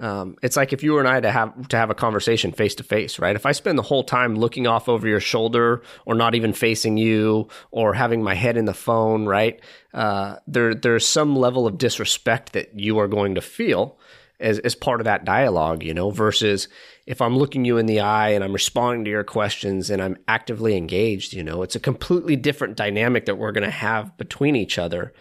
Um, 0.00 0.36
it's 0.42 0.56
like 0.56 0.72
if 0.72 0.82
you 0.82 0.98
and 0.98 1.06
I 1.06 1.20
to 1.20 1.30
have 1.30 1.68
to 1.68 1.76
have 1.76 1.90
a 1.90 1.94
conversation 1.94 2.52
face 2.52 2.74
to 2.76 2.82
face, 2.82 3.18
right? 3.18 3.36
If 3.36 3.46
I 3.46 3.52
spend 3.52 3.78
the 3.78 3.82
whole 3.82 4.02
time 4.02 4.34
looking 4.34 4.66
off 4.66 4.88
over 4.88 5.06
your 5.06 5.20
shoulder, 5.20 5.82
or 6.06 6.14
not 6.14 6.34
even 6.34 6.52
facing 6.52 6.96
you, 6.96 7.48
or 7.70 7.94
having 7.94 8.22
my 8.22 8.34
head 8.34 8.56
in 8.56 8.64
the 8.64 8.74
phone, 8.74 9.26
right? 9.26 9.60
Uh, 9.94 10.36
there 10.46 10.74
there's 10.74 11.06
some 11.06 11.36
level 11.36 11.66
of 11.66 11.78
disrespect 11.78 12.54
that 12.54 12.78
you 12.78 12.98
are 12.98 13.08
going 13.08 13.34
to 13.36 13.40
feel 13.40 13.98
as 14.42 14.58
as 14.58 14.74
part 14.74 15.00
of 15.00 15.04
that 15.04 15.24
dialogue, 15.24 15.82
you 15.82 15.94
know. 15.94 16.10
Versus 16.10 16.68
if 17.06 17.20
I'm 17.20 17.36
looking 17.36 17.64
you 17.64 17.78
in 17.78 17.86
the 17.86 18.00
eye 18.00 18.30
and 18.30 18.44
I'm 18.44 18.52
responding 18.52 19.04
to 19.04 19.10
your 19.10 19.24
questions 19.24 19.88
and 19.88 20.02
I'm 20.02 20.18
actively 20.28 20.76
engaged, 20.76 21.32
you 21.32 21.42
know, 21.42 21.62
it's 21.62 21.76
a 21.76 21.80
completely 21.80 22.36
different 22.36 22.76
dynamic 22.76 23.26
that 23.26 23.38
we're 23.38 23.52
going 23.52 23.64
to 23.64 23.70
have 23.70 24.16
between 24.18 24.56
each 24.56 24.78
other 24.78 25.12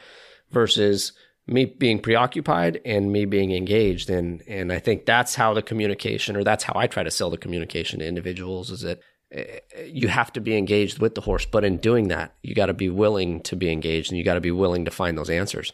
versus 0.52 1.14
me 1.48 1.66
being 1.66 2.00
preoccupied 2.00 2.80
and 2.86 3.12
me 3.12 3.26
being 3.26 3.52
engaged 3.52 4.10
and 4.10 4.44
and 4.48 4.72
I 4.72 4.80
think 4.80 5.06
that's 5.06 5.36
how 5.36 5.54
the 5.54 5.62
communication 5.62 6.36
or 6.36 6.44
that's 6.44 6.64
how 6.64 6.74
I 6.76 6.88
try 6.88 7.04
to 7.04 7.12
sell 7.12 7.30
the 7.30 7.38
communication 7.38 8.00
to 8.00 8.08
individuals 8.08 8.70
is 8.70 8.82
that 8.82 9.00
eh, 9.32 9.60
you 9.86 10.08
have 10.08 10.32
to 10.34 10.42
be 10.42 10.56
engaged 10.56 11.00
with 11.00 11.16
the 11.16 11.22
horse 11.22 11.46
but 11.46 11.66
in 11.66 11.78
doing 11.78 12.10
that 12.10 12.36
you 12.44 12.54
got 12.54 12.68
to 12.68 12.74
be 12.74 12.90
willing 12.90 13.42
to 13.42 13.56
be 13.56 13.72
engaged 13.72 14.12
and 14.12 14.18
you 14.18 14.24
got 14.24 14.36
to 14.36 14.42
be 14.42 14.52
willing 14.52 14.86
to 14.86 14.92
find 14.92 15.18
those 15.18 15.30
answers 15.30 15.74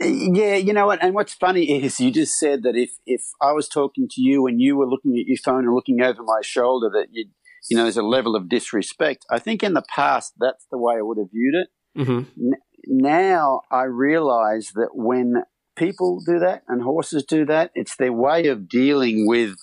yeah, 0.00 0.54
you 0.54 0.72
know 0.72 0.86
what? 0.86 1.02
And 1.02 1.14
what's 1.14 1.34
funny 1.34 1.82
is 1.82 1.98
you 2.00 2.10
just 2.10 2.38
said 2.38 2.62
that 2.62 2.76
if 2.76 2.92
if 3.06 3.22
I 3.40 3.52
was 3.52 3.68
talking 3.68 4.08
to 4.10 4.20
you 4.20 4.46
and 4.46 4.60
you 4.60 4.76
were 4.76 4.86
looking 4.86 5.18
at 5.18 5.26
your 5.26 5.38
phone 5.38 5.64
and 5.64 5.74
looking 5.74 6.00
over 6.00 6.22
my 6.22 6.40
shoulder, 6.42 6.88
that 6.90 7.08
you 7.10 7.26
you 7.68 7.76
know 7.76 7.82
there's 7.82 7.96
a 7.96 8.02
level 8.02 8.36
of 8.36 8.48
disrespect. 8.48 9.26
I 9.30 9.38
think 9.38 9.62
in 9.62 9.74
the 9.74 9.84
past 9.88 10.34
that's 10.38 10.66
the 10.70 10.78
way 10.78 10.96
I 10.98 11.02
would 11.02 11.18
have 11.18 11.30
viewed 11.32 11.54
it. 11.54 11.68
Mm-hmm. 11.98 12.52
N- 12.52 12.60
now 12.86 13.62
I 13.70 13.84
realize 13.84 14.72
that 14.74 14.90
when 14.92 15.42
people 15.76 16.20
do 16.24 16.38
that 16.38 16.62
and 16.68 16.82
horses 16.82 17.24
do 17.24 17.44
that, 17.46 17.70
it's 17.74 17.96
their 17.96 18.12
way 18.12 18.46
of 18.46 18.68
dealing 18.68 19.26
with 19.26 19.56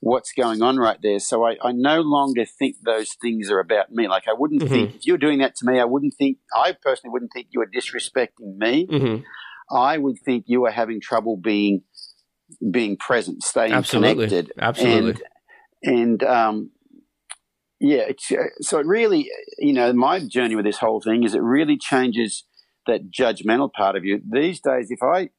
what's 0.00 0.32
going 0.32 0.62
on 0.62 0.78
right 0.78 0.98
there. 1.02 1.20
So 1.20 1.44
I, 1.44 1.56
I 1.62 1.72
no 1.72 2.00
longer 2.00 2.44
think 2.44 2.76
those 2.84 3.14
things 3.20 3.50
are 3.50 3.60
about 3.60 3.92
me. 3.92 4.08
Like 4.08 4.24
I 4.28 4.34
wouldn't 4.36 4.62
mm-hmm. 4.62 4.72
think 4.72 4.94
if 4.96 5.06
you 5.06 5.14
were 5.14 5.18
doing 5.18 5.38
that 5.38 5.56
to 5.56 5.66
me, 5.66 5.78
I 5.78 5.84
wouldn't 5.84 6.14
think 6.14 6.38
I 6.54 6.72
personally 6.72 7.12
wouldn't 7.12 7.32
think 7.32 7.48
you 7.50 7.60
were 7.60 7.66
disrespecting 7.66 8.56
me. 8.56 8.86
Mm-hmm. 8.86 9.22
I 9.70 9.98
would 9.98 10.18
think 10.18 10.44
you 10.46 10.66
are 10.66 10.70
having 10.70 11.00
trouble 11.00 11.36
being 11.36 11.82
being 12.70 12.96
present, 12.96 13.42
staying 13.42 13.72
Absolutely. 13.72 14.26
connected. 14.26 14.52
Absolutely. 14.58 15.22
And, 15.82 15.94
and 16.00 16.22
um, 16.24 16.70
yeah, 17.80 18.10
uh, 18.32 18.44
so 18.60 18.78
it 18.78 18.86
really, 18.86 19.30
you 19.58 19.72
know, 19.72 19.92
my 19.92 20.20
journey 20.20 20.54
with 20.54 20.64
this 20.64 20.78
whole 20.78 21.00
thing 21.00 21.24
is 21.24 21.34
it 21.34 21.42
really 21.42 21.78
changes 21.78 22.44
that 22.86 23.10
judgmental 23.10 23.72
part 23.72 23.96
of 23.96 24.04
you. 24.04 24.20
These 24.30 24.60
days, 24.60 24.90
if 24.90 25.02
I, 25.02 25.30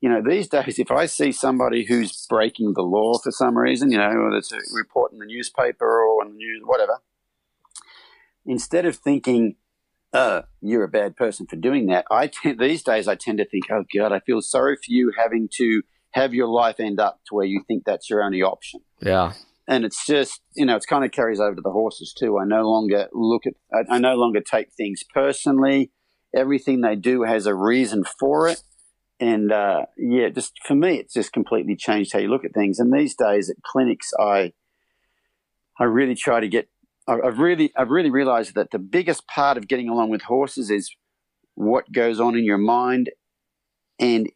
you 0.00 0.08
know, 0.08 0.22
these 0.26 0.48
days, 0.48 0.78
if 0.78 0.90
I 0.90 1.06
see 1.06 1.32
somebody 1.32 1.84
who's 1.84 2.26
breaking 2.28 2.72
the 2.74 2.82
law 2.82 3.18
for 3.18 3.30
some 3.30 3.58
reason, 3.58 3.90
you 3.90 3.98
know, 3.98 4.08
whether 4.08 4.36
it's 4.36 4.52
a 4.52 4.58
report 4.72 5.12
in 5.12 5.18
the 5.18 5.26
newspaper 5.26 5.84
or 5.84 6.22
on 6.22 6.30
the 6.30 6.36
news, 6.36 6.62
whatever, 6.64 7.00
instead 8.46 8.86
of 8.86 8.96
thinking, 8.96 9.56
uh, 10.12 10.42
you're 10.60 10.84
a 10.84 10.88
bad 10.88 11.16
person 11.16 11.46
for 11.46 11.56
doing 11.56 11.86
that. 11.86 12.04
I 12.10 12.30
these 12.58 12.82
days 12.82 13.08
I 13.08 13.14
tend 13.14 13.38
to 13.38 13.48
think, 13.48 13.64
oh 13.70 13.84
God, 13.96 14.12
I 14.12 14.20
feel 14.20 14.40
sorry 14.40 14.76
for 14.76 14.88
you 14.88 15.12
having 15.16 15.48
to 15.58 15.82
have 16.12 16.34
your 16.34 16.48
life 16.48 16.78
end 16.78 17.00
up 17.00 17.20
to 17.26 17.34
where 17.34 17.46
you 17.46 17.62
think 17.66 17.84
that's 17.84 18.10
your 18.10 18.22
only 18.22 18.42
option. 18.42 18.80
Yeah. 19.00 19.32
And 19.66 19.84
it's 19.84 20.04
just, 20.04 20.40
you 20.54 20.66
know, 20.66 20.76
it's 20.76 20.86
kind 20.86 21.04
of 21.04 21.12
carries 21.12 21.40
over 21.40 21.54
to 21.54 21.62
the 21.62 21.70
horses 21.70 22.12
too. 22.12 22.38
I 22.38 22.44
no 22.44 22.68
longer 22.68 23.08
look 23.12 23.46
at, 23.46 23.54
I, 23.72 23.96
I 23.96 23.98
no 23.98 24.14
longer 24.14 24.40
take 24.40 24.72
things 24.76 25.02
personally. 25.14 25.90
Everything 26.34 26.80
they 26.80 26.96
do 26.96 27.22
has 27.22 27.46
a 27.46 27.54
reason 27.54 28.04
for 28.18 28.48
it. 28.48 28.62
And 29.20 29.52
uh, 29.52 29.86
yeah, 29.96 30.30
just 30.30 30.52
for 30.66 30.74
me, 30.74 30.96
it's 30.96 31.14
just 31.14 31.32
completely 31.32 31.76
changed 31.76 32.12
how 32.12 32.18
you 32.18 32.28
look 32.28 32.44
at 32.44 32.54
things. 32.54 32.78
And 32.78 32.92
these 32.92 33.14
days 33.14 33.48
at 33.48 33.56
clinics, 33.62 34.10
I 34.18 34.52
I 35.78 35.84
really 35.84 36.14
try 36.14 36.40
to 36.40 36.48
get 36.48 36.68
I've 37.08 37.38
really, 37.38 37.72
I've 37.76 37.90
really 37.90 38.10
realized 38.10 38.54
that 38.54 38.70
the 38.70 38.78
biggest 38.78 39.26
part 39.26 39.56
of 39.56 39.66
getting 39.66 39.88
along 39.88 40.10
with 40.10 40.22
horses 40.22 40.70
is 40.70 40.94
what 41.54 41.90
goes 41.92 42.20
on 42.20 42.36
in 42.36 42.44
your 42.44 42.58
mind 42.58 43.10
and 43.98 44.30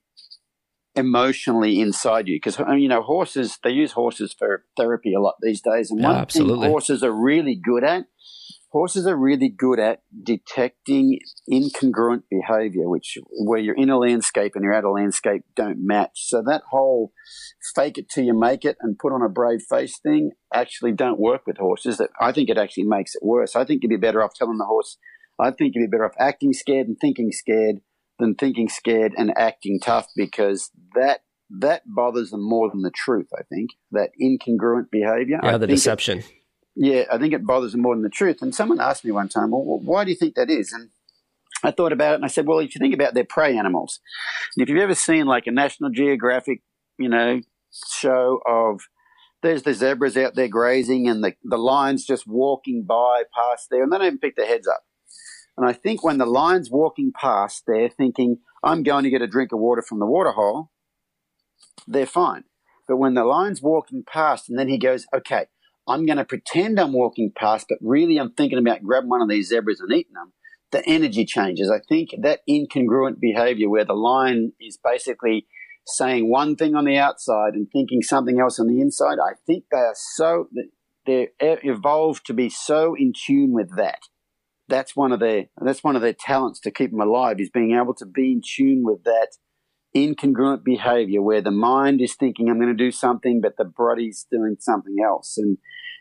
emotionally 0.96 1.81
inside 1.81 2.26
you. 2.26 2.37
Because 2.37 2.59
you 2.59 2.88
know, 2.88 3.02
horses 3.02 3.59
they 3.62 3.70
use 3.70 3.92
horses 3.92 4.35
for 4.37 4.64
therapy 4.76 5.14
a 5.14 5.20
lot 5.20 5.35
these 5.40 5.61
days, 5.61 5.90
and 5.90 6.02
one 6.02 6.16
absolutely. 6.16 6.62
thing 6.62 6.70
horses 6.70 7.02
are 7.02 7.12
really 7.12 7.55
good 7.55 7.85
at 7.85 8.07
horses 8.77 9.07
are 9.07 9.17
really 9.17 9.49
good 9.49 9.81
at 9.81 10.03
detecting 10.23 11.19
incongruent 11.51 12.25
behavior, 12.31 12.89
which 12.89 13.17
where 13.31 13.59
you're 13.59 13.75
in 13.75 13.89
a 13.89 13.99
landscape 13.99 14.53
and 14.55 14.62
you're 14.62 14.75
out 14.75 14.85
of 14.85 14.93
landscape 14.93 15.43
don't 15.55 15.79
match. 15.81 16.27
So 16.27 16.43
that 16.47 16.62
whole 16.71 17.12
fake 17.75 17.97
it 17.97 18.11
till 18.11 18.25
you 18.25 18.39
make 18.39 18.67
it 18.67 18.77
and 18.81 18.99
put 18.99 19.12
on 19.12 19.23
a 19.23 19.31
brave 19.31 19.62
face 19.62 19.99
thing 19.99 20.33
actually 20.53 20.93
don't 20.93 21.19
work 21.19 21.47
with 21.47 21.57
horses. 21.57 21.97
That 21.97 22.11
I 22.21 22.33
think 22.33 22.51
it 22.51 22.59
actually 22.59 22.85
makes 22.85 23.15
it 23.15 23.23
worse. 23.25 23.57
I 23.57 23.65
think 23.65 23.83
you'd 23.83 23.89
be 23.89 23.97
better 23.97 24.23
off 24.23 24.35
telling 24.35 24.59
the 24.59 24.67
horse. 24.67 24.99
I 25.41 25.53
think 25.53 25.75
you'd 25.75 25.91
be 25.91 25.95
better 25.97 26.07
off 26.07 26.15
acting 26.19 26.53
scared 26.53 26.87
and 26.87 26.99
thinking 27.01 27.33
scared 27.33 27.77
than 28.19 28.35
thinking 28.35 28.69
scared 28.69 29.12
and 29.17 29.33
acting 29.39 29.81
tough 29.83 30.09
because 30.15 30.71
that 30.95 31.21
that 31.61 31.83
bothers 31.87 32.31
them 32.31 32.47
more 32.47 32.71
than 32.71 32.83
the 32.83 32.93
truth. 32.95 33.29
I 33.35 33.43
think 33.43 33.71
that 33.93 34.11
incongruent 34.21 34.91
behavior. 34.91 35.39
Yeah, 35.43 35.55
I 35.55 35.59
the 35.59 35.67
deception. 35.67 36.19
It, 36.19 36.33
yeah, 36.77 37.05
I 37.11 37.19
think 37.19 37.33
it 37.33 37.47
bothers 37.47 37.73
them 37.73 37.83
more 37.83 37.95
than 37.95 38.03
the 38.03 38.11
truth. 38.11 38.43
And 38.43 38.55
someone 38.55 38.81
asked 38.81 39.05
me 39.05 39.11
one 39.11 39.29
time, 39.29 39.51
well, 39.51 39.81
why 39.83 40.05
do 40.05 40.11
you 40.11 40.17
think 40.17 40.35
that 40.35 40.51
is? 40.51 40.73
And 40.73 40.91
I 41.65 41.71
thought 41.71 41.93
about 41.93 42.12
it 42.12 42.17
and 42.17 42.25
I 42.25 42.29
said, 42.29 42.47
well, 42.47 42.59
if 42.59 42.75
you 42.75 42.79
think 42.79 42.95
about 42.95 43.15
their 43.15 43.25
prey 43.25 43.57
animals, 43.57 43.99
if 44.57 44.69
you've 44.69 44.79
ever 44.79 44.95
seen 44.95 45.25
like 45.27 45.47
a 45.47 45.51
National 45.51 45.91
Geographic, 45.91 46.62
you 46.99 47.09
know, 47.09 47.41
show 47.91 48.41
of 48.47 48.83
there's 49.43 49.62
the 49.62 49.73
zebras 49.73 50.17
out 50.17 50.35
there 50.35 50.49
grazing 50.49 51.09
and 51.09 51.25
the, 51.25 51.35
the 51.45 51.57
lions 51.57 52.05
just 52.05 52.27
walking 52.27 52.85
by 52.85 53.23
past 53.35 53.69
there 53.71 53.83
and 53.83 53.91
they 53.91 53.97
don't 53.97 54.07
even 54.07 54.19
pick 54.19 54.37
their 54.37 54.47
heads 54.47 54.69
up. 54.69 54.85
And 55.57 55.67
I 55.67 55.73
think 55.73 56.05
when 56.05 56.19
the 56.19 56.27
lion's 56.27 56.71
walking 56.71 57.12
past, 57.19 57.62
they're 57.67 57.89
thinking, 57.89 58.39
I'm 58.62 58.83
going 58.83 59.05
to 59.05 59.11
get 59.11 59.23
a 59.23 59.27
drink 59.27 59.53
of 59.53 59.59
water 59.59 59.81
from 59.81 59.99
the 59.99 60.07
water 60.07 60.33
hole, 60.33 60.71
they're 61.87 62.05
fine. 62.05 62.45
But 62.87 62.99
when 62.99 63.15
the 63.15 63.25
lion's 63.25 63.62
walking 63.62 64.05
past 64.07 64.51
and 64.51 64.59
then 64.59 64.69
he 64.69 64.79
goes, 64.79 65.07
okay, 65.15 65.47
I'm 65.88 66.05
going 66.07 66.18
to 66.18 66.25
pretend 66.25 66.81
I'm 66.81 66.92
walking 66.92 67.33
past, 67.37 67.66
but 67.68 67.79
really 67.81 68.18
I'm 68.18 68.33
thinking 68.33 68.59
about 68.59 68.83
grabbing 68.83 69.11
one 69.11 69.22
of 69.22 69.29
these 69.29 69.49
zebras 69.49 69.81
and 69.81 69.92
eating 69.92 70.14
them, 70.14 70.33
the 70.72 70.85
energy 70.87 71.25
changes. 71.25 71.70
I 71.70 71.81
think 71.88 72.11
that 72.22 72.40
incongruent 72.49 73.20
behavior 73.20 73.70
where 73.70 73.85
the 73.85 73.94
lion 73.94 74.53
is 74.61 74.79
basically 74.83 75.46
saying 75.87 76.29
one 76.29 76.57
thing 76.57 76.75
on 76.75 76.85
the 76.85 76.99
outside 76.99 77.55
and 77.55 77.68
thinking 77.72 78.03
something 78.03 78.40
else 78.40 78.59
on 78.59 78.66
the 78.66 78.81
inside, 78.81 79.18
I 79.20 79.35
think 79.46 79.64
they 79.70 79.79
are 79.79 79.94
so, 79.94 80.49
they're 81.07 81.29
evolved 81.40 82.27
to 82.27 82.35
be 82.35 82.49
so 82.49 82.96
in 82.99 83.12
tune 83.14 83.53
with 83.53 83.77
that. 83.77 84.01
That's 84.68 84.96
one 84.96 85.12
of 85.12 85.20
their, 85.20 85.44
that's 85.61 85.85
one 85.85 85.94
of 85.94 86.03
their 86.03 86.12
talents 86.12 86.59
to 86.61 86.72
keep 86.72 86.90
them 86.90 87.01
alive 87.01 87.38
is 87.38 87.51
being 87.51 87.79
able 87.81 87.94
to 87.94 88.07
be 88.07 88.33
in 88.33 88.40
tune 88.44 88.83
with 88.85 89.05
that 89.05 89.29
incongruent 89.97 90.63
behavior 90.63 91.23
where 91.23 91.41
the 91.41 91.51
mind 91.51 92.03
is 92.03 92.15
thinking 92.15 92.49
I'm 92.49 92.61
going 92.61 92.77
to 92.77 92.85
do 92.85 92.91
something, 92.91 93.41
but 93.41 93.57
the 93.57 93.65
body's 93.65 94.27
doing 94.31 94.57
something 94.61 94.97
else. 95.03 95.39
And, 95.39 95.57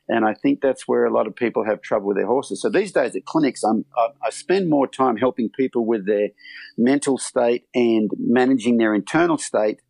and 0.09 0.25
I 0.25 0.33
think 0.33 0.59
that's 0.61 0.85
where 0.85 1.05
a 1.05 1.13
lot 1.13 1.27
of 1.27 1.35
people 1.35 1.63
have 1.65 1.81
trouble 1.81 2.07
with 2.07 2.17
their 2.17 2.27
horses. 2.27 2.61
So 2.61 2.69
these 2.69 2.91
days 2.91 3.15
at 3.15 3.25
clinics, 3.25 3.63
I'm, 3.63 3.85
I, 3.97 4.09
I 4.21 4.29
spend 4.31 4.69
more 4.69 4.85
time 4.85 5.15
helping 5.15 5.49
people 5.49 5.85
with 5.85 6.05
their 6.05 6.29
mental 6.77 7.17
state 7.17 7.67
and 7.73 8.09
managing 8.17 8.77
their 8.77 8.93
internal 8.93 9.37
state 9.37 9.81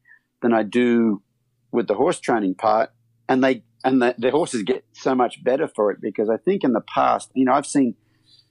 than 0.43 0.53
I 0.53 0.61
do 0.61 1.23
with 1.71 1.87
the 1.87 1.95
horse 1.95 2.19
training 2.19 2.55
part. 2.55 2.91
And 3.27 3.43
they, 3.43 3.63
and 3.83 4.01
the, 4.01 4.13
the 4.19 4.29
horses 4.29 4.61
get 4.61 4.85
so 4.93 5.15
much 5.15 5.43
better 5.43 5.67
for 5.67 5.89
it 5.89 5.97
because 5.99 6.29
I 6.29 6.37
think 6.37 6.63
in 6.63 6.73
the 6.73 6.81
past, 6.93 7.31
you 7.33 7.45
know, 7.45 7.53
I've 7.53 7.65
seen, 7.65 7.95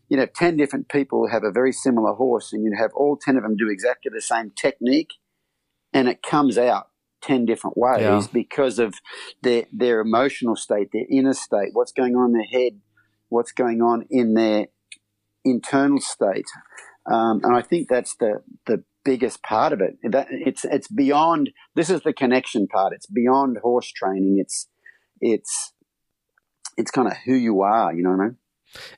you 0.08 0.16
know, 0.16 0.26
10 0.26 0.56
different 0.56 0.88
people 0.88 1.28
have 1.28 1.44
a 1.44 1.52
very 1.52 1.72
similar 1.72 2.12
horse 2.14 2.52
and 2.52 2.64
you 2.64 2.72
have 2.76 2.90
all 2.96 3.16
10 3.16 3.36
of 3.36 3.44
them 3.44 3.56
do 3.56 3.68
exactly 3.70 4.10
the 4.12 4.20
same 4.20 4.50
technique 4.50 5.10
and 5.94 6.08
it 6.08 6.22
comes 6.22 6.58
out 6.58 6.88
10 7.22 7.46
different 7.46 7.78
ways 7.78 8.00
yeah. 8.02 8.26
because 8.32 8.78
of 8.78 8.94
their, 9.42 9.64
their 9.72 10.00
emotional 10.00 10.56
state, 10.56 10.90
their 10.92 11.06
inner 11.10 11.32
state, 11.32 11.70
what's 11.72 11.92
going 11.92 12.14
on 12.16 12.30
in 12.30 12.32
their 12.32 12.60
head, 12.60 12.80
what's 13.30 13.52
going 13.52 13.80
on 13.80 14.04
in 14.10 14.34
their 14.34 14.66
internal 15.44 16.00
state. 16.00 16.46
Um, 17.10 17.40
and 17.42 17.56
I 17.56 17.62
think 17.62 17.88
that's 17.88 18.16
the, 18.16 18.42
the 18.66 18.84
biggest 19.04 19.42
part 19.42 19.72
of 19.72 19.80
it. 19.80 19.96
That 20.10 20.26
it's, 20.30 20.64
it's 20.64 20.88
beyond, 20.88 21.50
this 21.74 21.88
is 21.88 22.02
the 22.02 22.12
connection 22.12 22.66
part. 22.66 22.92
It's 22.92 23.06
beyond 23.06 23.58
horse 23.62 23.90
training. 23.90 24.36
It's, 24.38 24.68
it's, 25.20 25.72
it's 26.76 26.90
kind 26.90 27.08
of 27.08 27.14
who 27.24 27.34
you 27.34 27.62
are, 27.62 27.94
you 27.94 28.02
know 28.02 28.10
what 28.10 28.20
I 28.20 28.24
mean? 28.24 28.36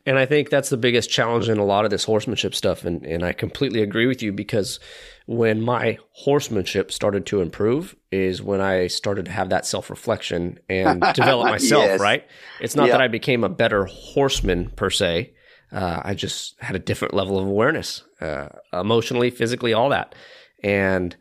And 0.04 0.18
I 0.18 0.26
think 0.26 0.50
that's 0.50 0.68
the 0.68 0.76
biggest 0.76 1.10
challenge 1.10 1.48
in 1.48 1.58
a 1.58 1.64
lot 1.64 1.84
of 1.84 1.90
this 1.90 2.04
horsemanship 2.04 2.54
stuff. 2.54 2.84
And, 2.84 3.04
and 3.04 3.24
I 3.24 3.32
completely 3.32 3.82
agree 3.82 4.06
with 4.06 4.22
you 4.22 4.32
because 4.32 4.80
when 5.26 5.60
my 5.60 5.98
horsemanship 6.12 6.92
started 6.92 7.26
to 7.26 7.40
improve 7.40 7.96
is 8.12 8.40
when 8.42 8.60
I 8.60 8.86
started 8.86 9.26
to 9.26 9.32
have 9.32 9.50
that 9.50 9.66
self 9.66 9.90
reflection 9.90 10.58
and 10.68 11.00
develop 11.14 11.46
myself, 11.46 11.84
yes. 11.84 12.00
right? 12.00 12.24
It's 12.60 12.76
not 12.76 12.88
that 12.88 13.00
I 13.00 13.08
became 13.08 13.44
a 13.44 13.48
better 13.48 13.86
horseman 13.86 14.70
per 14.70 14.90
se. 14.90 15.32
Uh, 15.72 16.00
I 16.04 16.14
just 16.14 16.54
had 16.60 16.76
a 16.76 16.78
different 16.78 17.12
level 17.12 17.38
of 17.38 17.46
awareness, 17.46 18.04
uh, 18.20 18.48
emotionally, 18.72 19.30
physically, 19.30 19.72
all 19.72 19.88
that. 19.88 20.14
And 20.62 21.16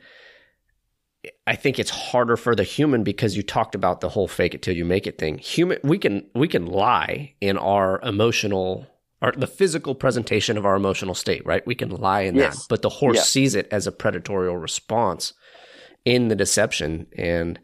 I 1.47 1.55
think 1.55 1.79
it's 1.79 1.89
harder 1.89 2.37
for 2.37 2.55
the 2.55 2.63
human 2.63 3.03
because 3.03 3.37
you 3.37 3.43
talked 3.43 3.75
about 3.75 4.01
the 4.01 4.09
whole 4.09 4.27
fake 4.27 4.53
it 4.53 4.61
till 4.61 4.75
you 4.75 4.85
make 4.85 5.07
it 5.07 5.17
thing. 5.17 5.37
Human, 5.37 5.79
we 5.83 5.97
can 5.97 6.27
we 6.33 6.47
can 6.47 6.65
lie 6.65 7.35
in 7.41 7.57
our 7.57 7.99
emotional 8.01 8.87
or 9.21 9.31
the 9.31 9.47
physical 9.47 9.95
presentation 9.95 10.57
of 10.57 10.65
our 10.65 10.75
emotional 10.75 11.15
state, 11.15 11.45
right? 11.45 11.65
We 11.65 11.75
can 11.75 11.89
lie 11.89 12.21
in 12.21 12.35
yes. 12.35 12.57
that, 12.57 12.65
but 12.69 12.81
the 12.81 12.89
horse 12.89 13.17
yeah. 13.17 13.23
sees 13.23 13.55
it 13.55 13.67
as 13.71 13.87
a 13.87 13.91
predatorial 13.91 14.61
response 14.61 15.33
in 16.03 16.27
the 16.27 16.35
deception. 16.35 17.07
And 17.17 17.59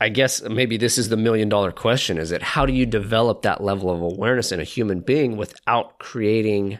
I 0.00 0.08
guess 0.08 0.42
maybe 0.42 0.76
this 0.76 0.98
is 0.98 1.08
the 1.08 1.16
million 1.16 1.48
dollar 1.48 1.72
question: 1.72 2.18
is 2.18 2.32
it 2.32 2.42
how 2.42 2.66
do 2.66 2.72
you 2.72 2.86
develop 2.86 3.42
that 3.42 3.62
level 3.62 3.90
of 3.90 4.00
awareness 4.00 4.52
in 4.52 4.60
a 4.60 4.64
human 4.64 5.00
being 5.00 5.36
without 5.36 5.98
creating? 5.98 6.78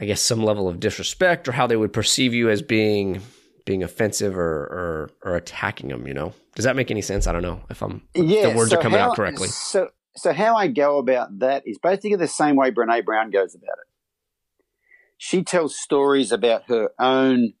I 0.00 0.04
guess 0.04 0.22
some 0.22 0.44
level 0.44 0.68
of 0.68 0.78
disrespect 0.78 1.48
or 1.48 1.52
how 1.52 1.66
they 1.66 1.76
would 1.76 1.92
perceive 1.92 2.32
you 2.32 2.50
as 2.50 2.62
being 2.62 3.20
being 3.68 3.82
offensive 3.82 4.38
or, 4.38 4.40
or, 4.42 5.10
or 5.22 5.36
attacking 5.36 5.90
them. 5.90 6.06
You 6.06 6.14
know, 6.14 6.32
does 6.54 6.64
that 6.64 6.74
make 6.74 6.90
any 6.90 7.02
sense? 7.02 7.26
I 7.26 7.32
don't 7.32 7.42
know 7.42 7.60
if 7.68 7.82
I'm 7.82 8.00
yeah, 8.14 8.48
the 8.48 8.56
words 8.56 8.70
so 8.70 8.78
are 8.78 8.82
coming 8.82 8.98
how, 8.98 9.10
out 9.10 9.16
correctly. 9.16 9.48
So 9.48 9.90
so 10.16 10.32
how 10.32 10.56
I 10.56 10.68
go 10.68 10.96
about 10.96 11.38
that 11.40 11.64
is 11.66 11.78
basically 11.78 12.16
the 12.16 12.26
same 12.26 12.56
way 12.56 12.70
Brene 12.70 13.04
Brown 13.04 13.30
goes 13.30 13.54
about 13.54 13.76
it. 13.78 14.64
She 15.18 15.44
tells 15.44 15.78
stories 15.78 16.32
about 16.32 16.62
her 16.68 16.88
own, 16.98 17.52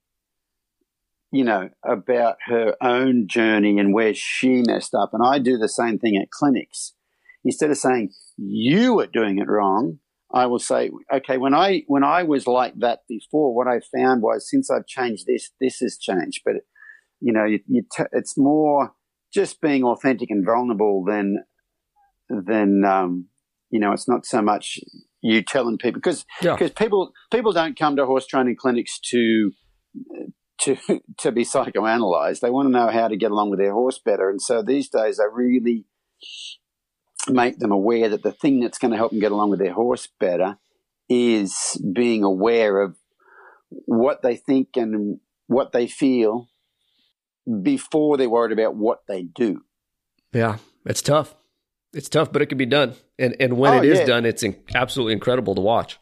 you 1.30 1.44
know, 1.44 1.68
about 1.84 2.36
her 2.46 2.74
own 2.80 3.28
journey 3.28 3.78
and 3.78 3.92
where 3.92 4.14
she 4.14 4.62
messed 4.66 4.94
up, 4.94 5.10
and 5.12 5.22
I 5.22 5.38
do 5.38 5.58
the 5.58 5.68
same 5.68 5.98
thing 5.98 6.16
at 6.16 6.30
clinics. 6.30 6.94
Instead 7.44 7.70
of 7.70 7.76
saying 7.76 8.12
you 8.38 8.94
were 8.94 9.06
doing 9.06 9.38
it 9.38 9.46
wrong, 9.46 9.98
I 10.32 10.46
will 10.46 10.58
say, 10.58 10.90
okay, 11.12 11.38
when 11.38 11.54
I 11.54 11.84
when 11.86 12.04
I 12.04 12.22
was 12.22 12.46
like 12.46 12.74
that 12.78 13.00
before, 13.08 13.54
what 13.54 13.66
I 13.66 13.80
found 13.96 14.22
was 14.22 14.48
since 14.48 14.70
I've 14.70 14.86
changed 14.86 15.24
this, 15.26 15.50
this 15.60 15.78
has 15.78 15.96
changed. 15.98 16.42
But 16.44 16.56
you 17.20 17.32
know, 17.32 17.44
you, 17.44 17.60
you 17.66 17.82
t- 17.90 18.04
it's 18.12 18.36
more 18.36 18.92
just 19.32 19.60
being 19.60 19.84
authentic 19.84 20.30
and 20.30 20.44
vulnerable 20.44 21.04
than 21.06 21.44
than 22.28 22.84
um, 22.84 23.28
you 23.70 23.80
know. 23.80 23.92
It's 23.92 24.08
not 24.08 24.26
so 24.26 24.42
much 24.42 24.78
you 25.22 25.42
telling 25.42 25.78
people 25.78 26.00
because 26.00 26.26
because 26.40 26.70
yeah. 26.70 26.78
people 26.78 27.12
people 27.32 27.52
don't 27.52 27.78
come 27.78 27.96
to 27.96 28.04
horse 28.04 28.26
training 28.26 28.56
clinics 28.60 29.00
to 29.10 29.52
to 30.60 30.76
to 31.18 31.32
be 31.32 31.44
psychoanalyzed. 31.44 32.40
They 32.40 32.50
want 32.50 32.66
to 32.66 32.72
know 32.72 32.88
how 32.88 33.08
to 33.08 33.16
get 33.16 33.30
along 33.30 33.50
with 33.50 33.60
their 33.60 33.72
horse 33.72 33.98
better. 34.04 34.28
And 34.28 34.40
so 34.40 34.62
these 34.62 34.88
days, 34.88 35.18
I 35.18 35.24
really 35.32 35.86
make 37.30 37.58
them 37.58 37.72
aware 37.72 38.08
that 38.08 38.22
the 38.22 38.32
thing 38.32 38.60
that's 38.60 38.78
going 38.78 38.90
to 38.90 38.96
help 38.96 39.10
them 39.10 39.20
get 39.20 39.32
along 39.32 39.50
with 39.50 39.60
their 39.60 39.72
horse 39.72 40.08
better 40.18 40.58
is 41.08 41.80
being 41.92 42.22
aware 42.22 42.80
of 42.80 42.96
what 43.70 44.22
they 44.22 44.36
think 44.36 44.76
and 44.76 45.20
what 45.46 45.72
they 45.72 45.86
feel 45.86 46.48
before 47.62 48.16
they're 48.16 48.28
worried 48.28 48.52
about 48.52 48.74
what 48.74 49.00
they 49.08 49.22
do. 49.22 49.62
Yeah, 50.32 50.58
it's 50.84 51.02
tough. 51.02 51.34
It's 51.94 52.08
tough, 52.08 52.30
but 52.32 52.42
it 52.42 52.46
can 52.46 52.58
be 52.58 52.66
done. 52.66 52.94
And 53.18 53.34
and 53.40 53.56
when 53.56 53.72
oh, 53.72 53.78
it 53.78 53.86
is 53.86 54.00
yeah. 54.00 54.04
done, 54.04 54.26
it's 54.26 54.42
in, 54.42 54.56
absolutely 54.74 55.14
incredible 55.14 55.54
to 55.54 55.60
watch. 55.60 55.98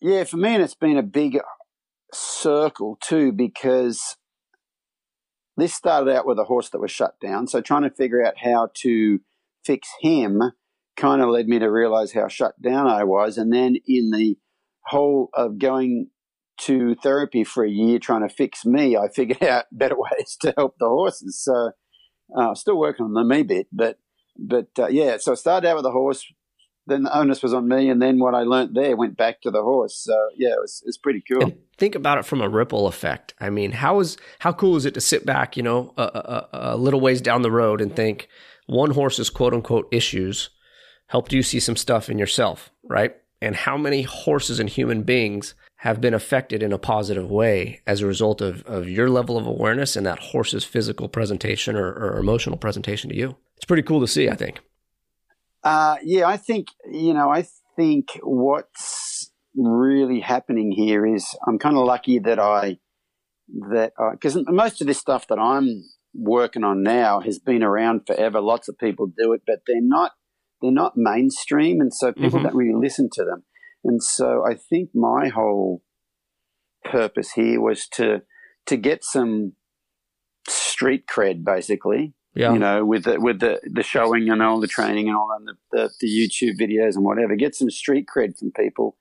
Yeah, 0.00 0.24
for 0.24 0.36
me, 0.36 0.54
and 0.54 0.62
it's 0.62 0.74
been 0.74 0.98
a 0.98 1.02
big 1.02 1.38
circle 2.12 2.98
too 3.00 3.32
because 3.32 4.16
this 5.56 5.72
started 5.72 6.12
out 6.14 6.26
with 6.26 6.38
a 6.38 6.44
horse 6.44 6.70
that 6.70 6.80
was 6.80 6.90
shut 6.90 7.18
down. 7.20 7.46
So 7.46 7.60
trying 7.60 7.82
to 7.82 7.90
figure 7.90 8.24
out 8.24 8.34
how 8.38 8.70
to 8.82 9.20
fix 9.64 9.88
him 10.00 10.40
kind 10.96 11.22
of 11.22 11.28
led 11.28 11.46
me 11.46 11.58
to 11.58 11.66
realize 11.66 12.12
how 12.12 12.28
shut 12.28 12.60
down 12.62 12.86
I 12.86 13.04
was. 13.04 13.36
And 13.36 13.52
then 13.52 13.76
in 13.86 14.10
the 14.10 14.36
whole 14.86 15.28
of 15.34 15.58
going 15.58 16.08
to 16.62 16.94
therapy 17.02 17.42
for 17.42 17.64
a 17.64 17.70
year 17.70 17.98
trying 17.98 18.26
to 18.26 18.34
fix 18.34 18.64
me, 18.64 18.96
I 18.96 19.08
figured 19.08 19.42
out 19.48 19.64
better 19.72 19.96
ways 19.96 20.36
to 20.42 20.54
help 20.56 20.76
the 20.78 20.88
horses. 20.88 21.42
So 21.42 21.72
uh, 22.36 22.54
still 22.54 22.78
working 22.78 23.06
on 23.06 23.12
the 23.12 23.24
me 23.24 23.42
bit, 23.42 23.66
but 23.72 23.98
but 24.36 24.66
uh, 24.78 24.88
yeah. 24.88 25.18
So 25.18 25.32
I 25.32 25.34
started 25.36 25.68
out 25.68 25.76
with 25.76 25.84
the 25.84 25.92
horse. 25.92 26.24
Then 26.86 27.04
the 27.04 27.18
onus 27.18 27.42
was 27.42 27.54
on 27.54 27.66
me, 27.66 27.88
and 27.88 28.00
then 28.02 28.18
what 28.18 28.34
I 28.34 28.42
learned 28.42 28.74
there 28.74 28.96
went 28.96 29.16
back 29.16 29.40
to 29.42 29.50
the 29.50 29.62
horse. 29.62 29.96
So 29.96 30.28
yeah, 30.36 30.50
it 30.50 30.60
was, 30.60 30.82
it 30.84 30.88
was 30.88 30.98
pretty 30.98 31.22
cool. 31.26 31.42
And 31.42 31.58
think 31.78 31.94
about 31.94 32.18
it 32.18 32.26
from 32.26 32.42
a 32.42 32.48
ripple 32.48 32.86
effect. 32.86 33.34
I 33.40 33.50
mean, 33.50 33.72
how 33.72 34.00
is 34.00 34.16
how 34.40 34.52
cool 34.52 34.76
is 34.76 34.84
it 34.84 34.94
to 34.94 35.00
sit 35.00 35.24
back, 35.24 35.56
you 35.56 35.62
know, 35.62 35.94
a, 35.96 36.02
a, 36.02 36.48
a 36.52 36.76
little 36.76 37.00
ways 37.00 37.20
down 37.20 37.42
the 37.42 37.50
road 37.50 37.80
and 37.80 37.94
think, 37.94 38.28
one 38.66 38.92
horse's 38.92 39.30
quote 39.30 39.54
unquote 39.54 39.88
issues 39.92 40.50
helped 41.08 41.32
you 41.32 41.42
see 41.42 41.60
some 41.60 41.76
stuff 41.76 42.08
in 42.08 42.18
yourself, 42.18 42.70
right? 42.82 43.14
And 43.40 43.56
how 43.56 43.76
many 43.76 44.02
horses 44.02 44.58
and 44.58 44.70
human 44.70 45.02
beings 45.02 45.54
have 45.76 46.00
been 46.00 46.14
affected 46.14 46.62
in 46.62 46.72
a 46.72 46.78
positive 46.78 47.30
way 47.30 47.82
as 47.86 48.00
a 48.00 48.06
result 48.06 48.40
of, 48.40 48.62
of 48.64 48.88
your 48.88 49.10
level 49.10 49.36
of 49.36 49.46
awareness 49.46 49.96
and 49.96 50.06
that 50.06 50.18
horse's 50.18 50.64
physical 50.64 51.08
presentation 51.08 51.76
or, 51.76 51.92
or 51.92 52.18
emotional 52.18 52.56
presentation 52.56 53.10
to 53.10 53.16
you? 53.16 53.36
It's 53.56 53.66
pretty 53.66 53.82
cool 53.82 54.00
to 54.00 54.08
see, 54.08 54.30
I 54.30 54.34
think. 54.34 54.60
Uh, 55.64 55.96
yeah, 56.04 56.26
I 56.26 56.36
think, 56.36 56.68
you 56.90 57.14
know, 57.14 57.30
I 57.30 57.46
think 57.74 58.20
what's 58.22 59.32
really 59.56 60.20
happening 60.20 60.70
here 60.70 61.06
is 61.06 61.26
I'm 61.46 61.58
kind 61.58 61.76
of 61.76 61.84
lucky 61.84 62.18
that 62.20 62.38
I, 62.38 62.78
that, 63.70 63.92
because 64.12 64.36
most 64.46 64.80
of 64.80 64.86
this 64.86 64.98
stuff 64.98 65.26
that 65.28 65.38
I'm 65.38 65.84
working 66.14 66.64
on 66.64 66.82
now 66.82 67.20
has 67.20 67.38
been 67.38 67.62
around 67.62 68.06
forever. 68.06 68.40
Lots 68.40 68.68
of 68.68 68.78
people 68.78 69.06
do 69.06 69.32
it, 69.32 69.42
but 69.46 69.60
they're 69.66 69.76
not 69.80 70.12
they're 70.62 70.70
not 70.70 70.96
mainstream, 70.96 71.80
and 71.80 71.92
so 71.92 72.12
people 72.12 72.30
mm-hmm. 72.30 72.44
don't 72.44 72.54
really 72.54 72.80
listen 72.80 73.08
to 73.12 73.24
them. 73.24 73.44
And 73.82 74.02
so 74.02 74.44
I 74.48 74.54
think 74.54 74.90
my 74.94 75.28
whole 75.28 75.82
purpose 76.84 77.32
here 77.32 77.60
was 77.60 77.88
to 77.94 78.22
to 78.66 78.76
get 78.76 79.04
some 79.04 79.52
street 80.48 81.04
cred, 81.06 81.44
basically. 81.44 82.14
Yeah. 82.34 82.52
You 82.52 82.58
know, 82.58 82.84
with 82.84 83.04
the 83.04 83.20
with 83.20 83.38
the, 83.38 83.60
the 83.62 83.84
showing 83.84 84.28
and 84.28 84.42
all 84.42 84.58
the 84.58 84.66
training 84.66 85.08
and 85.08 85.16
all 85.16 85.28
and 85.38 85.46
the, 85.46 85.54
the, 85.70 85.90
the 86.00 86.08
YouTube 86.08 86.58
videos 86.60 86.96
and 86.96 87.04
whatever. 87.04 87.36
Get 87.36 87.54
some 87.54 87.70
street 87.70 88.06
cred 88.14 88.36
from 88.36 88.50
people, 88.50 88.96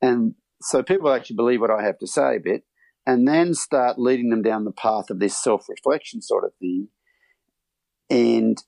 and 0.00 0.34
so 0.62 0.82
people 0.84 1.12
actually 1.12 1.36
believe 1.36 1.60
what 1.60 1.72
I 1.72 1.82
have 1.82 1.98
to 1.98 2.06
say 2.06 2.36
a 2.36 2.40
bit, 2.40 2.62
and 3.04 3.26
then 3.26 3.52
start 3.54 3.98
leading 3.98 4.30
them 4.30 4.42
down 4.42 4.64
the 4.64 4.70
path 4.70 5.10
of 5.10 5.18
this 5.18 5.36
self 5.36 5.68
reflection 5.68 6.22
sort 6.22 6.44
of 6.44 6.52
thing, 6.60 6.88
and 8.08 8.62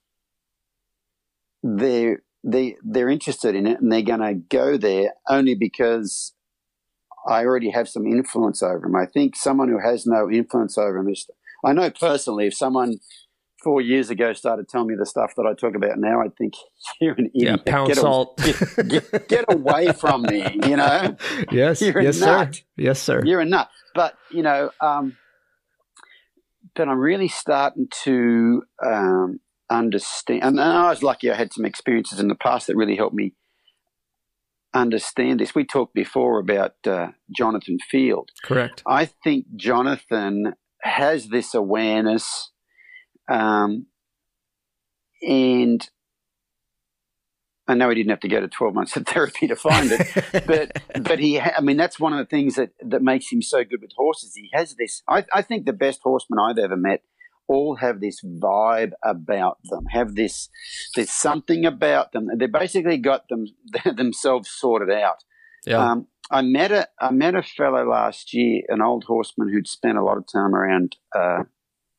they're 1.62 2.22
they 2.42 2.76
they're 2.82 3.10
interested 3.10 3.54
in 3.54 3.66
it 3.66 3.80
and 3.80 3.92
they're 3.92 4.02
going 4.02 4.20
to 4.20 4.34
go 4.34 4.76
there 4.76 5.12
only 5.28 5.54
because 5.54 6.34
I 7.28 7.44
already 7.44 7.70
have 7.70 7.88
some 7.88 8.06
influence 8.06 8.62
over 8.62 8.80
them. 8.80 8.96
I 8.96 9.06
think 9.06 9.36
someone 9.36 9.68
who 9.68 9.78
has 9.78 10.06
no 10.06 10.30
influence 10.30 10.78
over 10.78 10.98
them 10.98 11.08
is. 11.08 11.28
I 11.62 11.74
know 11.74 11.90
personally, 11.90 12.46
if 12.46 12.54
someone 12.54 13.00
four 13.62 13.80
years 13.80 14.10
ago 14.10 14.32
started 14.32 14.68
telling 14.68 14.88
me 14.88 14.94
the 14.98 15.06
stuff 15.06 15.34
that 15.36 15.46
I 15.46 15.54
talk 15.54 15.74
about 15.74 15.98
now, 15.98 16.22
I'd 16.22 16.36
think 16.36 16.54
you're 17.00 17.14
an 17.14 17.30
idiot. 17.34 17.60
Yeah, 17.66 17.72
pound 17.72 17.88
get 17.88 17.96
salt. 17.98 18.40
A, 18.40 18.82
get, 18.84 18.88
get, 18.88 19.28
get, 19.28 19.44
away 19.48 19.92
from 19.92 20.22
me. 20.22 20.44
You 20.66 20.76
know. 20.76 21.16
Yes. 21.50 21.82
You're 21.82 22.00
yes, 22.00 22.20
nut. 22.20 22.54
sir. 22.54 22.62
Yes, 22.76 23.00
sir. 23.00 23.22
You're 23.24 23.40
a 23.40 23.44
nut. 23.44 23.68
But 23.94 24.16
you 24.30 24.42
know, 24.42 24.70
um, 24.80 25.16
but 26.74 26.88
I'm 26.88 26.98
really 26.98 27.28
starting 27.28 27.88
to 28.04 28.62
um, 28.84 29.40
understand. 29.68 30.42
And 30.42 30.60
I 30.60 30.90
was 30.90 31.02
lucky; 31.02 31.30
I 31.30 31.34
had 31.34 31.52
some 31.52 31.64
experiences 31.64 32.20
in 32.20 32.28
the 32.28 32.34
past 32.34 32.66
that 32.66 32.76
really 32.76 32.96
helped 32.96 33.14
me 33.14 33.34
understand 34.72 35.40
this. 35.40 35.54
We 35.54 35.64
talked 35.64 35.94
before 35.94 36.38
about 36.38 36.74
uh, 36.86 37.08
Jonathan 37.34 37.78
Field. 37.90 38.30
Correct. 38.44 38.82
I 38.86 39.06
think 39.06 39.46
Jonathan 39.56 40.54
has 40.82 41.28
this 41.28 41.54
awareness, 41.54 42.50
um, 43.30 43.86
and 45.26 45.88
I 47.68 47.74
know 47.74 47.88
he 47.88 47.94
didn't 47.94 48.10
have 48.10 48.20
to 48.20 48.28
go 48.28 48.40
to 48.40 48.48
twelve 48.48 48.74
months 48.74 48.96
of 48.96 49.06
therapy 49.06 49.46
to 49.46 49.56
find 49.56 49.90
it, 49.92 50.46
but 50.46 50.72
but 51.02 51.18
he, 51.18 51.38
ha- 51.38 51.54
I 51.56 51.60
mean, 51.60 51.76
that's 51.76 52.00
one 52.00 52.12
of 52.12 52.18
the 52.18 52.24
things 52.24 52.56
that 52.56 52.70
that 52.80 53.02
makes 53.02 53.30
him 53.30 53.42
so 53.42 53.64
good 53.64 53.80
with 53.80 53.92
horses. 53.96 54.34
He 54.34 54.50
has 54.52 54.74
this. 54.74 55.02
I, 55.08 55.24
I 55.32 55.42
think 55.42 55.66
the 55.66 55.72
best 55.72 56.00
horsemen 56.02 56.38
I've 56.40 56.58
ever 56.58 56.76
met 56.76 57.02
all 57.48 57.76
have 57.76 58.00
this 58.00 58.20
vibe 58.22 58.92
about 59.04 59.58
them. 59.64 59.84
Have 59.90 60.14
this. 60.14 60.48
There's 60.94 61.10
something 61.10 61.64
about 61.64 62.12
them. 62.12 62.28
They 62.36 62.46
basically 62.46 62.98
got 62.98 63.28
them 63.28 63.46
themselves 63.96 64.50
sorted 64.50 64.90
out. 64.90 65.24
Yeah. 65.66 65.90
Um, 65.90 66.06
I 66.30 66.42
met 66.42 66.72
a 66.72 66.88
I 67.00 67.10
met 67.10 67.34
a 67.34 67.42
fellow 67.42 67.88
last 67.88 68.32
year, 68.32 68.62
an 68.68 68.80
old 68.80 69.04
horseman 69.04 69.52
who'd 69.52 69.68
spent 69.68 69.98
a 69.98 70.04
lot 70.04 70.16
of 70.16 70.24
time 70.32 70.54
around 70.54 70.96
uh, 71.14 71.44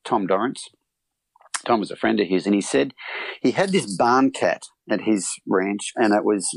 Tom 0.04 0.26
Dorrance. 0.26 0.68
Tom 1.66 1.80
was 1.80 1.90
a 1.90 1.96
friend 1.96 2.20
of 2.20 2.28
his, 2.28 2.46
and 2.46 2.54
he 2.54 2.60
said 2.60 2.94
he 3.40 3.52
had 3.52 3.70
this 3.70 3.96
barn 3.96 4.30
cat 4.30 4.64
at 4.90 5.02
his 5.02 5.28
ranch, 5.46 5.92
and 5.96 6.12
it 6.12 6.24
was 6.24 6.48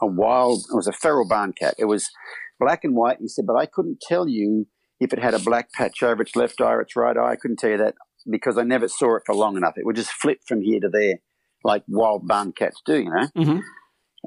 a 0.00 0.06
wild, 0.06 0.64
it 0.72 0.76
was 0.76 0.86
a 0.86 0.92
feral 0.92 1.28
barn 1.28 1.52
cat. 1.52 1.74
It 1.78 1.84
was 1.86 2.10
black 2.58 2.84
and 2.84 2.94
white. 2.94 3.18
He 3.20 3.28
said, 3.28 3.46
but 3.46 3.56
I 3.56 3.66
couldn't 3.66 4.00
tell 4.00 4.28
you 4.28 4.66
if 5.00 5.12
it 5.12 5.18
had 5.18 5.34
a 5.34 5.38
black 5.38 5.72
patch 5.72 6.02
over 6.02 6.22
its 6.22 6.36
left 6.36 6.60
eye 6.60 6.72
or 6.72 6.80
its 6.80 6.96
right 6.96 7.16
eye. 7.16 7.32
I 7.32 7.36
couldn't 7.36 7.58
tell 7.58 7.70
you 7.70 7.78
that 7.78 7.94
because 8.30 8.56
I 8.56 8.62
never 8.62 8.88
saw 8.88 9.16
it 9.16 9.22
for 9.26 9.34
long 9.34 9.56
enough. 9.56 9.74
It 9.76 9.84
would 9.84 9.96
just 9.96 10.10
flip 10.10 10.38
from 10.46 10.62
here 10.62 10.80
to 10.80 10.88
there, 10.88 11.16
like 11.62 11.82
wild 11.88 12.26
barn 12.26 12.52
cats 12.52 12.80
do, 12.84 12.98
you 12.98 13.10
know. 13.10 13.28
mm-hmm. 13.36 13.58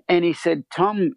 And 0.08 0.24
he 0.24 0.34
said, 0.34 0.66
Tom 0.76 1.14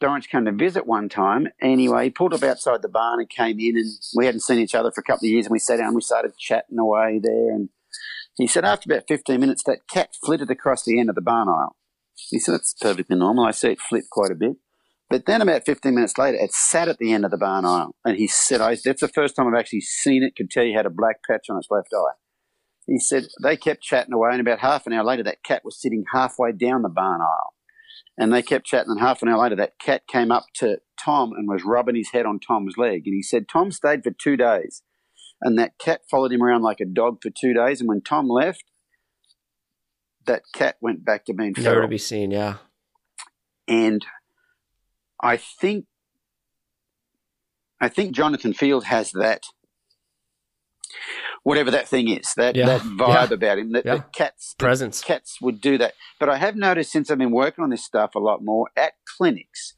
Dorrance 0.00 0.26
came 0.26 0.46
to 0.46 0.52
visit 0.52 0.86
one 0.86 1.08
time. 1.08 1.48
Anyway, 1.60 2.04
he 2.04 2.10
pulled 2.10 2.34
up 2.34 2.42
outside 2.42 2.82
the 2.82 2.88
barn 2.88 3.20
and 3.20 3.28
came 3.28 3.60
in, 3.60 3.76
and 3.76 3.86
we 4.16 4.26
hadn't 4.26 4.40
seen 4.40 4.58
each 4.58 4.74
other 4.74 4.90
for 4.90 5.00
a 5.00 5.04
couple 5.04 5.26
of 5.26 5.30
years. 5.30 5.46
And 5.46 5.52
we 5.52 5.58
sat 5.58 5.76
down 5.76 5.88
and 5.88 5.94
we 5.94 6.00
started 6.00 6.36
chatting 6.38 6.78
away 6.78 7.20
there. 7.22 7.52
And 7.52 7.68
he 8.36 8.46
said, 8.46 8.64
after 8.64 8.90
about 8.90 9.04
15 9.08 9.38
minutes, 9.38 9.62
that 9.64 9.86
cat 9.88 10.10
flitted 10.24 10.50
across 10.50 10.84
the 10.84 10.98
end 10.98 11.08
of 11.08 11.14
the 11.14 11.22
barn 11.22 11.48
aisle. 11.48 11.76
He 12.30 12.38
said, 12.38 12.54
that's 12.54 12.74
perfectly 12.80 13.16
normal. 13.16 13.44
I 13.44 13.50
see 13.50 13.72
it 13.72 13.80
flit 13.80 14.04
quite 14.10 14.30
a 14.30 14.36
bit. 14.36 14.56
But 15.10 15.26
then 15.26 15.42
about 15.42 15.66
15 15.66 15.94
minutes 15.94 16.16
later, 16.16 16.38
it 16.40 16.52
sat 16.52 16.88
at 16.88 16.96
the 16.98 17.12
end 17.12 17.26
of 17.26 17.30
the 17.30 17.36
barn 17.36 17.66
aisle. 17.66 17.94
And 18.04 18.16
he 18.16 18.26
said, 18.26 18.60
that's 18.60 19.00
the 19.00 19.08
first 19.08 19.36
time 19.36 19.46
I've 19.46 19.60
actually 19.60 19.82
seen 19.82 20.22
it, 20.22 20.34
could 20.36 20.50
tell 20.50 20.64
you 20.64 20.74
had 20.74 20.86
a 20.86 20.90
black 20.90 21.16
patch 21.28 21.50
on 21.50 21.58
its 21.58 21.68
left 21.70 21.88
eye. 21.94 22.16
He 22.86 22.98
said, 22.98 23.24
they 23.42 23.56
kept 23.56 23.82
chatting 23.82 24.14
away, 24.14 24.30
and 24.32 24.40
about 24.40 24.60
half 24.60 24.86
an 24.86 24.92
hour 24.92 25.04
later, 25.04 25.22
that 25.24 25.44
cat 25.44 25.62
was 25.64 25.80
sitting 25.80 26.04
halfway 26.12 26.52
down 26.52 26.82
the 26.82 26.88
barn 26.88 27.20
aisle. 27.20 27.54
And 28.18 28.32
they 28.32 28.42
kept 28.42 28.66
chatting, 28.66 28.90
and 28.90 29.00
half 29.00 29.22
an 29.22 29.28
hour 29.28 29.42
later, 29.42 29.56
that 29.56 29.78
cat 29.78 30.02
came 30.08 30.32
up 30.32 30.46
to 30.56 30.78
Tom 31.02 31.32
and 31.32 31.48
was 31.48 31.64
rubbing 31.64 31.96
his 31.96 32.10
head 32.12 32.26
on 32.26 32.40
Tom's 32.40 32.76
leg. 32.76 33.02
And 33.04 33.14
he 33.14 33.22
said, 33.22 33.48
Tom 33.48 33.70
stayed 33.70 34.02
for 34.02 34.10
two 34.10 34.36
days. 34.36 34.82
And 35.42 35.58
that 35.58 35.76
cat 35.78 36.02
followed 36.10 36.32
him 36.32 36.42
around 36.42 36.62
like 36.62 36.80
a 36.80 36.84
dog 36.86 37.18
for 37.20 37.30
two 37.30 37.52
days. 37.52 37.80
And 37.80 37.88
when 37.88 38.00
Tom 38.00 38.28
left, 38.28 38.64
that 40.26 40.42
cat 40.54 40.76
went 40.80 41.04
back 41.04 41.24
to 41.26 41.34
being 41.34 41.52
Never 41.58 41.82
to 41.82 41.88
be 41.88 41.98
seen. 41.98 42.30
Yeah. 42.30 42.58
And 43.66 44.06
I 45.20 45.36
think, 45.36 45.86
I 47.80 47.88
think 47.88 48.14
Jonathan 48.14 48.52
Field 48.52 48.84
has 48.84 49.10
that, 49.12 49.42
whatever 51.42 51.72
that 51.72 51.88
thing 51.88 52.08
is, 52.08 52.32
that, 52.36 52.54
Yeah. 52.54 52.66
that 52.66 52.80
vibe 52.82 53.30
Yeah. 53.30 53.34
about 53.34 53.58
him. 53.58 53.72
That, 53.72 53.84
Yeah. 53.84 53.96
that 53.96 54.12
cats, 54.12 54.54
Presence. 54.58 55.02
cats 55.02 55.40
would 55.40 55.60
do 55.60 55.76
that. 55.78 55.94
But 56.20 56.28
I 56.28 56.36
have 56.36 56.54
noticed 56.54 56.92
since 56.92 57.10
I've 57.10 57.18
been 57.18 57.32
working 57.32 57.64
on 57.64 57.70
this 57.70 57.84
stuff 57.84 58.14
a 58.14 58.20
lot 58.20 58.44
more 58.44 58.70
at 58.76 58.92
clinics, 59.16 59.74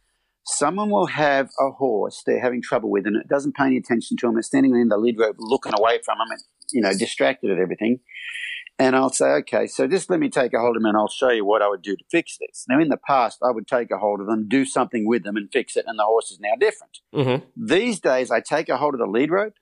someone 0.47 0.90
will 0.90 1.07
have 1.07 1.51
a 1.59 1.70
horse 1.70 2.22
they're 2.24 2.40
having 2.40 2.62
trouble 2.62 2.90
with 2.90 3.07
and 3.07 3.16
it 3.16 3.28
doesn't 3.28 3.55
pay 3.55 3.64
any 3.64 3.76
attention 3.76 4.16
to 4.18 4.26
them. 4.26 4.38
It's 4.38 4.49
standing 4.49 4.74
in 4.74 4.88
the 4.88 4.99
lead 4.99 5.18
rope 5.18 5.36
looking 5.38 5.72
away 5.76 6.01
from 6.05 6.18
them 6.18 6.28
and, 6.30 6.40
you 6.72 6.82
know, 6.82 6.92
distracted 6.97 7.51
at 7.51 7.59
everything. 7.59 8.01
And 8.78 8.97
I'll 8.97 9.12
say, 9.12 9.26
okay, 9.26 9.66
so 9.68 9.86
just 9.86 10.11
let 10.11 10.18
me 10.18 10.28
take 10.28 10.53
a 10.53 10.59
hold 10.59 10.76
of 10.76 10.82
them 10.82 10.88
and 10.88 10.99
I'll 10.99 11.09
show 11.09 11.30
you 11.30 11.45
what 11.45 11.62
I 11.62 11.68
would 11.68 11.82
do 11.82 11.97
to 11.97 12.05
fix 12.11 12.36
this. 12.38 12.66
Now, 12.68 12.80
in 12.80 12.88
the 12.88 12.97
past, 12.97 13.38
I 13.42 13.53
would 13.53 13.68
take 13.68 13.90
a 13.92 13.99
hold 13.99 14.20
of 14.20 14.26
them, 14.26 14.49
do 14.49 14.64
something 14.64 15.07
with 15.07 15.22
them 15.22 15.36
and 15.36 15.49
fix 15.53 15.76
it, 15.76 15.84
and 15.86 15.99
the 15.99 16.05
horse 16.05 16.32
is 16.32 16.40
now 16.40 16.55
different. 16.59 16.99
Mm-hmm. 17.14 17.66
These 17.66 18.01
days, 18.01 18.32
I 18.32 18.40
take 18.40 18.68
a 18.68 18.76
hold 18.76 18.95
of 18.95 19.01
the 19.01 19.07
lead 19.07 19.30
rope, 19.30 19.55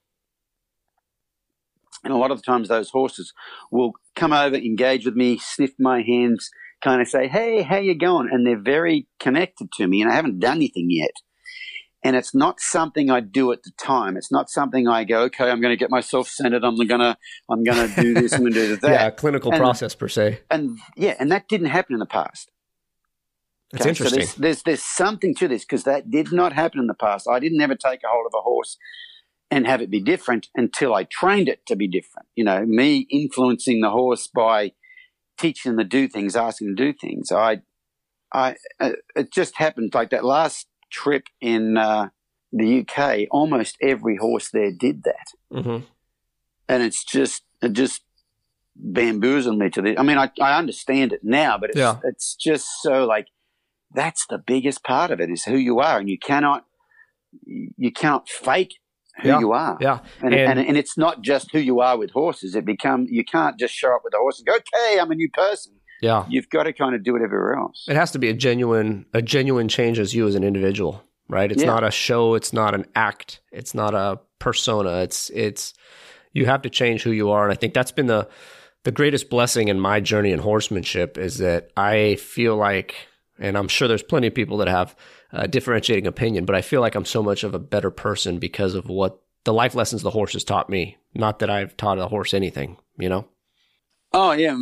and 2.02 2.12
a 2.12 2.16
lot 2.16 2.30
of 2.30 2.38
the 2.38 2.42
times 2.42 2.68
those 2.68 2.88
horses 2.88 3.34
will 3.70 3.92
come 4.16 4.32
over, 4.32 4.56
engage 4.56 5.04
with 5.04 5.14
me, 5.14 5.36
sniff 5.38 5.72
my 5.78 6.00
hands, 6.00 6.50
kind 6.82 7.00
of 7.00 7.08
say, 7.08 7.28
"Hey, 7.28 7.62
how 7.62 7.76
you 7.78 7.96
going?" 7.96 8.28
And 8.30 8.46
they're 8.46 8.60
very 8.60 9.06
connected 9.20 9.70
to 9.78 9.86
me, 9.86 10.02
and 10.02 10.10
I 10.10 10.14
haven't 10.14 10.40
done 10.40 10.56
anything 10.56 10.88
yet. 10.90 11.12
And 12.04 12.16
it's 12.16 12.34
not 12.34 12.58
something 12.58 13.10
I 13.10 13.20
do 13.20 13.52
at 13.52 13.62
the 13.62 13.70
time. 13.80 14.16
It's 14.16 14.32
not 14.32 14.50
something 14.50 14.88
I 14.88 15.04
go, 15.04 15.22
"Okay, 15.24 15.48
I'm 15.48 15.60
going 15.60 15.72
to 15.72 15.76
get 15.76 15.90
myself 15.90 16.28
centered. 16.28 16.64
I'm 16.64 16.76
gonna, 16.86 17.16
I'm 17.48 17.62
going 17.62 17.88
to 17.94 18.02
do 18.02 18.14
this. 18.14 18.32
I'm 18.32 18.40
going 18.40 18.52
to 18.54 18.66
do 18.68 18.76
that." 18.82 18.90
Yeah. 18.90 19.10
Clinical 19.10 19.52
And- 19.52 19.60
process 19.60 19.94
per 19.94 20.08
se. 20.08 20.40
And 20.50 20.78
yeah, 20.96 21.14
and 21.20 21.30
that 21.30 21.48
didn't 21.48 21.68
happen 21.68 21.94
in 21.94 22.00
the 22.00 22.06
past. 22.06 22.50
That's 23.70 23.82
Okay, 23.82 23.90
interesting. 23.90 24.20
So 24.26 24.26
there's, 24.26 24.36
there's 24.36 24.62
there's 24.64 24.82
something 24.82 25.34
to 25.36 25.48
this 25.48 25.64
because 25.64 25.84
that 25.84 26.10
did 26.10 26.32
not 26.32 26.52
happen 26.52 26.80
in 26.80 26.88
the 26.88 26.94
past. 26.94 27.26
I 27.30 27.38
didn't 27.38 27.60
ever 27.60 27.74
take 27.76 28.00
a 28.04 28.08
hold 28.08 28.26
of 28.26 28.32
a 28.36 28.42
horse 28.42 28.76
and 29.50 29.66
have 29.66 29.80
it 29.80 29.90
be 29.90 30.00
different 30.00 30.48
until 30.56 30.94
I 30.94 31.04
trained 31.04 31.48
it 31.48 31.64
to 31.66 31.76
be 31.76 31.86
different. 31.86 32.26
You 32.34 32.44
know, 32.44 32.64
me 32.66 33.06
influencing 33.10 33.80
the 33.80 33.90
horse 33.90 34.26
by 34.26 34.72
teaching 35.42 35.72
them 35.72 35.78
to 35.78 35.84
do 35.84 36.08
things, 36.08 36.36
asking 36.36 36.68
them 36.68 36.76
to 36.76 36.92
do 36.92 36.98
things. 36.98 37.30
I, 37.30 37.62
I, 38.32 38.56
uh, 38.80 38.92
it 39.14 39.32
just 39.32 39.56
happened 39.56 39.92
like 39.94 40.10
that 40.10 40.24
last 40.24 40.66
trip 40.90 41.24
in 41.40 41.76
uh, 41.76 42.08
the 42.52 42.80
UK. 42.80 43.26
Almost 43.30 43.76
every 43.82 44.16
horse 44.16 44.50
there 44.50 44.72
did 44.72 45.04
that 45.04 45.26
mm-hmm. 45.52 45.84
and 46.68 46.82
it's 46.82 47.04
just 47.04 47.42
it 47.60 47.72
just 47.72 48.02
bamboozled 48.76 49.58
me 49.58 49.70
to 49.70 49.82
the. 49.82 49.98
I 49.98 50.02
mean, 50.02 50.18
I, 50.18 50.30
I 50.40 50.58
understand 50.58 51.12
it 51.12 51.20
now, 51.22 51.58
but 51.58 51.70
it's 51.70 51.78
Yeah. 51.78 51.98
it's 52.04 52.34
just 52.34 52.66
so 52.80 53.04
like 53.04 53.28
that's 53.94 54.26
the 54.28 54.38
biggest 54.38 54.82
part 54.82 55.10
of 55.10 55.20
it 55.20 55.30
is 55.30 55.44
who 55.44 55.56
you 55.56 55.80
are, 55.80 55.98
and 55.98 56.08
you 56.08 56.18
cannot 56.18 56.64
you 57.46 57.92
cannot 57.92 58.28
fake 58.28 58.74
who 59.20 59.28
Yeah. 59.28 59.40
you 59.40 59.52
are. 59.52 59.76
Yeah. 59.80 59.98
And, 60.22 60.34
And- 60.34 60.58
and 60.58 60.68
and 60.68 60.76
it's 60.76 60.96
not 60.96 61.22
just 61.22 61.50
who 61.52 61.58
you 61.58 61.80
are 61.80 61.98
with 61.98 62.10
horses. 62.12 62.54
It 62.54 62.64
become 62.64 63.06
you 63.10 63.24
can't 63.24 63.58
just 63.58 63.74
show 63.74 63.94
up 63.94 64.02
with 64.04 64.14
a 64.14 64.18
horse 64.18 64.38
and 64.38 64.46
go, 64.46 64.54
okay, 64.54 64.98
I'm 65.00 65.10
a 65.10 65.14
new 65.14 65.30
person. 65.30 65.72
Yeah. 66.00 66.24
You've 66.28 66.48
got 66.50 66.64
to 66.64 66.72
kind 66.72 66.94
of 66.94 67.04
do 67.04 67.14
it 67.16 67.22
everywhere 67.22 67.54
else. 67.56 67.84
It 67.88 67.94
has 67.96 68.10
to 68.12 68.18
be 68.18 68.28
a 68.28 68.34
genuine 68.34 69.06
a 69.14 69.22
genuine 69.22 69.68
change 69.68 69.98
as 69.98 70.14
you 70.14 70.26
as 70.26 70.34
an 70.34 70.42
individual, 70.44 71.02
right? 71.28 71.50
It's 71.52 71.62
Yeah. 71.62 71.68
not 71.68 71.84
a 71.84 71.90
show, 71.90 72.34
it's 72.34 72.52
not 72.52 72.74
an 72.74 72.86
act, 72.96 73.40
it's 73.52 73.74
not 73.74 73.94
a 73.94 74.18
persona. 74.38 75.02
It's 75.02 75.30
it's 75.30 75.74
you 76.32 76.46
have 76.46 76.62
to 76.62 76.70
change 76.70 77.02
who 77.02 77.10
you 77.12 77.30
are 77.30 77.44
and 77.44 77.52
I 77.52 77.56
think 77.56 77.74
that's 77.74 77.92
been 77.92 78.06
the 78.06 78.28
the 78.84 78.90
greatest 78.90 79.30
blessing 79.30 79.68
in 79.68 79.78
my 79.78 80.00
journey 80.00 80.32
in 80.32 80.40
horsemanship 80.40 81.16
is 81.16 81.38
that 81.38 81.70
I 81.76 82.16
feel 82.16 82.56
like 82.56 82.96
and 83.42 83.58
I'm 83.58 83.68
sure 83.68 83.88
there's 83.88 84.04
plenty 84.04 84.28
of 84.28 84.34
people 84.34 84.56
that 84.58 84.68
have 84.68 84.94
a 85.32 85.48
differentiating 85.48 86.06
opinion, 86.06 86.44
but 86.44 86.54
I 86.54 86.62
feel 86.62 86.80
like 86.80 86.94
I'm 86.94 87.04
so 87.04 87.22
much 87.22 87.42
of 87.42 87.54
a 87.54 87.58
better 87.58 87.90
person 87.90 88.38
because 88.38 88.74
of 88.74 88.88
what 88.88 89.20
the 89.44 89.52
life 89.52 89.74
lessons 89.74 90.02
the 90.02 90.10
horse 90.10 90.34
has 90.34 90.44
taught 90.44 90.70
me. 90.70 90.96
Not 91.12 91.40
that 91.40 91.50
I've 91.50 91.76
taught 91.76 91.98
a 91.98 92.06
horse 92.06 92.32
anything, 92.32 92.78
you 92.96 93.08
know? 93.08 93.26
Oh 94.14 94.32
yeah, 94.32 94.56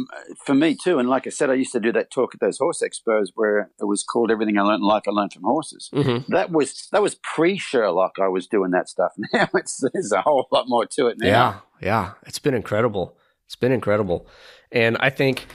for 0.46 0.54
me 0.54 0.76
too. 0.76 0.98
And 0.98 1.08
like 1.08 1.26
I 1.26 1.30
said, 1.30 1.50
I 1.50 1.54
used 1.54 1.72
to 1.72 1.80
do 1.80 1.92
that 1.92 2.10
talk 2.10 2.34
at 2.34 2.40
those 2.40 2.58
horse 2.58 2.82
expos 2.82 3.28
where 3.34 3.70
it 3.80 3.84
was 3.84 4.04
called 4.04 4.30
"Everything 4.30 4.56
I 4.56 4.62
Learned 4.62 4.80
in 4.80 4.86
Life 4.86 5.02
I 5.08 5.10
Learned 5.10 5.32
from 5.32 5.42
Horses." 5.42 5.90
Mm-hmm. 5.92 6.32
That 6.32 6.52
was 6.52 6.88
that 6.92 7.02
was 7.02 7.16
pre 7.16 7.58
Sherlock. 7.58 8.18
I 8.22 8.28
was 8.28 8.46
doing 8.46 8.70
that 8.70 8.88
stuff. 8.88 9.12
Now 9.32 9.48
it's 9.54 9.82
there's 9.92 10.12
a 10.12 10.22
whole 10.22 10.46
lot 10.52 10.68
more 10.68 10.86
to 10.86 11.08
it 11.08 11.18
now. 11.18 11.26
Yeah, 11.26 11.58
yeah. 11.82 12.12
It's 12.26 12.38
been 12.38 12.54
incredible. 12.54 13.16
It's 13.46 13.56
been 13.56 13.72
incredible. 13.72 14.28
And 14.70 14.96
I 15.00 15.10
think 15.10 15.46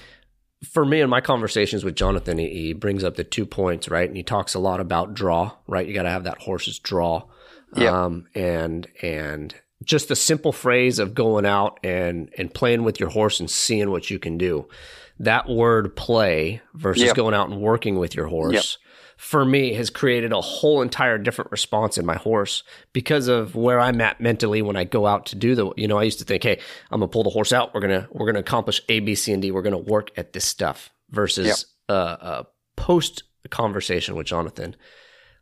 for 0.66 0.86
me 0.86 1.02
in 1.02 1.10
my 1.10 1.22
conversations 1.22 1.84
with 1.84 1.96
Jonathan, 1.96 2.38
he, 2.38 2.50
he 2.50 2.74
brings 2.74 3.04
up 3.04 3.16
the 3.16 3.24
two 3.24 3.46
points, 3.46 3.90
right? 3.90 4.08
And 4.08 4.18
he 4.18 4.24
talks 4.24 4.54
a 4.54 4.60
lot 4.60 4.80
about 4.80 5.14
draw, 5.14 5.52
right? 5.68 5.88
You 5.88 5.94
got 5.94 6.04
to 6.04 6.10
have 6.10 6.24
that 6.26 6.42
horse's 6.42 6.80
draw. 6.80 7.24
Yep. 7.76 7.94
Um, 7.94 8.28
and, 8.36 8.88
and 9.02 9.54
just 9.84 10.08
the 10.08 10.16
simple 10.16 10.52
phrase 10.52 11.00
of 11.00 11.14
going 11.14 11.46
out 11.46 11.80
and, 11.84 12.30
and 12.38 12.54
playing 12.54 12.84
with 12.84 13.00
your 13.00 13.10
horse 13.10 13.40
and 13.40 13.50
seeing 13.50 13.92
what 13.92 14.10
you 14.10 14.20
can 14.20 14.38
do. 14.38 14.68
That 15.20 15.48
word 15.48 15.96
play 15.96 16.62
versus 16.74 17.04
Yep. 17.04 17.16
going 17.16 17.34
out 17.34 17.50
and 17.50 17.60
working 17.62 17.98
with 17.98 18.16
your 18.16 18.28
horse. 18.28 18.54
Yep. 18.54 18.64
For 19.18 19.46
me, 19.46 19.74
has 19.76 19.90
created 19.90 20.32
a 20.34 20.42
whole 20.42 20.82
entire 20.82 21.18
different 21.18 21.52
response 21.52 21.98
in 21.98 22.06
my 22.06 22.16
horse 22.16 22.64
because 22.94 23.28
of 23.28 23.56
where 23.56 23.80
I'm 23.80 24.02
at 24.02 24.20
mentally 24.20 24.62
when 24.62 24.76
I 24.76 24.84
go 24.84 25.08
out 25.08 25.26
to 25.28 25.36
do 25.36 25.56
the. 25.56 25.72
You 25.78 25.88
know, 25.88 25.98
I 25.98 26.04
used 26.04 26.20
to 26.20 26.26
think, 26.26 26.44
"Hey, 26.44 26.60
I'm 26.92 27.00
gonna 27.00 27.08
pull 27.08 27.24
the 27.24 27.30
horse 27.30 27.54
out. 27.54 27.74
We're 27.74 27.82
gonna 27.82 28.08
we're 28.12 28.26
gonna 28.26 28.40
accomplish 28.40 28.82
A, 28.90 29.00
B, 29.00 29.16
C, 29.16 29.32
and 29.32 29.42
D. 29.42 29.52
We're 29.52 29.62
gonna 29.62 29.78
work 29.78 30.12
at 30.18 30.34
this 30.34 30.46
stuff." 30.46 30.92
Versus 31.12 31.48
Yep. 31.48 31.96
uh, 31.96 32.18
a 32.20 32.46
post 32.76 33.24
conversation 33.50 34.16
with 34.16 34.28
Jonathan. 34.28 34.76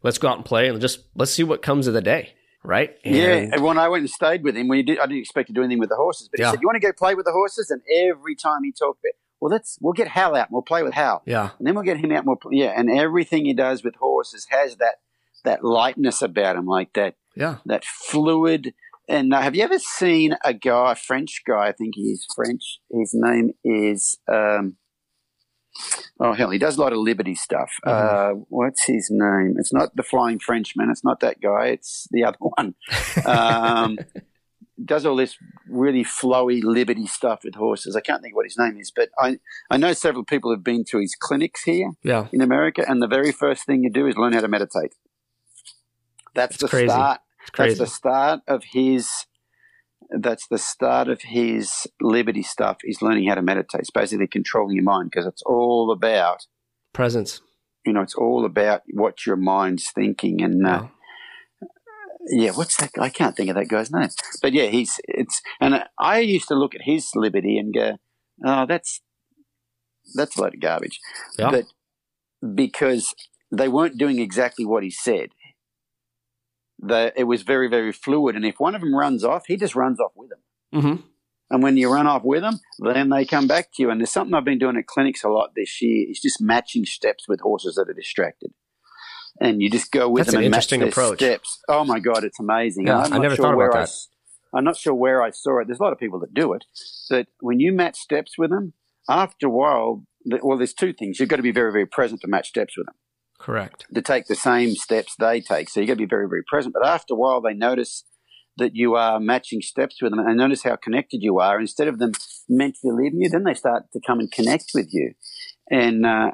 Let's 0.03 0.17
go 0.17 0.28
out 0.28 0.36
and 0.38 0.45
play 0.45 0.67
and 0.67 0.80
just 0.82 0.99
let's 1.15 1.32
see 1.32 1.43
what 1.43 1.61
comes 1.61 1.88
of 1.88 1.93
the 1.93 2.01
day, 2.01 2.34
right? 2.63 2.95
yeah, 3.05 3.34
And- 3.34 3.53
and 3.55 3.63
when 3.63 3.78
I 3.78 3.88
went 3.88 4.01
and 4.01 4.09
stayed 4.09 4.43
with 4.43 4.55
him, 4.57 4.67
we 4.67 4.84
did. 4.84 4.99
I 4.99 5.05
didn't 5.07 5.19
expect 5.21 5.47
to 5.47 5.53
do 5.53 5.61
anything 5.63 5.80
with 5.80 5.89
the 5.89 5.95
horses, 5.95 6.28
but 6.30 6.39
Yeah. 6.39 6.47
he 6.47 6.51
said, 6.51 6.61
"You 6.61 6.67
want 6.67 6.76
to 6.76 6.86
go 6.86 6.91
play 6.93 7.15
with 7.15 7.26
the 7.26 7.32
horses?" 7.32 7.71
And 7.71 7.82
every 7.91 8.36
time 8.36 8.63
he 8.65 8.71
talked 8.71 8.99
about, 9.03 9.13
well, 9.44 9.52
let's 9.52 9.78
we'll 9.82 9.91
get 9.91 10.08
Hal 10.08 10.38
out 10.38 10.48
and 10.48 10.54
we'll 10.54 10.62
play 10.62 10.84
with 10.84 10.94
Hal, 10.94 11.22
yeah, 11.26 11.50
and 11.58 11.68
then 11.68 11.76
we'll 11.76 11.84
get 11.84 11.98
him 11.98 12.14
out 12.14 12.20
and 12.20 12.28
we'll 12.28 12.38
play. 12.38 12.56
yeah. 12.56 12.74
And 12.78 12.89
everything 12.89 13.44
he 13.44 13.54
does 13.54 13.84
with 13.84 13.96
horses 13.96 14.48
has 14.50 14.78
that 14.78 15.02
that 15.44 15.66
lightness 15.66 16.22
about 16.22 16.56
him, 16.56 16.66
like 16.66 16.94
that 16.94 17.16
yeah. 17.36 17.58
that 17.66 17.84
fluid. 17.84 18.74
And 19.10 19.34
uh, 19.34 19.41
have 19.41 19.54
you 19.54 19.64
ever 19.64 19.80
seen 19.80 20.38
a 20.46 20.54
guy, 20.54 20.94
a 20.94 20.96
French 20.96 21.41
guy? 21.46 21.68
I 21.68 21.72
think 21.74 21.96
he's 21.96 22.26
French. 22.34 22.80
His 22.89 23.12
name 23.14 23.52
is. 23.66 24.18
Um, 24.32 24.78
oh 26.22 26.32
hell, 26.32 26.52
he 26.52 26.58
does 26.58 26.78
a 26.78 26.82
lot 26.82 26.94
of 26.94 27.00
Liberty 27.00 27.36
stuff. 27.36 27.70
Uh, 27.86 28.30
what's 28.48 28.86
his 28.86 29.10
name? 29.12 29.56
It's 29.58 29.74
not 29.74 29.94
the 29.94 30.04
Flying 30.04 30.39
Frenchman. 30.39 30.89
It's 30.89 31.04
not 31.04 31.20
that 31.20 31.41
guy. 31.41 31.68
It's 31.68 32.08
the 32.12 32.24
other 32.24 32.38
one. 32.39 32.76
Um, 33.26 33.98
does 34.86 35.05
all 35.05 35.15
this 35.15 35.38
really 35.67 36.03
flowy 36.03 36.63
Liberty 36.63 37.07
stuff 37.07 37.41
with 37.43 37.55
horses. 37.55 37.95
I 37.95 38.01
can't 38.01 38.21
think 38.21 38.36
what 38.36 38.45
his 38.45 38.57
name 38.57 38.77
is, 38.77 38.91
but 38.91 39.09
I 39.19 39.39
I 39.69 39.77
know 39.77 39.93
several 39.93 40.23
people 40.23 40.51
have 40.51 40.63
been 40.63 40.84
to 40.86 40.99
his 40.99 41.15
clinics 41.19 41.63
here 41.63 41.91
Yeah, 42.03 42.27
in 42.31 42.41
America, 42.41 42.84
and 42.88 43.01
the 43.01 43.07
very 43.07 43.31
first 43.31 43.65
thing 43.65 43.84
you 43.84 43.89
do 43.89 44.07
is 44.07 44.17
learn 44.17 44.34
how 44.34 44.41
to 44.41 44.47
meditate. 44.47 44.93
That's 46.34 46.57
the 46.57 46.67
crazy. 46.67 46.89
start. 46.89 47.21
That's 47.57 47.77
the 47.77 47.88
start 47.88 48.41
of 48.47 48.63
his. 48.71 49.09
That's 50.09 50.47
the 50.47 50.57
start 50.57 51.07
of 51.07 51.21
his 51.21 51.88
liberty 52.01 52.43
stuff. 52.43 52.77
Is 52.84 53.01
learning 53.01 53.27
how 53.27 53.36
to 53.36 53.41
meditate. 53.41 53.81
It's 53.81 53.91
basically 53.91 54.27
controlling 54.27 54.75
your 54.75 54.84
mind 54.84 55.11
because 55.11 55.25
it's 55.25 55.43
all 55.43 55.91
about. 55.91 56.45
Presence. 56.93 57.41
You 57.86 57.93
know, 57.93 58.01
it's 58.01 58.15
all 58.15 58.45
about 58.45 58.84
what 58.91 59.25
your 59.25 59.36
mind's 59.36 59.91
thinking, 59.91 60.41
and 60.41 60.65
uh. 60.65 60.88
Yeah, 62.28 62.51
what's 62.51 62.78
that? 62.78 62.91
I 62.99 63.09
can't 63.09 63.36
think 63.36 63.49
of 63.49 63.55
that 63.55 63.67
guy's 63.67 63.91
name, 63.91 64.09
but 64.41 64.53
yeah, 64.53 64.67
he's 64.67 64.99
it's. 65.07 65.41
And 65.59 65.84
I 65.99 66.19
used 66.19 66.47
to 66.47 66.55
look 66.55 66.76
at 66.76 66.82
his 66.84 67.09
liberty 67.15 67.57
and 67.57 67.74
go, 67.74 67.97
"Oh, 68.45 68.65
that's 68.65 69.01
that's 70.15 70.38
a 70.38 70.41
load 70.41 70.55
of 70.55 70.61
garbage." 70.61 70.99
Yeah. 71.38 71.51
But 71.51 71.65
because 72.55 73.13
they 73.51 73.67
weren't 73.67 73.97
doing 73.97 74.19
exactly 74.19 74.65
what 74.65 74.84
he 74.84 74.89
said, 74.89 75.30
the, 76.80 77.13
it 77.15 77.26
was 77.26 77.43
very, 77.43 77.69
very 77.69 77.91
fluid. 77.91 78.36
And 78.36 78.45
if 78.45 78.59
one 78.59 78.76
of 78.76 78.82
them 78.82 78.95
runs 78.95 79.24
off, 79.24 79.45
he 79.47 79.57
just 79.57 79.76
runs 79.76 79.99
off 79.99 80.11
with 80.15 80.30
them. 80.30 80.39
Mm-hmm. 80.74 81.01
And 81.49 81.61
when 81.63 81.78
you 81.78 81.91
run 81.91 82.07
off 82.07 82.24
with 82.24 82.41
them, 82.41 82.59
then 82.80 83.09
they 83.09 83.26
come 83.26 83.47
back 83.47 83.69
to 83.74 83.84
you. 83.84 83.89
And 83.89 83.99
there's 84.01 84.11
something 84.11 84.34
I've 84.34 84.45
been 84.45 84.59
doing 84.59 84.78
at 84.78 84.88
clinics 84.88 85.24
a 85.24 85.30
lot 85.30 85.51
this 85.55 85.82
year. 85.82 86.07
Is 86.09 86.19
just 86.19 86.41
matching 86.41 86.86
steps 86.86 87.28
with 87.28 87.41
horses 87.41 87.76
that 87.76 87.89
are 87.89 87.93
distracted. 87.93 88.53
And 89.39 89.61
you 89.61 89.69
just 89.69 89.91
go 89.91 90.09
with 90.09 90.25
That's 90.25 90.34
them 90.34 90.39
an 90.41 90.45
and 90.45 90.51
match 90.51 90.57
interesting 90.71 90.79
their 90.81 90.89
approach. 90.89 91.19
steps. 91.19 91.59
Oh 91.67 91.84
my 91.84 91.99
god, 91.99 92.23
it's 92.23 92.39
amazing! 92.39 92.88
Yeah, 92.88 92.99
I'm 92.99 93.09
not 93.09 93.21
never 93.21 93.36
sure 93.36 93.43
thought 93.45 93.53
about 93.53 93.57
where 93.57 93.75
I 93.75 93.86
that. 93.86 93.91
I'm 94.53 94.63
not 94.63 94.77
sure 94.77 94.93
where 94.93 95.23
I 95.23 95.31
saw 95.31 95.59
it. 95.59 95.67
There's 95.67 95.79
a 95.79 95.84
lot 95.84 95.93
of 95.93 95.99
people 95.99 96.19
that 96.19 96.34
do 96.34 96.53
it, 96.53 96.65
but 97.09 97.27
when 97.39 97.59
you 97.59 97.71
match 97.73 97.97
steps 97.97 98.38
with 98.38 98.51
them, 98.51 98.73
after 99.09 99.47
a 99.47 99.49
while, 99.49 100.05
well, 100.41 100.57
there's 100.57 100.73
two 100.73 100.93
things. 100.93 101.19
You've 101.19 101.29
got 101.29 101.38
to 101.38 101.43
be 101.43 101.51
very, 101.51 101.71
very 101.71 101.86
present 101.88 102.21
to 102.21 102.27
match 102.27 102.49
steps 102.49 102.77
with 102.77 102.86
them 102.86 102.95
Correct. 103.39 103.86
to 103.93 104.01
take 104.01 104.27
the 104.27 104.36
same 104.36 104.75
steps 104.75 105.15
they 105.19 105.41
take. 105.41 105.69
So 105.69 105.79
you've 105.79 105.88
got 105.88 105.93
to 105.93 105.97
be 105.97 106.05
very, 106.05 106.27
very 106.29 106.43
present. 106.47 106.73
But 106.73 106.88
after 106.88 107.13
a 107.15 107.17
while, 107.17 107.41
they 107.41 107.53
notice 107.53 108.03
that 108.57 108.75
you 108.75 108.95
are 108.95 109.19
matching 109.19 109.61
steps 109.61 110.01
with 110.01 110.11
them 110.11 110.19
and 110.19 110.38
notice 110.38 110.63
how 110.63 110.75
connected 110.75 111.23
you 111.23 111.39
are. 111.39 111.59
Instead 111.59 111.88
of 111.88 111.97
them 111.97 112.11
mentally 112.47 112.93
leaving 112.93 113.21
you, 113.21 113.29
then 113.29 113.43
they 113.43 113.55
start 113.55 113.86
to 113.93 113.99
come 114.05 114.19
and 114.19 114.31
connect 114.31 114.71
with 114.75 114.89
you. 114.93 115.13
And 115.69 116.05
uh, 116.05 116.31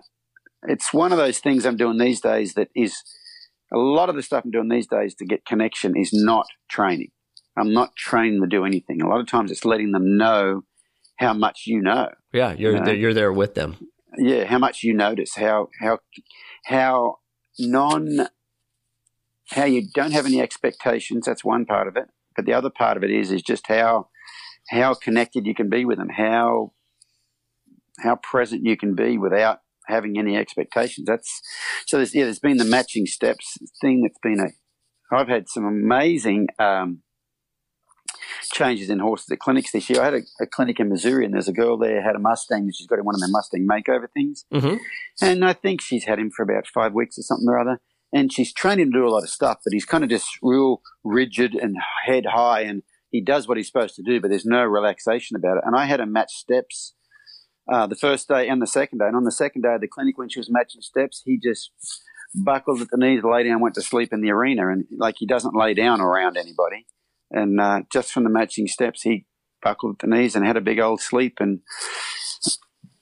it's 0.64 0.93
one 0.93 1.12
of 1.12 1.18
those 1.18 1.39
things 1.39 1.66
I'm 1.66 1.78
doing 1.78 1.97
these 1.97 2.22
days 2.22 2.53
that 2.55 2.70
is 2.76 3.01
a 3.74 3.78
lot 3.78 4.10
of 4.10 4.16
the 4.16 4.24
stuff 4.24 4.43
I'm 4.45 4.51
doing 4.51 4.70
these 4.70 4.88
days 4.88 5.16
to 5.16 5.26
get 5.26 5.45
connection 5.45 5.95
is 5.95 6.10
not 6.14 6.47
training. 6.70 7.12
I'm 7.57 7.74
not 7.74 7.95
training 7.95 8.41
to 8.41 8.47
do 8.47 8.66
anything. 8.66 9.01
A 9.01 9.07
lot 9.07 9.20
of 9.20 9.28
times 9.28 9.51
it's 9.51 9.66
letting 9.66 9.91
them 9.91 10.18
know 10.18 10.62
how 11.18 11.34
much 11.34 11.64
you 11.68 11.82
know 11.82 12.10
Yeah, 12.34 12.53
you're 12.53 12.76
Yeah. 12.76 12.86
there, 12.86 12.95
you're 12.95 13.14
there 13.14 13.32
with 13.34 13.55
them. 13.55 13.78
yeah 14.18 14.45
how 14.45 14.57
much 14.57 14.82
you 14.84 14.93
notice 14.93 15.36
how 15.36 15.68
how 15.82 15.99
how 16.66 17.18
non 17.60 18.28
how 19.51 19.66
you 19.66 19.88
don't 19.93 20.14
have 20.14 20.26
any 20.26 20.41
expectations 20.41 21.26
that's 21.26 21.43
one 21.45 21.64
part 21.66 21.88
of 21.88 21.95
it 21.95 22.05
but 22.36 22.45
the 22.45 22.53
other 22.53 22.70
part 22.72 22.97
of 22.97 23.03
it 23.03 23.12
is 23.12 23.32
is 23.32 23.41
just 23.43 23.68
how 23.68 24.07
how 24.70 24.93
connected 24.95 25.45
you 25.45 25.53
can 25.53 25.70
be 25.70 25.86
with 25.86 25.97
them 25.99 26.10
how 26.10 26.72
how 27.99 28.16
present 28.16 28.66
you 28.66 28.76
can 28.78 28.95
be 28.95 29.18
without 29.18 29.60
having 29.89 30.17
any 30.17 30.37
expectations 30.37 31.05
that's 31.07 31.41
so 31.85 31.97
there's 31.97 32.15
yeah 32.15 32.23
there's 32.23 32.39
been 32.39 32.57
the 32.57 32.65
matching 32.65 33.05
steps 33.05 33.57
thing 33.81 34.01
that's 34.01 34.19
been 34.21 34.39
a 34.39 34.49
I've 35.11 35.27
had 35.27 35.49
some 35.49 35.65
amazing 35.65 36.47
um, 36.59 37.01
changes 38.53 38.89
in 38.89 38.99
horses 38.99 39.29
at 39.31 39.39
clinics 39.39 39.71
this 39.71 39.89
year. 39.89 40.01
I 40.01 40.05
had 40.05 40.13
a, 40.13 40.21
a 40.41 40.47
clinic 40.47 40.79
in 40.79 40.89
Missouri, 40.89 41.25
and 41.25 41.33
there's 41.33 41.47
a 41.47 41.53
girl 41.53 41.77
there 41.77 42.01
had 42.01 42.15
a 42.15 42.19
Mustang, 42.19 42.63
and 42.63 42.75
she's 42.75 42.87
got 42.87 42.99
in 42.99 43.05
one 43.05 43.15
of 43.15 43.21
their 43.21 43.29
Mustang 43.29 43.67
makeover 43.69 44.07
things. 44.13 44.45
Mm-hmm. 44.53 44.77
And 45.21 45.43
I 45.43 45.53
think 45.53 45.81
she's 45.81 46.05
had 46.05 46.19
him 46.19 46.31
for 46.35 46.43
about 46.43 46.67
five 46.67 46.93
weeks 46.93 47.17
or 47.17 47.23
something 47.23 47.47
or 47.47 47.59
other. 47.59 47.79
And 48.11 48.33
she's 48.33 48.53
trained 48.53 48.81
him 48.81 48.91
to 48.91 48.99
do 48.99 49.07
a 49.07 49.09
lot 49.09 49.23
of 49.23 49.29
stuff, 49.29 49.59
but 49.63 49.73
he's 49.73 49.85
kind 49.85 50.03
of 50.03 50.09
just 50.09 50.27
real 50.41 50.81
rigid 51.03 51.53
and 51.53 51.77
head 52.05 52.25
high, 52.27 52.61
and 52.61 52.83
he 53.11 53.21
does 53.21 53.47
what 53.47 53.57
he's 53.57 53.67
supposed 53.67 53.95
to 53.95 54.03
do, 54.03 54.21
but 54.21 54.29
there's 54.29 54.45
no 54.45 54.63
relaxation 54.63 55.35
about 55.35 55.57
it. 55.57 55.63
And 55.65 55.75
I 55.75 55.85
had 55.85 55.99
him 55.99 56.11
match 56.11 56.33
steps 56.33 56.93
uh, 57.72 57.88
the 57.88 57.95
first 57.95 58.28
day 58.28 58.47
and 58.47 58.61
the 58.61 58.67
second 58.67 58.99
day. 58.99 59.05
And 59.05 59.15
on 59.15 59.24
the 59.24 59.32
second 59.32 59.61
day 59.61 59.74
of 59.76 59.82
the 59.82 59.88
clinic, 59.88 60.17
when 60.17 60.30
she 60.30 60.39
was 60.39 60.49
matching 60.49 60.82
steps, 60.82 61.22
he 61.26 61.39
just 61.41 61.72
buckled 62.36 62.82
at 62.82 62.89
the 62.89 62.97
knees, 62.97 63.24
lay 63.24 63.43
down, 63.43 63.61
went 63.61 63.76
to 63.76 63.82
sleep 63.82 64.13
in 64.13 64.22
the 64.22 64.32
arena, 64.32 64.70
and 64.70 64.86
like 64.97 65.15
he 65.17 65.26
doesn't 65.26 65.55
lay 65.55 65.74
down 65.74 66.01
around 66.01 66.38
anybody. 66.38 66.86
And 67.32 67.59
uh, 67.59 67.82
just 67.91 68.11
from 68.11 68.24
the 68.24 68.30
matching 68.30 68.67
steps, 68.67 69.03
he 69.03 69.26
buckled 69.61 69.95
at 69.95 69.99
the 69.99 70.15
knees 70.15 70.36
and 70.36 70.45
had 70.45 70.57
a 70.57 70.61
big 70.61 70.80
old 70.80 71.01
sleep. 71.01 71.38
And 71.39 71.59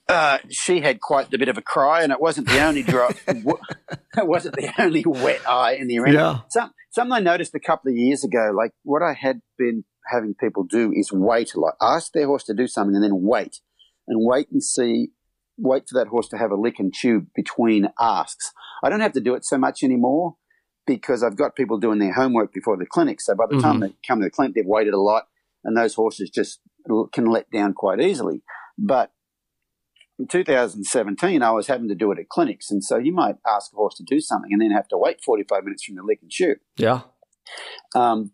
uh, 0.08 0.38
she 0.50 0.80
had 0.80 1.00
quite 1.00 1.32
a 1.32 1.38
bit 1.38 1.48
of 1.48 1.58
a 1.58 1.62
cry, 1.62 2.02
and 2.02 2.12
it 2.12 2.20
wasn't 2.20 2.48
the 2.48 2.62
only 2.62 2.82
drop. 2.82 3.14
it 3.26 4.26
wasn't 4.26 4.56
the 4.56 4.72
only 4.78 5.04
wet 5.06 5.48
eye 5.48 5.74
in 5.74 5.88
the 5.88 5.98
arena. 5.98 6.18
Yeah. 6.18 6.38
Some, 6.50 6.72
something 6.90 7.12
I 7.12 7.20
noticed 7.20 7.54
a 7.54 7.60
couple 7.60 7.90
of 7.90 7.96
years 7.96 8.24
ago, 8.24 8.52
like 8.54 8.72
what 8.82 9.02
I 9.02 9.14
had 9.14 9.40
been 9.56 9.84
having 10.10 10.34
people 10.34 10.64
do 10.64 10.92
is 10.94 11.12
wait 11.12 11.54
a 11.54 11.60
lot. 11.60 11.74
Ask 11.80 12.12
their 12.12 12.26
horse 12.26 12.44
to 12.44 12.54
do 12.54 12.66
something 12.66 12.94
and 12.94 13.04
then 13.04 13.22
wait. 13.22 13.60
And 14.08 14.26
wait 14.26 14.48
and 14.50 14.62
see, 14.62 15.10
wait 15.56 15.84
for 15.88 15.98
that 15.98 16.08
horse 16.08 16.28
to 16.28 16.38
have 16.38 16.50
a 16.50 16.56
lick 16.56 16.78
and 16.78 16.92
chew 16.92 17.26
between 17.34 17.88
asks. 18.00 18.52
I 18.82 18.88
don't 18.88 19.00
have 19.00 19.12
to 19.12 19.20
do 19.20 19.34
it 19.34 19.44
so 19.44 19.58
much 19.58 19.82
anymore 19.82 20.36
because 20.86 21.22
I've 21.22 21.36
got 21.36 21.54
people 21.54 21.78
doing 21.78 21.98
their 21.98 22.14
homework 22.14 22.52
before 22.52 22.76
the 22.76 22.86
clinic. 22.86 23.20
So 23.20 23.34
by 23.34 23.44
the 23.50 23.60
time 23.60 23.80
they 23.80 23.92
come 24.06 24.20
to 24.20 24.24
the 24.24 24.30
clinic, 24.30 24.54
they've 24.54 24.64
waited 24.66 24.94
a 24.94 25.00
lot 25.00 25.28
and 25.62 25.76
those 25.76 25.94
horses 25.94 26.30
just 26.30 26.60
can 27.12 27.26
let 27.26 27.50
down 27.50 27.74
quite 27.74 28.00
easily. 28.00 28.42
But 28.78 29.12
in 30.18 30.26
2017, 30.26 31.42
I 31.42 31.50
was 31.50 31.66
having 31.66 31.88
to 31.88 31.94
do 31.94 32.10
it 32.12 32.18
at 32.18 32.28
clinics. 32.28 32.70
And 32.70 32.82
so 32.82 32.96
you 32.96 33.12
might 33.12 33.36
ask 33.46 33.72
a 33.72 33.76
horse 33.76 33.96
to 33.96 34.04
do 34.04 34.20
something 34.20 34.50
and 34.52 34.62
then 34.62 34.70
have 34.70 34.88
to 34.88 34.98
wait 34.98 35.22
45 35.22 35.64
minutes 35.64 35.84
from 35.84 35.96
the 35.96 36.02
lick 36.02 36.20
and 36.22 36.30
chew. 36.30 36.56
Yeah. 36.76 37.02
Um, 37.94 38.32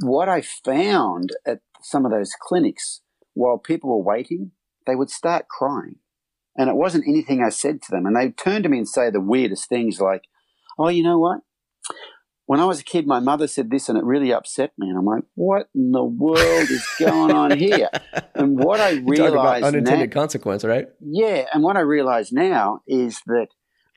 what 0.00 0.28
I 0.28 0.42
found 0.42 1.30
at 1.46 1.60
some 1.82 2.04
of 2.04 2.12
those 2.12 2.32
clinics, 2.40 3.02
while 3.34 3.58
people 3.58 3.90
were 3.90 4.02
waiting, 4.02 4.52
they 4.86 4.94
would 4.94 5.10
start 5.10 5.48
crying. 5.48 5.96
And 6.56 6.68
it 6.68 6.76
wasn't 6.76 7.04
anything 7.08 7.42
I 7.42 7.48
said 7.48 7.80
to 7.82 7.90
them. 7.90 8.04
And 8.06 8.14
they'd 8.14 8.36
turn 8.36 8.62
to 8.62 8.68
me 8.68 8.78
and 8.78 8.88
say 8.88 9.10
the 9.10 9.20
weirdest 9.20 9.68
things 9.68 10.00
like, 10.00 10.22
oh, 10.78 10.88
you 10.88 11.02
know 11.02 11.18
what? 11.18 11.40
When 12.46 12.60
I 12.60 12.66
was 12.66 12.80
a 12.80 12.84
kid, 12.84 13.06
my 13.06 13.20
mother 13.20 13.46
said 13.46 13.70
this 13.70 13.88
and 13.88 13.96
it 13.96 14.04
really 14.04 14.32
upset 14.32 14.72
me. 14.76 14.88
And 14.90 14.98
I'm 14.98 15.06
like, 15.06 15.22
what 15.34 15.68
in 15.74 15.92
the 15.92 16.04
world 16.04 16.68
is 16.70 16.86
going 17.00 17.32
on 17.32 17.56
here? 17.56 17.88
And 18.34 18.58
what 18.58 18.80
I 18.80 18.90
You 18.90 19.02
talk 19.14 19.28
about 19.28 19.42
realized 19.42 19.62
now, 19.62 19.68
unintended 19.68 20.10
consequence, 20.12 20.64
right? 20.64 20.86
yeah, 21.02 21.44
and 21.52 21.62
what 21.62 21.76
I 21.76 21.80
realize 21.80 22.32
now 22.32 22.80
is 22.86 23.20
that 23.26 23.48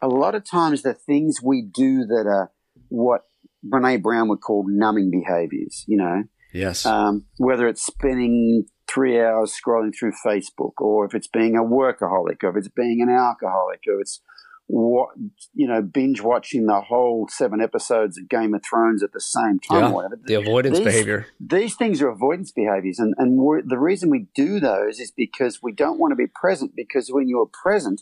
a 0.01 0.09
lot 0.09 0.35
of 0.35 0.43
times 0.43 0.81
the 0.81 0.93
things 0.93 1.39
we 1.41 1.61
do 1.61 1.99
that 2.05 2.25
are 2.27 2.51
what 2.89 3.21
Brene 3.65 4.01
Brown 4.03 4.27
would 4.27 4.41
call 4.41 4.65
numbing 4.67 5.09
behaviors, 5.09 5.85
you 5.87 5.95
know, 5.97 6.23
Yes. 6.53 6.85
um, 6.85 7.27
whether 7.37 7.65
it's 7.67 7.85
spending 7.85 8.65
three 8.95 9.19
hours 9.19 9.53
scrolling 9.53 9.93
through 9.93 10.13
Facebook, 10.25 10.71
or 10.79 11.05
if 11.05 11.13
it's 11.13 11.27
being 11.27 11.55
a 11.55 11.63
workaholic, 11.63 12.43
or 12.43 12.49
if 12.49 12.55
it's 12.55 12.69
being 12.69 13.01
an 13.01 13.09
alcoholic, 13.09 13.81
or 13.87 13.99
it's 13.99 14.21
what 14.67 15.09
you 15.53 15.67
know 15.67 15.81
binge 15.81 16.21
watching 16.21 16.65
the 16.65 16.81
whole 16.81 17.27
seven 17.29 17.61
episodes 17.61 18.17
of 18.17 18.27
Game 18.27 18.55
of 18.55 18.63
Thrones 18.63 19.03
at 19.03 19.11
the 19.11 19.21
same 19.21 19.59
time. 19.59 19.93
Yeah, 19.93 20.07
the 20.25 20.33
avoidance 20.35 20.77
these, 20.77 20.85
behavior. 20.85 21.27
These 21.39 21.75
things 21.75 22.01
are 22.01 22.09
avoidance 22.09 22.51
behaviors, 22.51 22.97
and 22.97 23.13
and 23.17 23.37
the 23.69 23.77
reason 23.77 24.09
we 24.09 24.27
do 24.33 24.59
those 24.59 24.99
is 24.99 25.11
because 25.11 25.61
we 25.61 25.73
don't 25.73 25.99
want 25.99 26.13
to 26.13 26.15
be 26.15 26.27
present. 26.27 26.71
Because 26.75 27.09
when 27.09 27.27
you 27.27 27.41
are 27.41 27.45
present, 27.45 28.01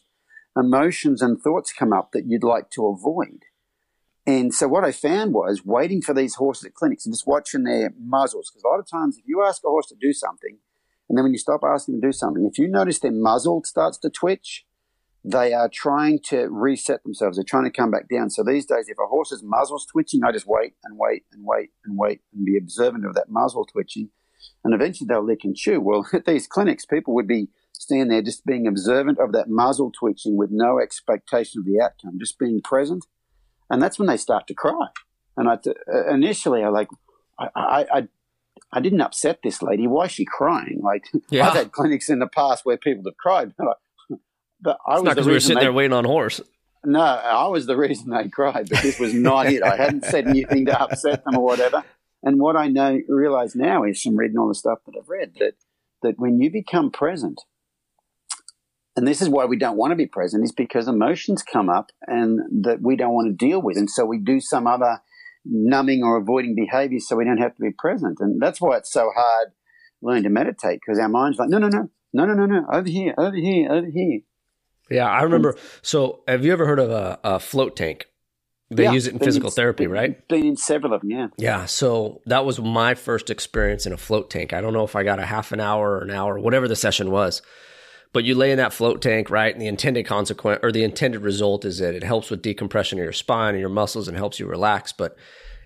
emotions 0.56 1.22
and 1.22 1.41
thoughts 1.41 1.74
come 1.74 1.91
up 1.91 2.12
that 2.14 2.26
you'd 2.28 2.44
like 2.44 2.70
to 2.72 2.88
avoid. 2.88 3.39
And 4.26 4.54
so 4.54 4.70
what 4.70 4.86
I 4.86 4.94
found 4.94 5.34
was 5.34 5.66
waiting 5.66 6.02
for 6.02 6.14
these 6.14 6.36
horses 6.36 6.64
at 6.64 6.74
clinics 6.74 7.06
and 7.06 7.14
just 7.14 7.28
watching 7.28 7.64
their 7.64 7.94
muzzles. 8.00 8.50
Because 8.50 8.64
a 8.64 8.68
lot 8.70 8.80
of 8.80 8.89
times, 8.89 9.18
if 9.18 9.26
you 9.28 9.44
ask 9.46 9.62
a 9.66 9.68
horse 9.68 9.88
to 9.88 9.96
do 10.00 10.14
something, 10.14 10.60
and 11.10 11.18
then 11.18 11.24
when 11.24 11.34
you 11.34 11.39
stop 11.39 11.62
asking 11.64 11.95
them 11.95 12.01
to 12.01 12.08
do 12.08 12.12
something, 12.12 12.49
if 12.49 12.58
you 12.58 12.68
notice 12.68 12.99
their 12.99 13.12
muzzle 13.12 13.62
starts 13.66 13.97
to 13.99 14.10
twitch, 14.10 14.66
they 15.24 15.54
are 15.54 15.70
trying 15.70 16.20
to 16.26 16.47
reset 16.49 17.04
themselves. 17.04 17.38
They're 17.38 17.45
trying 17.47 17.64
to 17.64 17.72
come 17.72 17.91
back 17.91 18.10
down. 18.10 18.30
So 18.30 18.43
these 18.43 18.66
days, 18.66 18.89
if 18.89 18.97
a 18.99 19.08
horse's 19.08 19.41
muzzle's 19.43 19.86
twitching, 19.86 20.24
I 20.24 20.32
just 20.32 20.47
wait 20.47 20.74
and 20.84 20.97
wait 20.97 21.24
and 21.32 21.45
wait 21.45 21.72
and 21.86 21.97
wait 21.97 22.22
and 22.34 22.45
be 22.45 22.58
observant 22.58 23.06
of 23.06 23.16
that 23.16 23.30
muzzle 23.30 23.66
twitching. 23.66 24.10
And 24.64 24.74
eventually 24.74 25.08
they'll 25.08 25.26
lick 25.26 25.43
and 25.43 25.56
chew. 25.56 25.80
Well, 25.80 26.06
at 26.14 26.26
these 26.26 26.47
clinics, 26.47 26.86
people 26.86 27.14
would 27.14 27.28
be 27.28 27.47
standing 27.72 28.10
there 28.10 28.22
just 28.22 28.45
being 28.45 28.68
observant 28.68 29.18
of 29.20 29.32
that 29.32 29.49
muzzle 29.49 29.91
twitching 29.91 30.38
with 30.38 30.49
no 30.51 30.80
expectation 30.80 31.60
of 31.60 31.66
the 31.66 31.82
outcome, 31.82 32.20
just 32.20 32.38
being 32.38 32.62
present. 32.62 33.06
And 33.70 33.82
that's 33.82 33.97
when 33.97 34.08
they 34.08 34.18
start 34.18 34.47
to 34.47 34.54
cry. 34.54 34.88
And 35.38 35.49
I, 35.49 35.54
uh, 35.54 36.14
initially, 36.14 36.64
I 36.64 36.70
like, 36.70 36.89
I, 37.39 37.47
I, 37.56 37.86
I 37.91 38.08
I 38.72 38.80
didn't 38.80 39.01
upset 39.01 39.39
this 39.43 39.61
lady. 39.61 39.88
Why 39.88 40.05
is 40.05 40.11
she 40.11 40.26
crying? 40.26 40.80
Like 40.82 41.05
yeah. 41.30 41.47
I've 41.47 41.53
had 41.53 41.72
clinics 41.72 42.09
in 42.09 42.20
the 42.20 42.28
past 42.28 42.66
where 42.66 42.78
people 42.78 43.03
have 43.05 43.18
cried. 43.18 43.53
But 43.57 44.78
I 44.88 44.93
it's 44.93 45.01
was 45.01 45.03
not 45.03 45.16
because 45.16 45.28
we 45.28 45.34
were 45.34 45.39
sitting 45.39 45.57
they, 45.57 45.66
there 45.66 45.74
waiting 45.74 45.93
on 45.93 46.05
horse. 46.05 46.41
No, 46.86 47.01
I 47.01 47.47
was 47.47 47.66
the 47.66 47.78
reason 47.78 48.09
they 48.09 48.28
cried, 48.30 48.70
but 48.70 48.82
this 48.82 48.99
was 48.99 49.14
not 49.14 49.47
it. 49.47 49.64
I 49.64 49.78
hadn't 49.78 50.05
said 50.05 50.28
anything 50.28 50.66
to 50.66 50.82
upset 50.82 51.24
them 51.24 51.38
or 51.38 51.43
whatever. 51.43 51.84
And 52.24 52.39
what 52.39 52.55
I 52.55 52.68
know, 52.68 52.99
realize 53.07 53.55
now 53.55 53.84
is 53.84 54.01
from 54.01 54.16
reading 54.18 54.38
all 54.38 54.47
the 54.47 54.55
stuff 54.55 54.80
that 54.86 54.97
I've 54.97 55.09
read 55.09 55.34
that 55.39 55.55
that 56.01 56.20
when 56.20 56.39
you 56.39 56.51
become 56.51 56.91
present, 56.91 57.41
and 58.95 59.07
this 59.07 59.22
is 59.22 59.30
why 59.30 59.45
we 59.45 59.57
don't 59.57 59.78
want 59.78 59.91
to 59.91 59.95
be 59.95 60.05
present, 60.05 60.43
is 60.43 60.51
because 60.51 60.88
emotions 60.88 61.43
come 61.43 61.70
up 61.70 61.91
and 62.05 62.66
that 62.66 62.82
we 62.82 62.95
don't 62.95 63.14
want 63.14 63.28
to 63.28 63.45
deal 63.45 63.61
with, 63.61 63.78
and 63.78 63.89
so 63.89 64.05
we 64.05 64.18
do 64.18 64.39
some 64.39 64.68
other 64.68 65.01
numbing 65.46 66.04
or 66.04 66.18
avoiding 66.18 66.56
behavior 66.56 67.00
so 67.00 67.16
we 67.16 67.26
don't 67.26 67.38
have 67.38 67.56
to 67.56 67.62
be 67.62 67.72
present. 67.78 68.18
And 68.20 68.41
that's 68.41 68.62
why 68.62 68.78
it's 68.78 68.91
so 68.91 69.12
hard 69.16 69.50
learning 70.02 70.24
to 70.24 70.30
meditate 70.30 70.80
because 70.86 71.00
our 71.00 71.10
mind's 71.10 71.38
like, 71.38 71.50
no, 71.50 71.58
no, 71.58 71.70
no, 71.70 71.89
no, 72.14 72.26
no, 72.26 72.34
no, 72.34 72.46
no, 72.46 72.66
over 72.72 72.89
here, 72.89 73.14
over 73.18 73.36
here, 73.36 73.72
over 73.72 73.88
here. 73.88 74.22
Yeah, 74.89 75.10
I 75.10 75.24
remember. 75.24 75.56
So, 75.82 76.24
have 76.28 76.46
you 76.46 76.52
ever 76.52 76.66
heard 76.66 76.80
of 76.80 76.91
a, 76.91 77.20
a 77.24 77.39
float 77.39 77.76
tank? 77.76 78.08
They 78.70 78.84
yeah, 78.84 78.91
use 78.91 79.08
it 79.08 79.14
in 79.14 79.20
physical 79.20 79.50
in, 79.50 79.54
therapy, 79.54 79.88
right? 79.88 80.28
Been 80.28 80.46
in 80.46 80.58
several 80.58 80.94
of 80.94 81.02
them, 81.02 81.12
yeah. 81.12 81.28
Yeah. 81.38 81.66
So 81.66 82.22
that 82.26 82.46
was 82.46 82.60
my 82.60 82.96
first 82.96 83.30
experience 83.30 83.86
in 83.86 83.94
a 83.94 83.98
float 83.98 84.30
tank. 84.30 84.52
I 84.52 84.62
don't 84.62 84.74
know 84.74 84.84
if 84.84 84.96
I 84.96 85.04
got 85.04 85.20
a 85.20 85.26
half 85.26 85.52
an 85.52 85.60
hour 85.60 85.98
or 85.98 86.02
an 86.02 86.12
hour, 86.12 86.39
whatever 86.39 86.68
the 86.68 86.76
session 86.76 87.12
was, 87.12 87.41
but 88.14 88.24
you 88.24 88.36
lay 88.36 88.51
in 88.51 88.57
that 88.57 88.74
float 88.74 89.01
tank, 89.01 89.30
right? 89.30 89.53
And 89.53 89.61
the 89.61 89.68
intended 89.68 90.05
consequence 90.05 90.59
or 90.64 90.72
the 90.72 90.84
intended 90.84 91.22
result 91.22 91.66
is 91.66 91.80
that 91.80 91.95
it 91.95 92.03
helps 92.03 92.30
with 92.30 92.43
decompression 92.43 92.99
of 92.99 93.03
your 93.03 93.11
spine 93.11 93.55
and 93.55 93.59
your 93.59 93.70
muscles 93.70 94.07
and 94.07 94.16
helps 94.16 94.39
you 94.39 94.45
relax. 94.45 94.93
But 94.93 95.18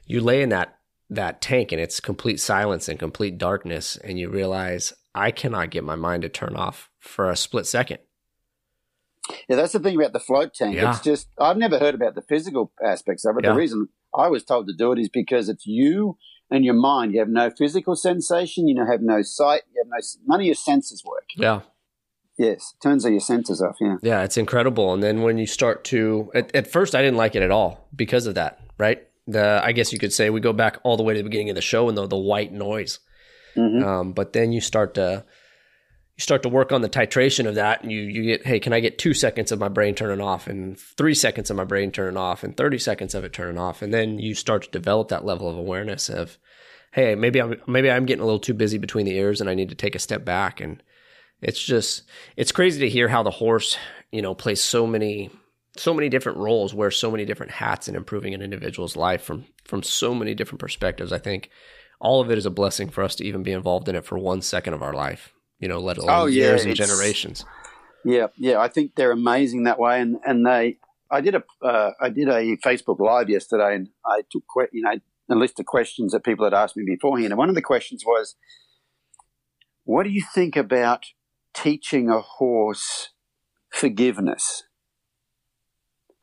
you 0.06 0.22
lay 0.22 0.42
in 0.42 0.50
that 0.50 0.74
that 1.10 1.42
tank 1.42 1.72
and 1.72 1.80
it's 1.80 2.00
complete 2.00 2.40
silence 2.40 2.90
and 2.90 2.98
complete 2.98 3.38
darkness, 3.38 3.98
and 3.98 4.18
you 4.18 4.30
realize 4.30 4.94
I 5.14 5.32
cannot 5.32 5.70
get 5.70 5.84
my 5.84 5.96
mind 5.96 6.24
to 6.24 6.30
turn 6.30 6.56
off 6.56 6.90
for 7.00 7.30
a 7.30 7.36
split 7.36 7.66
second. 7.66 8.00
Yeah, 9.50 9.58
that's 9.58 9.74
the 9.74 9.80
thing 9.80 9.96
about 9.96 10.14
the 10.14 10.20
float 10.20 10.54
tank. 10.54 10.76
Yeah. 10.76 10.92
It's 10.92 11.02
just 11.02 11.28
I've 11.38 11.58
never 11.58 11.80
heard 11.80 11.96
about 11.96 12.16
the 12.16 12.22
physical 12.22 12.72
aspects 12.84 13.26
of 13.26 13.38
it. 13.38 13.44
Yeah. 13.44 13.52
The 13.52 13.58
reason 13.58 13.90
I 14.18 14.28
was 14.30 14.44
told 14.44 14.68
to 14.68 14.74
do 14.74 14.94
it 14.94 15.00
is 15.00 15.10
because 15.10 15.50
it's 15.50 15.66
you 15.66 16.18
and 16.50 16.64
your 16.64 16.76
mind. 16.76 17.14
You 17.14 17.20
have 17.20 17.30
no 17.30 17.50
physical 17.50 17.96
sensation. 17.96 18.68
You 18.70 18.86
have 18.86 19.02
no 19.02 19.22
sight. 19.22 19.64
You 19.74 19.84
have 19.84 19.90
no 19.90 20.08
none 20.26 20.40
of 20.40 20.46
your 20.46 20.56
senses 20.56 21.04
work. 21.06 21.26
Yeah. 21.36 21.62
Yes, 22.38 22.76
turns 22.82 23.04
all 23.04 23.12
your 23.12 23.20
senses 23.20 23.62
off. 23.62 23.78
Yeah. 23.82 23.98
Yeah, 24.02 24.24
it's 24.24 24.38
incredible. 24.38 24.94
And 24.94 25.02
then 25.02 25.24
when 25.24 25.38
you 25.38 25.48
start 25.48 25.84
to, 25.86 26.32
at, 26.36 26.56
at 26.56 26.72
first, 26.72 26.94
I 26.94 27.02
didn't 27.02 27.18
like 27.18 27.36
it 27.36 27.42
at 27.42 27.50
all 27.52 27.88
because 27.96 28.28
of 28.28 28.36
that. 28.36 28.60
Right. 28.78 29.04
The 29.26 29.60
I 29.64 29.72
guess 29.72 29.92
you 29.92 30.00
could 30.00 30.14
say 30.14 30.30
we 30.30 30.40
go 30.40 30.54
back 30.54 30.78
all 30.84 30.98
the 30.98 31.04
way 31.04 31.14
to 31.14 31.20
the 31.20 31.24
beginning 31.24 31.50
of 31.50 31.56
the 31.56 31.62
show 31.62 31.90
and 31.90 31.98
the 31.98 32.08
the 32.08 32.18
white 32.18 32.54
noise. 32.54 33.00
Mm-hmm. 33.58 33.84
Um, 33.84 34.14
but 34.14 34.34
then 34.34 34.52
you 34.52 34.62
start 34.62 34.94
to 34.94 35.26
you 36.18 36.22
start 36.22 36.44
to 36.44 36.50
work 36.50 36.72
on 36.72 36.82
the 36.82 36.90
titration 36.90 37.48
of 37.48 37.56
that 37.56 37.84
and 37.84 37.92
you 37.92 38.02
you 38.02 38.24
get 38.24 38.46
hey 38.46 38.60
can 38.60 38.74
i 38.74 38.80
get 38.80 38.98
two 38.98 39.14
seconds 39.14 39.52
of 39.52 39.60
my 39.60 39.68
brain 39.68 39.94
turning 39.94 40.22
off 40.22 40.48
and 40.48 40.80
three 40.80 41.14
seconds 41.14 41.50
of 41.50 41.58
my 41.58 41.64
brain 41.64 41.92
turning 41.92 42.18
off 42.18 42.44
and 42.44 42.58
30 42.58 42.80
seconds 42.80 43.14
of 43.14 43.24
it 43.24 43.34
turning 43.34 43.58
off 43.58 43.82
and 43.82 43.94
then 43.94 44.18
you 44.18 44.34
start 44.34 44.64
to 44.64 44.72
develop 44.72 45.10
that 45.10 45.26
level 45.26 45.50
of 45.50 45.58
awareness 45.58 46.10
of 46.10 46.38
hey 46.92 47.14
maybe 47.14 47.40
i'm 47.40 47.62
maybe 47.68 47.92
i'm 47.92 48.06
getting 48.06 48.24
a 48.24 48.26
little 48.26 48.40
too 48.40 48.56
busy 48.56 48.78
between 48.78 49.06
the 49.06 49.16
ears 49.16 49.40
and 49.40 49.50
i 49.50 49.54
need 49.54 49.70
to 49.70 49.76
take 49.76 49.96
a 49.96 50.00
step 50.00 50.26
back 50.26 50.60
and 50.60 50.82
it's 51.42 51.62
just 51.62 52.04
it's 52.36 52.52
crazy 52.52 52.80
to 52.80 52.90
hear 52.90 53.08
how 53.08 53.24
the 53.24 53.32
horse 53.32 53.78
you 54.12 54.22
know 54.22 54.34
plays 54.34 54.62
so 54.62 54.88
many 54.88 55.30
so 55.76 55.94
many 55.94 56.10
different 56.10 56.38
roles 56.38 56.74
wears 56.74 56.98
so 56.98 57.12
many 57.12 57.26
different 57.26 57.52
hats 57.52 57.88
in 57.88 57.96
improving 57.96 58.34
an 58.34 58.42
individual's 58.42 58.96
life 58.96 59.22
from 59.22 59.46
from 59.66 59.84
so 59.84 60.14
many 60.14 60.34
different 60.34 60.60
perspectives 60.60 61.14
i 61.14 61.20
think 61.20 61.50
all 62.00 62.22
of 62.22 62.30
it 62.32 62.38
is 62.38 62.46
a 62.46 62.52
blessing 62.52 62.90
for 62.90 63.04
us 63.04 63.16
to 63.16 63.24
even 63.24 63.44
be 63.44 63.52
involved 63.52 63.90
in 63.90 63.96
it 63.96 64.06
for 64.06 64.18
one 64.18 64.42
second 64.42 64.74
of 64.74 64.82
our 64.82 64.94
life 64.94 65.34
you 65.60 65.68
know, 65.68 65.80
let 65.80 65.98
alone 65.98 66.22
oh, 66.22 66.26
yeah, 66.26 66.44
years 66.44 66.66
and 66.66 66.76
generations. 66.76 67.46
Yeah, 68.06 68.28
yeah, 68.38 68.60
I 68.60 68.68
think 68.68 68.96
they're 68.96 69.12
amazing 69.12 69.64
that 69.64 69.80
way, 69.80 70.00
and 70.00 70.18
and 70.26 70.46
they. 70.46 70.78
I 71.10 71.22
did 71.22 71.36
a 71.36 71.44
uh, 71.66 71.92
I 72.00 72.10
did 72.10 72.28
a 72.28 72.58
Facebook 72.58 73.00
live 73.00 73.30
yesterday, 73.30 73.76
and 73.76 73.90
I 74.06 74.22
took 74.32 74.44
you 74.72 74.82
know 74.84 74.94
a 75.30 75.36
list 75.36 75.60
of 75.60 75.66
questions 75.66 76.12
that 76.12 76.24
people 76.24 76.46
had 76.46 76.54
asked 76.54 76.78
me 76.78 76.84
beforehand, 76.86 77.32
and 77.32 77.38
one 77.38 77.50
of 77.50 77.56
the 77.56 77.62
questions 77.62 78.04
was, 78.06 78.36
"What 79.84 80.04
do 80.04 80.10
you 80.10 80.24
think 80.34 80.56
about 80.56 81.08
teaching 81.62 82.10
a 82.10 82.22
horse 82.22 83.10
forgiveness?" 83.70 84.64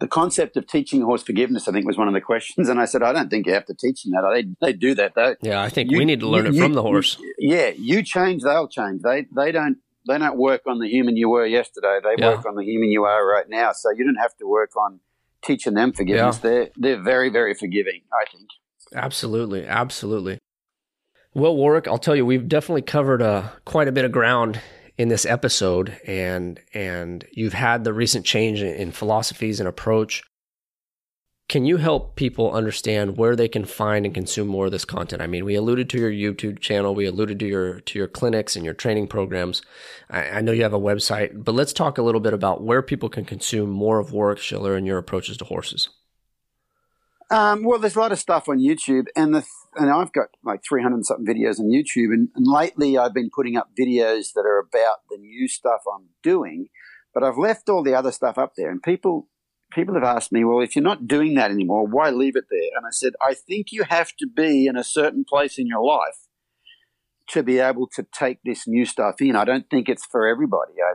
the 0.04 0.08
concept 0.08 0.56
of 0.56 0.66
teaching 0.66 1.02
a 1.02 1.04
horse 1.06 1.22
forgiveness, 1.22 1.68
I 1.68 1.72
think, 1.72 1.86
was 1.86 1.96
one 1.96 2.08
of 2.08 2.14
the 2.14 2.20
questions. 2.20 2.68
And 2.68 2.80
I 2.80 2.84
said, 2.84 3.02
I 3.02 3.12
don't 3.12 3.30
think 3.30 3.46
you 3.46 3.54
have 3.54 3.64
to 3.66 3.74
teach 3.74 4.02
them 4.02 4.12
that. 4.12 4.44
They, 4.60 4.66
they 4.66 4.72
do 4.76 4.94
that. 4.96 5.14
They, 5.14 5.36
yeah, 5.40 5.62
I 5.62 5.68
think 5.68 5.90
you, 5.90 5.98
we 5.98 6.04
need 6.04 6.20
to 6.20 6.28
learn 6.28 6.46
you, 6.46 6.60
it 6.60 6.62
from 6.62 6.74
the 6.74 6.82
horse. 6.82 7.16
Yeah, 7.38 7.70
you 7.76 8.02
change, 8.02 8.42
they'll 8.42 8.68
change. 8.68 9.02
They 9.02 9.26
they 9.34 9.52
don't 9.52 9.78
they 10.06 10.18
don't 10.18 10.36
work 10.36 10.62
on 10.66 10.78
the 10.78 10.88
human 10.88 11.16
you 11.16 11.30
were 11.30 11.46
yesterday. 11.46 12.00
They 12.02 12.16
yeah. 12.18 12.34
work 12.34 12.44
on 12.46 12.56
the 12.56 12.64
human 12.64 12.90
you 12.90 13.04
are 13.04 13.26
right 13.26 13.48
now. 13.48 13.72
So 13.72 13.90
you 13.92 14.04
don't 14.04 14.20
have 14.20 14.36
to 14.38 14.46
work 14.46 14.76
on 14.76 15.00
teaching 15.42 15.74
them 15.74 15.92
forgiveness. 15.92 16.40
Yeah. 16.42 16.50
They're 16.50 16.68
they're 16.76 17.02
very 17.02 17.30
very 17.30 17.54
forgiving. 17.54 18.02
I 18.12 18.30
think. 18.30 18.48
Absolutely, 18.94 19.66
absolutely. 19.66 20.38
Well, 21.32 21.56
Warwick, 21.56 21.88
I'll 21.88 21.98
tell 21.98 22.14
you, 22.14 22.24
we've 22.24 22.46
definitely 22.46 22.82
covered 22.82 23.20
uh, 23.20 23.48
quite 23.64 23.88
a 23.88 23.92
bit 23.92 24.04
of 24.04 24.12
ground 24.12 24.60
in 24.96 25.08
this 25.08 25.26
episode 25.26 25.98
and 26.06 26.60
and 26.72 27.24
you've 27.32 27.54
had 27.54 27.84
the 27.84 27.92
recent 27.92 28.24
change 28.24 28.62
in, 28.62 28.92
philosophies 28.92 29.60
and 29.60 29.68
approach 29.68 30.22
can 31.46 31.66
you 31.66 31.76
help 31.76 32.16
people 32.16 32.52
understand 32.52 33.18
where 33.18 33.36
they 33.36 33.48
can 33.48 33.66
find 33.66 34.06
and 34.06 34.14
consume 34.14 34.48
more 34.48 34.66
of 34.66 34.72
this 34.72 34.86
content? 34.86 35.20
I 35.20 35.26
mean, 35.26 35.44
we 35.44 35.54
alluded 35.54 35.90
to 35.90 35.98
your 35.98 36.10
YouTube 36.10 36.58
channel, 36.58 36.94
we 36.94 37.04
alluded 37.04 37.38
to 37.40 37.46
your 37.46 37.80
to 37.80 37.98
your 37.98 38.08
clinics 38.08 38.56
and 38.56 38.64
your 38.64 38.72
training 38.72 39.08
programs. 39.08 39.60
I, 40.08 40.30
I 40.30 40.40
know 40.40 40.52
you 40.52 40.62
have 40.62 40.72
a 40.72 40.80
website, 40.80 41.44
but 41.44 41.54
let's 41.54 41.74
talk 41.74 41.98
a 41.98 42.02
little 42.02 42.20
bit 42.20 42.32
about 42.32 42.62
where 42.62 42.80
people 42.80 43.10
can 43.10 43.26
consume 43.26 43.68
more 43.68 43.98
of 43.98 44.10
Warwick 44.10 44.38
Schiller 44.38 44.74
and 44.74 44.86
your 44.86 44.96
approaches 44.96 45.36
to 45.36 45.44
horses. 45.44 45.90
Um, 47.30 47.62
well, 47.62 47.78
there's 47.78 47.96
a 47.96 48.00
lot 48.00 48.12
of 48.12 48.18
stuff 48.18 48.48
on 48.48 48.58
YouTube, 48.58 49.06
and 49.14 49.34
the 49.34 49.44
and 49.76 49.90
I've 49.90 50.12
got 50.12 50.28
like 50.44 50.62
300 50.68 51.04
something 51.04 51.26
videos 51.26 51.58
on 51.58 51.66
YouTube, 51.66 52.12
and, 52.12 52.28
and 52.34 52.46
lately 52.46 52.96
I've 52.98 53.14
been 53.14 53.30
putting 53.34 53.56
up 53.56 53.70
videos 53.78 54.32
that 54.34 54.44
are 54.46 54.58
about 54.58 54.98
the 55.10 55.18
new 55.18 55.48
stuff 55.48 55.82
I'm 55.92 56.08
doing, 56.22 56.68
but 57.12 57.22
I've 57.22 57.38
left 57.38 57.68
all 57.68 57.82
the 57.82 57.94
other 57.94 58.12
stuff 58.12 58.38
up 58.38 58.52
there, 58.56 58.70
and 58.70 58.82
people 58.82 59.28
people 59.72 59.94
have 59.94 60.04
asked 60.04 60.32
me, 60.32 60.44
well, 60.44 60.60
if 60.60 60.76
you're 60.76 60.84
not 60.84 61.08
doing 61.08 61.34
that 61.34 61.50
anymore, 61.50 61.86
why 61.86 62.10
leave 62.10 62.36
it 62.36 62.44
there? 62.50 62.70
And 62.76 62.86
I 62.86 62.90
said, 62.90 63.14
I 63.20 63.34
think 63.34 63.72
you 63.72 63.84
have 63.88 64.14
to 64.18 64.26
be 64.26 64.66
in 64.66 64.76
a 64.76 64.84
certain 64.84 65.24
place 65.28 65.58
in 65.58 65.66
your 65.66 65.84
life 65.84 66.28
to 67.30 67.42
be 67.42 67.58
able 67.58 67.88
to 67.94 68.06
take 68.12 68.38
this 68.44 68.66
new 68.66 68.84
stuff 68.84 69.16
in. 69.20 69.34
I 69.34 69.44
don't 69.44 69.68
think 69.70 69.88
it's 69.88 70.04
for 70.04 70.26
everybody. 70.28 70.74
I, 70.80 70.94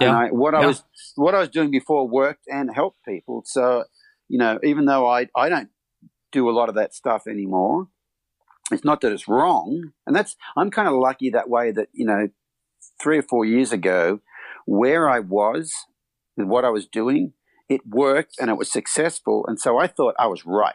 yeah. 0.00 0.16
I, 0.16 0.28
what 0.28 0.54
yeah. 0.54 0.60
I 0.60 0.66
was 0.66 0.82
what 1.16 1.34
I 1.34 1.40
was 1.40 1.48
doing 1.48 1.70
before 1.70 2.08
worked 2.08 2.44
and 2.46 2.74
helped 2.74 3.04
people. 3.06 3.42
So, 3.44 3.84
you 4.28 4.38
know, 4.38 4.58
even 4.64 4.86
though 4.86 5.06
I 5.06 5.28
I 5.36 5.48
don't 5.48 5.68
do 6.32 6.48
a 6.48 6.52
lot 6.52 6.68
of 6.68 6.74
that 6.76 6.94
stuff 6.94 7.26
anymore, 7.28 7.88
it's 8.70 8.84
not 8.84 9.00
that 9.00 9.12
it's 9.12 9.28
wrong. 9.28 9.92
And 10.06 10.14
that's, 10.14 10.36
I'm 10.56 10.70
kind 10.70 10.88
of 10.88 10.94
lucky 10.94 11.30
that 11.30 11.48
way 11.48 11.70
that, 11.70 11.88
you 11.92 12.06
know, 12.06 12.28
three 13.00 13.18
or 13.18 13.22
four 13.22 13.44
years 13.44 13.72
ago, 13.72 14.20
where 14.64 15.08
I 15.08 15.20
was 15.20 15.72
what 16.36 16.64
I 16.64 16.70
was 16.70 16.86
doing, 16.86 17.32
it 17.68 17.80
worked 17.86 18.34
and 18.38 18.50
it 18.50 18.56
was 18.56 18.70
successful. 18.70 19.44
And 19.46 19.58
so 19.58 19.78
I 19.78 19.86
thought 19.86 20.14
I 20.18 20.26
was 20.26 20.44
right. 20.44 20.74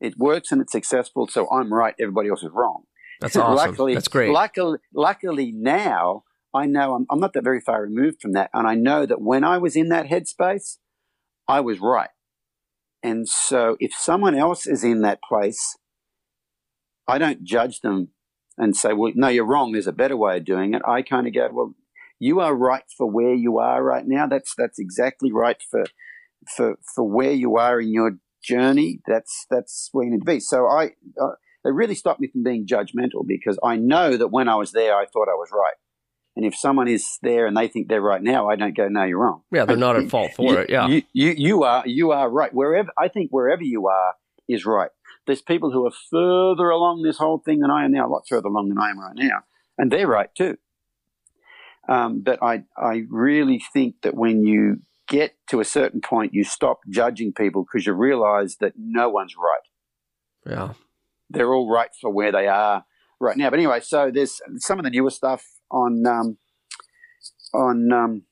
It 0.00 0.18
works 0.18 0.50
and 0.50 0.60
it's 0.60 0.72
successful, 0.72 1.28
so 1.28 1.48
I'm 1.50 1.72
right, 1.72 1.94
everybody 2.00 2.28
else 2.28 2.42
is 2.42 2.50
wrong. 2.52 2.84
That's 3.20 3.36
awesome. 3.36 3.54
luckily, 3.54 3.94
That's 3.94 4.08
great. 4.08 4.32
Luckily, 4.32 4.78
luckily 4.92 5.52
now 5.52 6.24
I 6.52 6.66
know 6.66 6.94
I'm, 6.94 7.06
I'm 7.08 7.20
not 7.20 7.34
that 7.34 7.44
very 7.44 7.60
far 7.60 7.82
removed 7.82 8.20
from 8.20 8.32
that, 8.32 8.50
and 8.52 8.66
I 8.66 8.74
know 8.74 9.06
that 9.06 9.20
when 9.20 9.44
I 9.44 9.58
was 9.58 9.76
in 9.76 9.88
that 9.90 10.06
headspace, 10.06 10.78
I 11.46 11.60
was 11.60 11.78
right. 11.78 12.10
And 13.02 13.28
so, 13.28 13.76
if 13.80 13.92
someone 13.94 14.34
else 14.34 14.66
is 14.66 14.84
in 14.84 15.02
that 15.02 15.20
place, 15.22 15.76
I 17.08 17.18
don't 17.18 17.42
judge 17.44 17.80
them 17.80 18.08
and 18.58 18.76
say, 18.76 18.92
"Well, 18.92 19.12
no, 19.14 19.28
you're 19.28 19.46
wrong. 19.46 19.72
There's 19.72 19.86
a 19.86 19.92
better 19.92 20.16
way 20.16 20.38
of 20.38 20.44
doing 20.44 20.74
it." 20.74 20.82
I 20.86 21.02
kind 21.02 21.26
of 21.26 21.34
go, 21.34 21.48
"Well, 21.52 21.74
you 22.18 22.40
are 22.40 22.54
right 22.54 22.84
for 22.96 23.10
where 23.10 23.34
you 23.34 23.58
are 23.58 23.82
right 23.82 24.06
now. 24.06 24.26
That's 24.26 24.54
that's 24.56 24.78
exactly 24.78 25.32
right 25.32 25.60
for 25.70 25.84
for 26.56 26.76
for 26.94 27.04
where 27.04 27.32
you 27.32 27.56
are 27.56 27.80
in 27.80 27.92
your 27.92 28.18
journey. 28.42 29.00
That's 29.06 29.46
that's 29.50 29.88
where 29.92 30.04
you 30.04 30.12
need 30.12 30.20
to 30.20 30.24
be." 30.24 30.40
So 30.40 30.66
I, 30.66 30.92
uh, 31.20 31.32
it 31.64 31.74
really 31.74 31.94
stopped 31.94 32.20
me 32.20 32.28
from 32.28 32.42
being 32.42 32.66
judgmental 32.66 33.26
because 33.26 33.58
I 33.62 33.76
know 33.76 34.16
that 34.16 34.28
when 34.28 34.48
I 34.48 34.56
was 34.56 34.72
there, 34.72 34.94
I 34.96 35.06
thought 35.06 35.28
I 35.28 35.34
was 35.34 35.50
right. 35.52 35.74
And 36.34 36.46
if 36.46 36.56
someone 36.56 36.88
is 36.88 37.18
there 37.22 37.46
and 37.46 37.56
they 37.56 37.68
think 37.68 37.88
they're 37.88 38.00
right 38.00 38.22
now, 38.22 38.48
I 38.48 38.56
don't 38.56 38.74
go, 38.74 38.88
no, 38.88 39.04
you're 39.04 39.18
wrong. 39.18 39.42
Yeah, 39.52 39.66
they're 39.66 39.76
not 39.76 39.96
at 39.96 40.08
fault 40.10 40.32
for 40.34 40.52
you, 40.52 40.58
it. 40.60 40.70
Yeah, 40.70 40.88
you, 40.88 41.02
you, 41.12 41.34
you 41.36 41.62
are 41.64 41.82
you 41.86 42.12
are 42.12 42.28
right. 42.28 42.52
Wherever 42.52 42.90
I 42.98 43.08
think 43.08 43.30
wherever 43.30 43.62
you 43.62 43.88
are 43.88 44.14
is 44.48 44.64
right. 44.64 44.90
There's 45.26 45.42
people 45.42 45.70
who 45.70 45.86
are 45.86 45.92
further 46.10 46.70
along 46.70 47.02
this 47.02 47.18
whole 47.18 47.38
thing 47.38 47.60
than 47.60 47.70
I 47.70 47.84
am 47.84 47.92
now, 47.92 48.06
a 48.06 48.10
lot 48.10 48.26
further 48.28 48.48
along 48.48 48.68
than 48.68 48.78
I 48.78 48.90
am 48.90 48.98
right 48.98 49.14
now, 49.14 49.44
and 49.78 49.90
they're 49.90 50.08
right 50.08 50.34
too. 50.34 50.58
Um, 51.88 52.22
but 52.22 52.42
I 52.42 52.64
I 52.76 53.04
really 53.08 53.62
think 53.72 53.96
that 54.02 54.14
when 54.14 54.44
you 54.44 54.80
get 55.08 55.36
to 55.48 55.60
a 55.60 55.64
certain 55.64 56.00
point, 56.00 56.34
you 56.34 56.44
stop 56.44 56.80
judging 56.88 57.32
people 57.32 57.64
because 57.64 57.86
you 57.86 57.92
realize 57.92 58.56
that 58.56 58.74
no 58.76 59.08
one's 59.08 59.34
right. 59.36 60.50
Yeah, 60.50 60.74
they're 61.30 61.54
all 61.54 61.70
right 61.70 61.90
for 62.00 62.10
where 62.10 62.32
they 62.32 62.48
are 62.48 62.84
right 63.20 63.36
now. 63.36 63.50
But 63.50 63.58
anyway, 63.58 63.80
so 63.80 64.10
there's 64.12 64.40
some 64.56 64.78
of 64.78 64.84
the 64.84 64.90
newer 64.90 65.10
stuff 65.10 65.44
on 65.70 66.06
um, 66.06 66.38
on 67.54 67.92
um, 67.92 68.22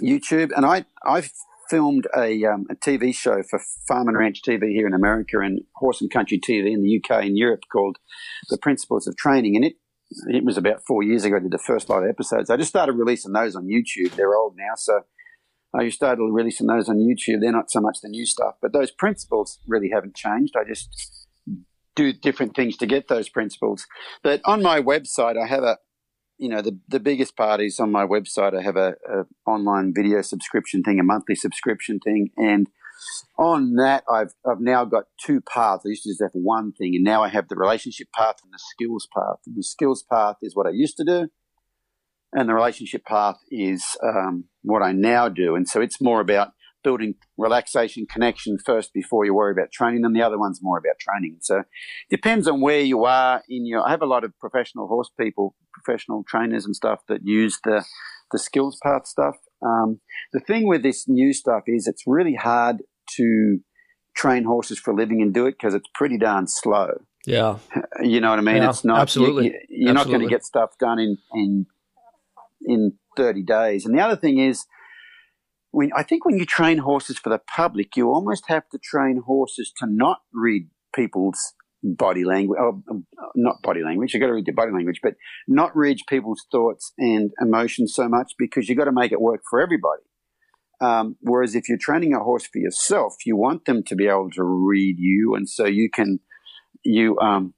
YouTube, 0.00 0.50
and 0.56 0.64
I 0.66 0.84
I 1.04 1.28
filmed 1.70 2.06
a, 2.16 2.44
um, 2.44 2.66
a 2.68 2.74
TV 2.74 3.14
show 3.14 3.42
for 3.48 3.60
Farm 3.86 4.08
and 4.08 4.18
Ranch 4.18 4.42
TV 4.42 4.72
here 4.72 4.86
in 4.86 4.92
America 4.92 5.38
and 5.38 5.60
Horse 5.76 6.00
and 6.00 6.10
Country 6.10 6.38
TV 6.38 6.72
in 6.72 6.82
the 6.82 7.00
UK 7.00 7.24
and 7.24 7.38
Europe 7.38 7.62
called 7.72 7.98
The 8.48 8.58
Principles 8.58 9.06
of 9.06 9.16
Training, 9.16 9.56
and 9.56 9.64
it 9.64 9.74
it 10.26 10.44
was 10.44 10.56
about 10.56 10.82
four 10.84 11.04
years 11.04 11.24
ago. 11.24 11.36
I 11.36 11.38
did 11.38 11.52
the 11.52 11.58
first 11.58 11.88
lot 11.88 12.02
of 12.02 12.10
episodes. 12.10 12.50
I 12.50 12.56
just 12.56 12.70
started 12.70 12.94
releasing 12.94 13.32
those 13.32 13.54
on 13.54 13.68
YouTube. 13.68 14.10
They're 14.16 14.34
old 14.34 14.56
now, 14.56 14.74
so 14.76 15.02
I 15.72 15.88
started 15.90 16.24
releasing 16.24 16.66
those 16.66 16.88
on 16.88 16.96
YouTube. 16.96 17.40
They're 17.40 17.52
not 17.52 17.70
so 17.70 17.80
much 17.80 17.98
the 18.02 18.08
new 18.08 18.26
stuff, 18.26 18.56
but 18.60 18.72
those 18.72 18.90
principles 18.90 19.60
really 19.68 19.90
haven't 19.94 20.16
changed. 20.16 20.54
I 20.56 20.64
just 20.68 21.28
do 21.94 22.12
different 22.12 22.56
things 22.56 22.76
to 22.78 22.86
get 22.86 23.06
those 23.06 23.28
principles. 23.28 23.86
But 24.22 24.40
on 24.44 24.62
my 24.62 24.80
website, 24.80 25.40
I 25.40 25.46
have 25.46 25.62
a 25.62 25.78
you 26.40 26.48
know 26.48 26.62
the 26.62 26.78
the 26.88 26.98
biggest 26.98 27.36
part 27.36 27.60
is 27.60 27.78
on 27.78 27.92
my 27.92 28.06
website. 28.06 28.58
I 28.58 28.62
have 28.62 28.76
a, 28.76 28.94
a, 29.08 29.24
online 29.46 29.92
video 29.94 30.22
subscription 30.22 30.82
thing, 30.82 30.98
a 30.98 31.04
monthly 31.04 31.34
subscription 31.34 32.00
thing, 32.00 32.30
and 32.36 32.68
on 33.38 33.74
that 33.74 34.04
I've 34.10 34.32
I've 34.48 34.60
now 34.60 34.86
got 34.86 35.04
two 35.24 35.42
paths. 35.42 35.82
I 35.84 35.90
used 35.90 36.02
to 36.04 36.10
just 36.10 36.22
have 36.22 36.30
one 36.32 36.72
thing, 36.72 36.94
and 36.94 37.04
now 37.04 37.22
I 37.22 37.28
have 37.28 37.48
the 37.48 37.56
relationship 37.56 38.08
path 38.16 38.36
and 38.42 38.52
the 38.52 38.58
skills 38.58 39.06
path. 39.14 39.36
And 39.46 39.56
the 39.56 39.62
skills 39.62 40.02
path 40.10 40.36
is 40.42 40.56
what 40.56 40.66
I 40.66 40.70
used 40.70 40.96
to 40.96 41.04
do, 41.04 41.28
and 42.32 42.48
the 42.48 42.54
relationship 42.54 43.04
path 43.04 43.36
is 43.50 43.84
um, 44.02 44.44
what 44.62 44.82
I 44.82 44.92
now 44.92 45.28
do. 45.28 45.54
And 45.54 45.68
so 45.68 45.82
it's 45.82 46.00
more 46.00 46.20
about 46.20 46.48
building 46.82 47.14
relaxation 47.36 48.06
connection 48.06 48.56
first 48.64 48.92
before 48.92 49.24
you 49.24 49.34
worry 49.34 49.52
about 49.52 49.72
training 49.72 50.02
them. 50.02 50.12
The 50.12 50.22
other 50.22 50.38
one's 50.38 50.60
more 50.62 50.78
about 50.78 50.98
training. 50.98 51.38
So 51.40 51.58
it 51.58 51.66
depends 52.10 52.48
on 52.48 52.60
where 52.60 52.80
you 52.80 53.04
are 53.04 53.42
in 53.48 53.66
your. 53.66 53.86
I 53.86 53.90
have 53.90 54.02
a 54.02 54.06
lot 54.06 54.24
of 54.24 54.38
professional 54.38 54.88
horse 54.88 55.10
people, 55.18 55.54
professional 55.72 56.24
trainers 56.26 56.64
and 56.64 56.74
stuff 56.74 57.00
that 57.08 57.20
use 57.24 57.58
the 57.64 57.84
the 58.32 58.38
skills 58.38 58.78
path 58.82 59.06
stuff. 59.06 59.36
Um, 59.62 60.00
the 60.32 60.40
thing 60.40 60.66
with 60.66 60.82
this 60.82 61.08
new 61.08 61.32
stuff 61.32 61.64
is 61.66 61.86
it's 61.86 62.04
really 62.06 62.34
hard 62.34 62.82
to 63.16 63.58
train 64.16 64.44
horses 64.44 64.78
for 64.78 64.92
a 64.92 64.96
living 64.96 65.22
and 65.22 65.32
do 65.32 65.46
it 65.46 65.52
because 65.52 65.74
it's 65.74 65.88
pretty 65.94 66.18
darn 66.18 66.46
slow. 66.46 66.90
Yeah, 67.26 67.58
you 68.02 68.20
know 68.20 68.30
what 68.30 68.38
I 68.38 68.42
mean. 68.42 68.56
Yeah, 68.56 68.70
it's 68.70 68.84
not 68.84 69.00
absolutely. 69.00 69.54
You, 69.68 69.90
are 69.90 69.94
not 69.94 70.06
going 70.06 70.20
to 70.20 70.26
get 70.26 70.44
stuff 70.44 70.70
done 70.78 70.98
in 70.98 71.18
in 71.34 71.66
in 72.62 72.92
thirty 73.16 73.42
days. 73.42 73.84
And 73.84 73.96
the 73.96 74.02
other 74.02 74.16
thing 74.16 74.38
is 74.38 74.64
when 75.70 75.90
I 75.96 76.02
think 76.02 76.24
when 76.24 76.38
you 76.38 76.46
train 76.46 76.78
horses 76.78 77.18
for 77.18 77.28
the 77.28 77.40
public, 77.54 77.96
you 77.96 78.08
almost 78.08 78.44
have 78.48 78.68
to 78.70 78.78
train 78.78 79.22
horses 79.24 79.72
to 79.78 79.86
not 79.88 80.18
read 80.32 80.68
people's 80.94 81.54
body 81.82 82.24
language, 82.24 82.58
or 82.60 82.80
um, 82.90 83.06
not 83.36 83.62
body 83.62 83.82
language. 83.82 84.12
you've 84.12 84.20
got 84.20 84.26
to 84.26 84.34
read 84.34 84.46
their 84.46 84.54
body 84.54 84.72
language, 84.72 85.00
but 85.02 85.14
not 85.48 85.74
read 85.74 85.98
people's 86.08 86.44
thoughts 86.50 86.92
and 86.98 87.30
emotions 87.40 87.94
so 87.94 88.08
much 88.08 88.32
because 88.38 88.68
you've 88.68 88.78
got 88.78 88.84
to 88.84 88.92
make 88.92 89.12
it 89.12 89.20
work 89.20 89.40
for 89.48 89.60
everybody. 89.60 90.02
Um, 90.82 91.16
whereas 91.20 91.54
if 91.54 91.68
you're 91.68 91.78
training 91.78 92.14
a 92.14 92.20
horse 92.20 92.46
for 92.46 92.58
yourself, 92.58 93.14
you 93.24 93.36
want 93.36 93.66
them 93.66 93.82
to 93.84 93.94
be 93.94 94.08
able 94.08 94.30
to 94.32 94.42
read 94.42 94.96
you, 94.98 95.34
and 95.34 95.48
so 95.48 95.66
you 95.66 95.90
can 95.90 96.20
you 96.84 97.18
um, 97.18 97.54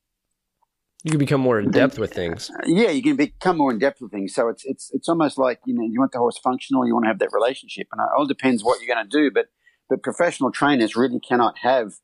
you 1.05 1.11
can 1.11 1.19
become 1.19 1.41
more 1.41 1.59
in 1.59 1.71
depth 1.71 1.99
with 1.99 2.13
things. 2.13 2.51
Yeah, 2.65 2.91
you 2.91 3.03
can 3.03 3.17
become 3.17 3.59
more 3.59 3.73
in 3.73 3.79
depth 3.79 4.01
with 4.01 4.13
things. 4.13 4.35
So 4.35 4.49
it's 4.49 4.65
it's 4.65 4.91
it's 4.93 5.09
almost 5.09 5.37
like 5.37 5.61
you 5.67 5.75
know 5.75 5.83
you 5.83 5.99
want 5.99 6.13
the 6.13 6.19
horse 6.19 6.39
functional, 6.39 6.87
you 6.87 6.95
want 6.95 7.05
to 7.05 7.09
have 7.09 7.19
that 7.19 7.33
relationship, 7.33 7.89
and 7.93 8.01
it 8.01 8.09
all 8.17 8.27
depends 8.27 8.63
what 8.63 8.81
you're 8.81 8.95
going 8.95 9.09
to 9.09 9.11
do. 9.11 9.31
But 9.33 9.47
but 9.91 10.03
professional 10.03 10.53
trainers 10.53 10.95
really 10.95 11.19
cannot 11.19 11.59
have 11.63 11.95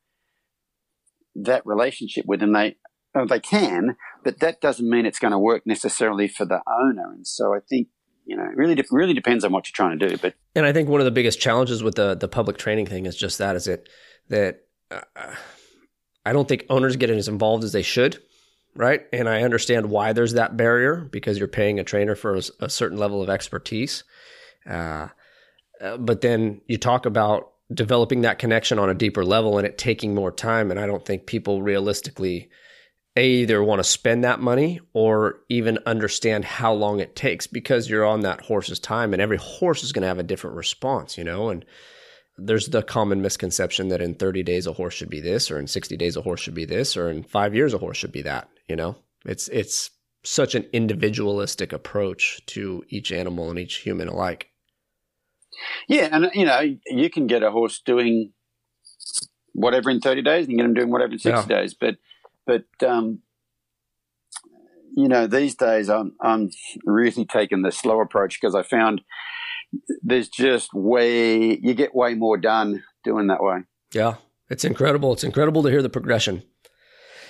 that 1.36 1.64
relationship 1.64 2.26
with 2.26 2.40
them. 2.40 2.52
They 2.52 2.76
oh, 3.14 3.26
they 3.26 3.38
can, 3.38 3.96
but 4.24 4.40
that 4.40 4.60
doesn't 4.60 4.88
mean 4.88 5.06
it's 5.06 5.20
going 5.20 5.32
to 5.32 5.38
work 5.38 5.62
necessarily 5.64 6.26
for 6.26 6.44
the 6.44 6.60
owner. 6.68 7.12
And 7.12 7.26
so 7.26 7.54
I 7.54 7.60
think 7.60 7.88
you 8.26 8.36
know, 8.36 8.44
it 8.44 8.56
really 8.56 8.74
de- 8.74 8.84
really 8.90 9.14
depends 9.14 9.42
on 9.44 9.52
what 9.52 9.66
you're 9.66 9.74
trying 9.74 9.98
to 9.98 10.08
do. 10.08 10.16
But 10.18 10.34
and 10.56 10.66
I 10.66 10.72
think 10.72 10.88
one 10.88 11.00
of 11.00 11.04
the 11.04 11.12
biggest 11.12 11.40
challenges 11.40 11.84
with 11.84 11.94
the 11.94 12.16
the 12.16 12.28
public 12.28 12.58
training 12.58 12.86
thing 12.86 13.06
is 13.06 13.16
just 13.16 13.38
that 13.38 13.54
is 13.54 13.68
it 13.68 13.88
that 14.28 14.62
uh, 14.90 15.00
I 16.26 16.32
don't 16.32 16.48
think 16.48 16.66
owners 16.68 16.96
get 16.96 17.10
as 17.10 17.28
involved 17.28 17.62
as 17.62 17.72
they 17.72 17.82
should 17.82 18.20
right? 18.78 19.02
And 19.12 19.28
I 19.28 19.42
understand 19.42 19.90
why 19.90 20.12
there's 20.12 20.34
that 20.34 20.56
barrier 20.56 21.08
because 21.10 21.36
you're 21.36 21.48
paying 21.48 21.80
a 21.80 21.84
trainer 21.84 22.14
for 22.14 22.36
a, 22.36 22.42
a 22.60 22.70
certain 22.70 22.96
level 22.96 23.20
of 23.20 23.28
expertise. 23.28 24.04
Uh, 24.64 25.08
uh, 25.80 25.96
but 25.96 26.20
then 26.20 26.60
you 26.68 26.78
talk 26.78 27.04
about 27.04 27.50
developing 27.74 28.20
that 28.20 28.38
connection 28.38 28.78
on 28.78 28.88
a 28.88 28.94
deeper 28.94 29.24
level 29.24 29.58
and 29.58 29.66
it 29.66 29.78
taking 29.78 30.14
more 30.14 30.30
time. 30.30 30.70
And 30.70 30.78
I 30.78 30.86
don't 30.86 31.04
think 31.04 31.26
people 31.26 31.60
realistically 31.60 32.50
either 33.16 33.64
want 33.64 33.80
to 33.80 33.84
spend 33.84 34.22
that 34.22 34.38
money 34.38 34.78
or 34.92 35.40
even 35.48 35.80
understand 35.84 36.44
how 36.44 36.72
long 36.72 37.00
it 37.00 37.16
takes 37.16 37.48
because 37.48 37.90
you're 37.90 38.06
on 38.06 38.20
that 38.20 38.42
horse's 38.42 38.78
time 38.78 39.12
and 39.12 39.20
every 39.20 39.38
horse 39.38 39.82
is 39.82 39.90
going 39.90 40.02
to 40.02 40.08
have 40.08 40.20
a 40.20 40.22
different 40.22 40.54
response, 40.54 41.18
you 41.18 41.24
know, 41.24 41.48
and 41.48 41.64
there's 42.38 42.68
the 42.68 42.82
common 42.82 43.20
misconception 43.20 43.88
that 43.88 44.00
in 44.00 44.14
30 44.14 44.42
days 44.42 44.66
a 44.66 44.72
horse 44.72 44.94
should 44.94 45.10
be 45.10 45.20
this 45.20 45.50
or 45.50 45.58
in 45.58 45.66
60 45.66 45.96
days 45.96 46.16
a 46.16 46.22
horse 46.22 46.40
should 46.40 46.54
be 46.54 46.64
this 46.64 46.96
or 46.96 47.10
in 47.10 47.22
5 47.22 47.54
years 47.54 47.74
a 47.74 47.78
horse 47.78 47.96
should 47.96 48.12
be 48.12 48.22
that 48.22 48.48
you 48.68 48.76
know, 48.76 48.96
it's 49.24 49.48
it's 49.48 49.90
such 50.22 50.54
an 50.54 50.66
individualistic 50.72 51.72
approach 51.72 52.44
to 52.46 52.84
each 52.90 53.10
animal 53.10 53.50
and 53.50 53.58
each 53.58 53.76
human 53.76 54.08
alike. 54.08 54.50
Yeah, 55.88 56.08
and 56.12 56.30
you 56.34 56.44
know, 56.44 56.60
you 56.86 57.10
can 57.10 57.26
get 57.26 57.42
a 57.42 57.50
horse 57.50 57.80
doing 57.84 58.32
whatever 59.54 59.90
in 59.90 60.00
thirty 60.00 60.22
days, 60.22 60.44
and 60.44 60.52
you 60.52 60.58
get 60.58 60.64
them 60.64 60.74
doing 60.74 60.90
whatever 60.90 61.12
in 61.12 61.18
sixty 61.18 61.52
yeah. 61.52 61.60
days. 61.60 61.74
But 61.74 61.96
but 62.46 62.64
um, 62.86 63.20
you 64.94 65.08
know, 65.08 65.26
these 65.26 65.54
days 65.54 65.88
I'm 65.88 66.14
I'm 66.20 66.50
really 66.84 67.24
taking 67.24 67.62
the 67.62 67.72
slow 67.72 68.00
approach 68.00 68.38
because 68.40 68.54
I 68.54 68.62
found 68.62 69.00
there's 70.02 70.28
just 70.28 70.72
way 70.72 71.58
you 71.58 71.74
get 71.74 71.94
way 71.94 72.14
more 72.14 72.36
done 72.36 72.82
doing 73.04 73.28
that 73.28 73.42
way. 73.42 73.60
Yeah, 73.92 74.14
it's 74.48 74.64
incredible. 74.64 75.12
It's 75.12 75.24
incredible 75.24 75.62
to 75.62 75.70
hear 75.70 75.82
the 75.82 75.88
progression. 75.88 76.42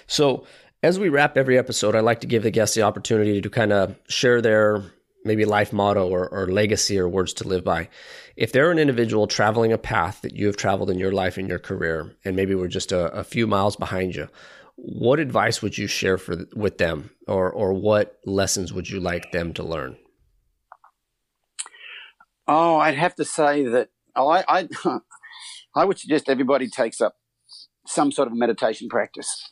So 0.07 0.47
as 0.83 0.99
we 0.99 1.09
wrap 1.09 1.37
every 1.37 1.59
episode, 1.59 1.95
I 1.95 2.01
like 2.01 2.21
to 2.21 2.27
give 2.27 2.43
the 2.43 2.51
guests 2.51 2.75
the 2.75 2.83
opportunity 2.83 3.41
to 3.41 3.51
kind 3.51 3.73
of 3.73 3.97
share 4.09 4.41
their 4.41 4.85
maybe 5.25 5.45
life 5.45 5.73
motto 5.73 6.09
or, 6.09 6.29
or, 6.29 6.47
legacy 6.47 6.99
or 6.99 7.09
words 7.09 7.35
to 7.35 7.47
live 7.47 7.65
by. 7.65 7.89
If 8.37 8.53
they're 8.53 8.71
an 8.71 8.79
individual 8.79 9.27
traveling 9.27 9.73
a 9.73 9.79
path 9.79 10.23
that 10.23 10.35
you 10.35 10.47
have 10.47 10.57
traveled 10.57 10.91
in 10.91 10.99
your 10.99 11.13
life 11.13 11.37
and 11.37 11.49
your 11.49 11.59
career, 11.59 12.17
and 12.25 12.37
maybe 12.37 12.55
we're 12.55 12.69
just 12.69 12.93
a, 12.93 13.13
a 13.13 13.25
few 13.25 13.47
miles 13.47 13.77
behind 13.77 14.15
you, 14.15 14.29
what 14.77 15.19
advice 15.19 15.61
would 15.61 15.77
you 15.77 15.89
share 15.89 16.19
for 16.19 16.47
with 16.55 16.79
them, 16.79 17.11
or 17.27 17.51
or 17.51 17.75
what 17.75 18.21
lessons 18.25 18.73
would 18.73 18.89
you 18.89 19.01
like 19.01 19.33
them 19.33 19.53
to 19.55 19.65
learn? 19.65 19.97
Oh, 22.49 22.79
I'd 22.79 22.97
have 22.97 23.15
to 23.17 23.25
say 23.25 23.65
that 23.65 23.91
oh, 24.17 24.29
I 24.29 24.45
I, 24.49 24.69
I 25.77 25.85
would 25.85 25.99
suggest 25.99 26.29
everybody 26.29 26.69
takes 26.69 27.01
up 27.01 27.17
some 27.87 28.11
sort 28.11 28.29
of 28.29 28.35
meditation 28.35 28.89
practice. 28.89 29.49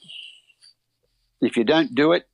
If 1.40 1.56
you 1.56 1.64
don't 1.64 1.94
do 1.94 2.12
it, 2.12 2.24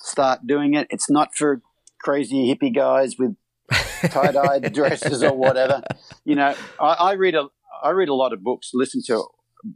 start 0.00 0.46
doing 0.46 0.74
it. 0.74 0.86
It's 0.90 1.10
not 1.10 1.34
for 1.34 1.60
crazy 2.00 2.52
hippie 2.52 2.74
guys 2.74 3.16
with 3.18 3.36
tie-dye 3.70 4.58
dresses 4.72 5.22
or 5.22 5.34
whatever. 5.34 5.82
You 6.24 6.36
know, 6.36 6.54
I, 6.80 6.92
I, 6.92 7.12
read 7.12 7.34
a 7.34 7.48
I 7.82 7.90
read 7.90 8.08
a 8.08 8.14
lot 8.14 8.32
of 8.32 8.42
books, 8.42 8.70
listen 8.72 9.02
to 9.06 9.24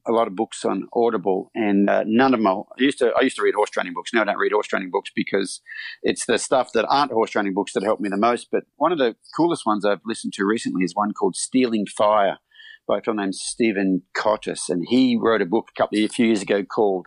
a 0.06 0.12
lot 0.12 0.26
of 0.26 0.36
books 0.36 0.64
on 0.64 0.88
Audible, 0.92 1.50
and 1.54 1.88
uh, 1.88 2.04
none 2.06 2.34
of 2.34 2.40
them. 2.40 2.46
I 2.46 2.62
used 2.78 2.98
to 2.98 3.12
I 3.16 3.22
used 3.22 3.36
to 3.36 3.42
read 3.42 3.54
horse 3.54 3.70
training 3.70 3.94
books. 3.94 4.12
Now 4.12 4.22
I 4.22 4.24
don't 4.24 4.38
read 4.38 4.52
horse 4.52 4.66
training 4.66 4.90
books 4.90 5.10
because 5.14 5.60
it's 6.02 6.26
the 6.26 6.38
stuff 6.38 6.72
that 6.74 6.86
aren't 6.88 7.12
horse 7.12 7.30
training 7.30 7.54
books 7.54 7.72
that 7.72 7.82
help 7.82 8.00
me 8.00 8.08
the 8.08 8.16
most. 8.16 8.48
But 8.50 8.64
one 8.76 8.92
of 8.92 8.98
the 8.98 9.16
coolest 9.36 9.66
ones 9.66 9.84
I've 9.84 10.00
listened 10.04 10.32
to 10.34 10.44
recently 10.44 10.84
is 10.84 10.94
one 10.94 11.12
called 11.12 11.36
Stealing 11.36 11.86
Fire 11.86 12.38
by 12.86 12.98
a 12.98 13.02
fellow 13.02 13.18
named 13.18 13.34
Steven 13.34 14.02
Kotler, 14.16 14.58
and 14.68 14.84
he 14.88 15.18
wrote 15.20 15.42
a 15.42 15.46
book 15.46 15.68
a 15.70 15.80
couple 15.80 15.98
of 15.98 16.04
a 16.04 16.08
few 16.08 16.26
years 16.26 16.42
ago 16.42 16.64
called 16.64 17.06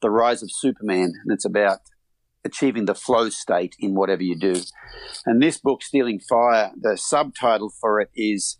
The 0.00 0.10
Rise 0.10 0.42
of 0.42 0.50
Superman, 0.52 1.12
and 1.22 1.32
it's 1.32 1.44
about 1.44 1.80
achieving 2.44 2.86
the 2.86 2.94
flow 2.94 3.28
state 3.28 3.74
in 3.80 3.94
whatever 3.94 4.22
you 4.22 4.38
do. 4.38 4.54
And 5.26 5.42
this 5.42 5.58
book, 5.58 5.82
Stealing 5.82 6.20
Fire, 6.20 6.70
the 6.80 6.96
subtitle 6.96 7.72
for 7.80 8.00
it 8.00 8.10
is 8.14 8.58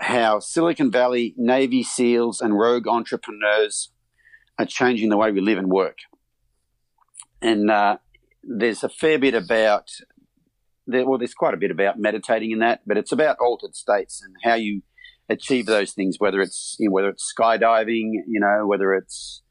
how 0.00 0.40
Silicon 0.40 0.90
Valley, 0.90 1.34
Navy 1.36 1.82
SEALs, 1.82 2.40
and 2.40 2.58
rogue 2.58 2.88
entrepreneurs 2.88 3.92
are 4.58 4.66
changing 4.66 5.10
the 5.10 5.16
way 5.16 5.30
we 5.30 5.40
live 5.40 5.58
and 5.58 5.70
work. 5.70 5.98
And 7.42 7.70
uh, 7.70 7.98
there's 8.42 8.82
a 8.82 8.88
fair 8.88 9.18
bit 9.18 9.34
about, 9.34 9.90
there, 10.86 11.06
well, 11.06 11.18
there's 11.18 11.34
quite 11.34 11.54
a 11.54 11.58
bit 11.58 11.70
about 11.70 11.98
meditating 11.98 12.50
in 12.50 12.58
that, 12.60 12.80
but 12.86 12.96
it's 12.96 13.12
about 13.12 13.36
altered 13.40 13.74
states 13.74 14.22
and 14.22 14.34
how 14.42 14.54
you 14.54 14.82
achieve 15.28 15.66
those 15.66 15.92
things, 15.92 16.16
whether 16.18 16.40
it's 16.40 16.76
you 16.78 16.88
know, 16.88 16.94
whether 16.94 17.08
it's 17.08 17.32
skydiving, 17.38 18.12
you 18.26 18.40
know, 18.40 18.66
whether 18.66 18.92
it's 18.92 19.42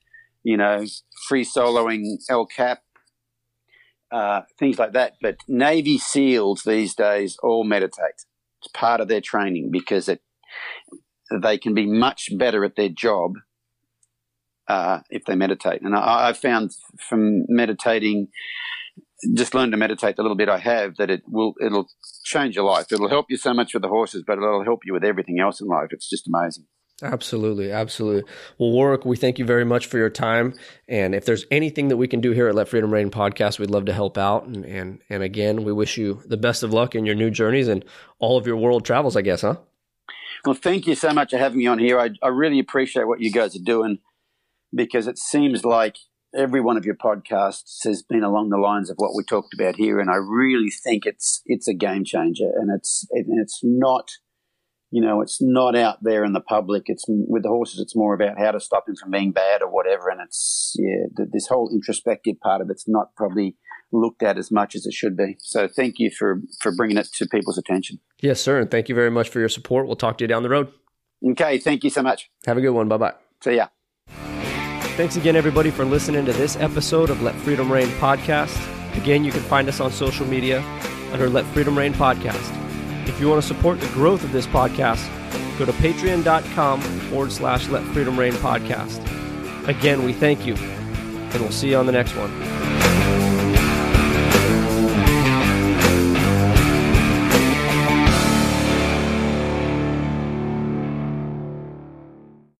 you 0.44 0.58
know 0.58 0.86
free 1.28 1.46
soloing 1.46 2.18
El 2.30 2.46
Cap, 2.46 2.80
uh, 4.12 4.42
things 4.60 4.78
like 4.78 4.94
that. 4.94 5.14
But 5.22 5.38
Navy 5.48 5.98
SEALs 5.98 6.64
these 6.64 6.94
days 6.94 7.38
all 7.42 7.64
meditate. 7.64 8.26
It's 8.62 8.72
part 8.74 9.00
of 9.00 9.08
their 9.08 9.22
training 9.22 9.70
because 9.72 10.10
it 10.10 10.22
they 11.30 11.58
can 11.58 11.74
be 11.74 11.86
much 11.86 12.30
better 12.38 12.64
at 12.66 12.76
their 12.76 12.90
job 12.90 13.34
uh, 14.68 15.00
if 15.10 15.26
they 15.26 15.36
meditate. 15.36 15.82
And 15.82 15.96
I, 15.96 16.30
I 16.30 16.34
found 16.34 16.72
from 16.98 17.46
meditating 17.48 18.28
just 19.36 19.54
learn 19.54 19.72
to 19.72 19.78
meditate 19.78 20.16
the 20.16 20.22
little 20.22 20.38
bit 20.38 20.50
I 20.50 20.60
have 20.60 20.96
that 20.98 21.10
it 21.10 21.24
will 21.28 21.54
it'll 21.62 21.88
change 22.24 22.56
your 22.56 22.66
life. 22.66 22.92
It'll 22.92 23.10
help 23.10 23.26
you 23.30 23.38
so 23.38 23.54
much 23.54 23.74
with 23.74 23.84
the 23.84 23.90
horses, 23.90 24.24
but 24.26 24.38
it'll 24.38 24.64
help 24.64 24.82
you 24.86 24.94
with 24.94 25.04
everything 25.04 25.40
else 25.40 25.60
in 25.60 25.68
life. 25.68 25.90
It's 25.92 26.10
just 26.10 26.28
amazing. 26.28 26.66
Absolutely, 27.02 27.72
absolutely. 27.72 28.30
Well, 28.58 28.72
Warwick, 28.72 29.06
we 29.06 29.16
thank 29.16 29.40
you 29.40 29.46
very 29.46 29.64
much 29.64 29.86
for 29.86 29.98
your 29.98 30.10
time. 30.10 30.54
And 30.88 31.16
if 31.16 31.24
there's 31.24 31.46
anything 31.50 31.88
that 31.90 31.98
we 31.98 32.10
can 32.10 32.20
do 32.20 32.32
here 32.32 32.50
at 32.50 32.56
Let 32.56 32.68
Freedom 32.68 32.92
Reign 32.92 33.10
podcast, 33.10 33.58
we'd 33.58 33.70
love 33.70 33.86
to 33.86 33.94
help 33.94 34.18
out. 34.18 34.46
And 34.46 34.66
and 34.66 35.02
and 35.10 35.24
again, 35.24 35.64
we 35.64 35.74
wish 35.74 35.98
you 35.98 36.22
the 36.26 36.38
best 36.38 36.64
of 36.64 36.74
luck 36.74 36.96
in 36.96 37.06
your 37.06 37.16
new 37.16 37.30
journeys 37.30 37.68
and 37.68 37.86
all 38.20 38.38
of 38.38 38.48
your 38.48 38.58
world 38.58 38.86
travels. 38.86 39.16
I 39.16 39.22
guess, 39.22 39.42
huh? 39.42 39.58
Well, 40.46 40.56
thank 40.56 40.88
you 40.88 40.96
so 40.96 41.12
much 41.12 41.32
for 41.32 41.38
having 41.38 41.60
me 41.60 41.68
on 41.68 41.80
here. 41.80 42.00
I, 42.00 42.12
I 42.24 42.30
really 42.30 42.60
appreciate 42.60 43.08
what 43.08 43.20
you 43.20 43.32
guys 43.32 43.56
are 43.56 43.64
doing 43.64 44.00
because 44.74 45.08
it 45.08 45.18
seems 45.18 45.66
like 45.66 45.98
every 46.36 46.62
one 46.62 46.78
of 46.78 46.86
your 46.86 46.96
podcasts 46.96 47.84
has 47.84 48.04
been 48.04 48.24
along 48.24 48.50
the 48.50 48.58
lines 48.58 48.90
of 48.90 48.98
what 48.98 49.16
we 49.16 49.24
talked 49.24 49.54
about 49.54 49.76
here, 49.76 50.00
and 50.00 50.10
I 50.10 50.16
really 50.16 50.70
think 50.70 51.06
it's 51.06 51.42
it's 51.46 51.68
a 51.68 51.74
game 51.74 52.06
changer, 52.06 52.52
and 52.56 52.70
it's 52.74 53.06
it, 53.12 53.26
it's 53.30 53.60
not. 53.64 54.12
You 54.92 55.02
know, 55.02 55.22
it's 55.22 55.40
not 55.40 55.76
out 55.76 55.98
there 56.02 56.24
in 56.26 56.34
the 56.34 56.42
public. 56.42 56.84
It's 56.88 57.06
with 57.08 57.44
the 57.44 57.50
horses. 57.50 57.80
It's 57.80 57.96
more 57.96 58.16
about 58.16 58.40
how 58.40 58.52
to 58.52 58.60
stop 58.60 58.90
him 58.90 58.96
from 58.96 59.12
being 59.12 59.32
bad 59.32 59.62
or 59.62 59.70
whatever. 59.70 60.10
And 60.10 60.20
it's 60.22 60.76
yeah, 60.80 61.26
this 61.32 61.48
whole 61.48 61.70
introspective 61.72 62.40
part 62.40 62.62
of 62.62 62.70
it's 62.70 62.88
not 62.88 63.16
probably 63.16 63.56
looked 63.92 64.24
at 64.24 64.38
as 64.38 64.52
much 64.52 64.76
as 64.76 64.86
it 64.86 64.94
should 64.94 65.16
be. 65.16 65.36
So 65.40 65.68
thank 65.68 66.00
you 66.00 66.10
for 66.10 66.42
for 66.62 66.76
bringing 66.76 66.98
it 66.98 67.08
to 67.14 67.28
people's 67.28 67.58
attention. 67.58 68.00
Yes, 68.22 68.42
sir, 68.42 68.60
and 68.60 68.70
thank 68.72 68.90
you 68.90 68.96
very 68.96 69.12
much 69.12 69.30
for 69.30 69.40
your 69.40 69.50
support. 69.50 69.86
We'll 69.86 69.96
talk 69.96 70.18
to 70.20 70.24
you 70.24 70.28
down 70.28 70.44
the 70.44 70.50
road. 70.50 70.72
Okay, 71.32 71.58
thank 71.58 71.84
you 71.84 71.90
so 71.90 72.02
much. 72.02 72.30
Have 72.46 72.58
a 72.58 72.62
good 72.62 72.72
one. 72.72 72.88
Bye 72.88 72.98
bye. 72.98 73.14
See 73.44 73.56
ya. 73.56 73.68
Thanks 74.96 75.16
again, 75.16 75.36
everybody, 75.36 75.72
for 75.72 75.86
listening 75.86 76.26
to 76.26 76.34
this 76.34 76.58
episode 76.58 77.10
of 77.10 77.22
Let 77.22 77.36
Freedom 77.36 77.72
Reign 77.72 77.88
podcast. 78.00 78.58
Again, 78.98 79.24
you 79.24 79.32
can 79.32 79.42
find 79.42 79.70
us 79.70 79.80
on 79.80 79.92
social 79.92 80.26
media 80.26 80.62
under 81.14 81.30
Let 81.30 81.46
Freedom 81.46 81.78
Reign 81.78 81.94
podcast. 81.94 82.59
If 83.10 83.20
you 83.20 83.28
want 83.28 83.42
to 83.42 83.48
support 83.48 83.80
the 83.80 83.88
growth 83.88 84.24
of 84.24 84.32
this 84.32 84.46
podcast, 84.46 85.04
go 85.58 85.66
to 85.66 85.72
patreon.com 85.74 86.80
forward 86.80 87.32
slash 87.32 87.68
Let 87.68 87.84
Freedom 87.86 88.18
Reign 88.18 88.34
podcast. 88.34 89.00
Again, 89.68 90.04
we 90.04 90.14
thank 90.14 90.46
you, 90.46 90.54
and 90.54 91.42
we'll 91.42 91.52
see 91.52 91.72
you 91.72 91.78
on 91.78 91.88
the 91.88 91.92
next 91.92 92.16
one. 92.16 92.69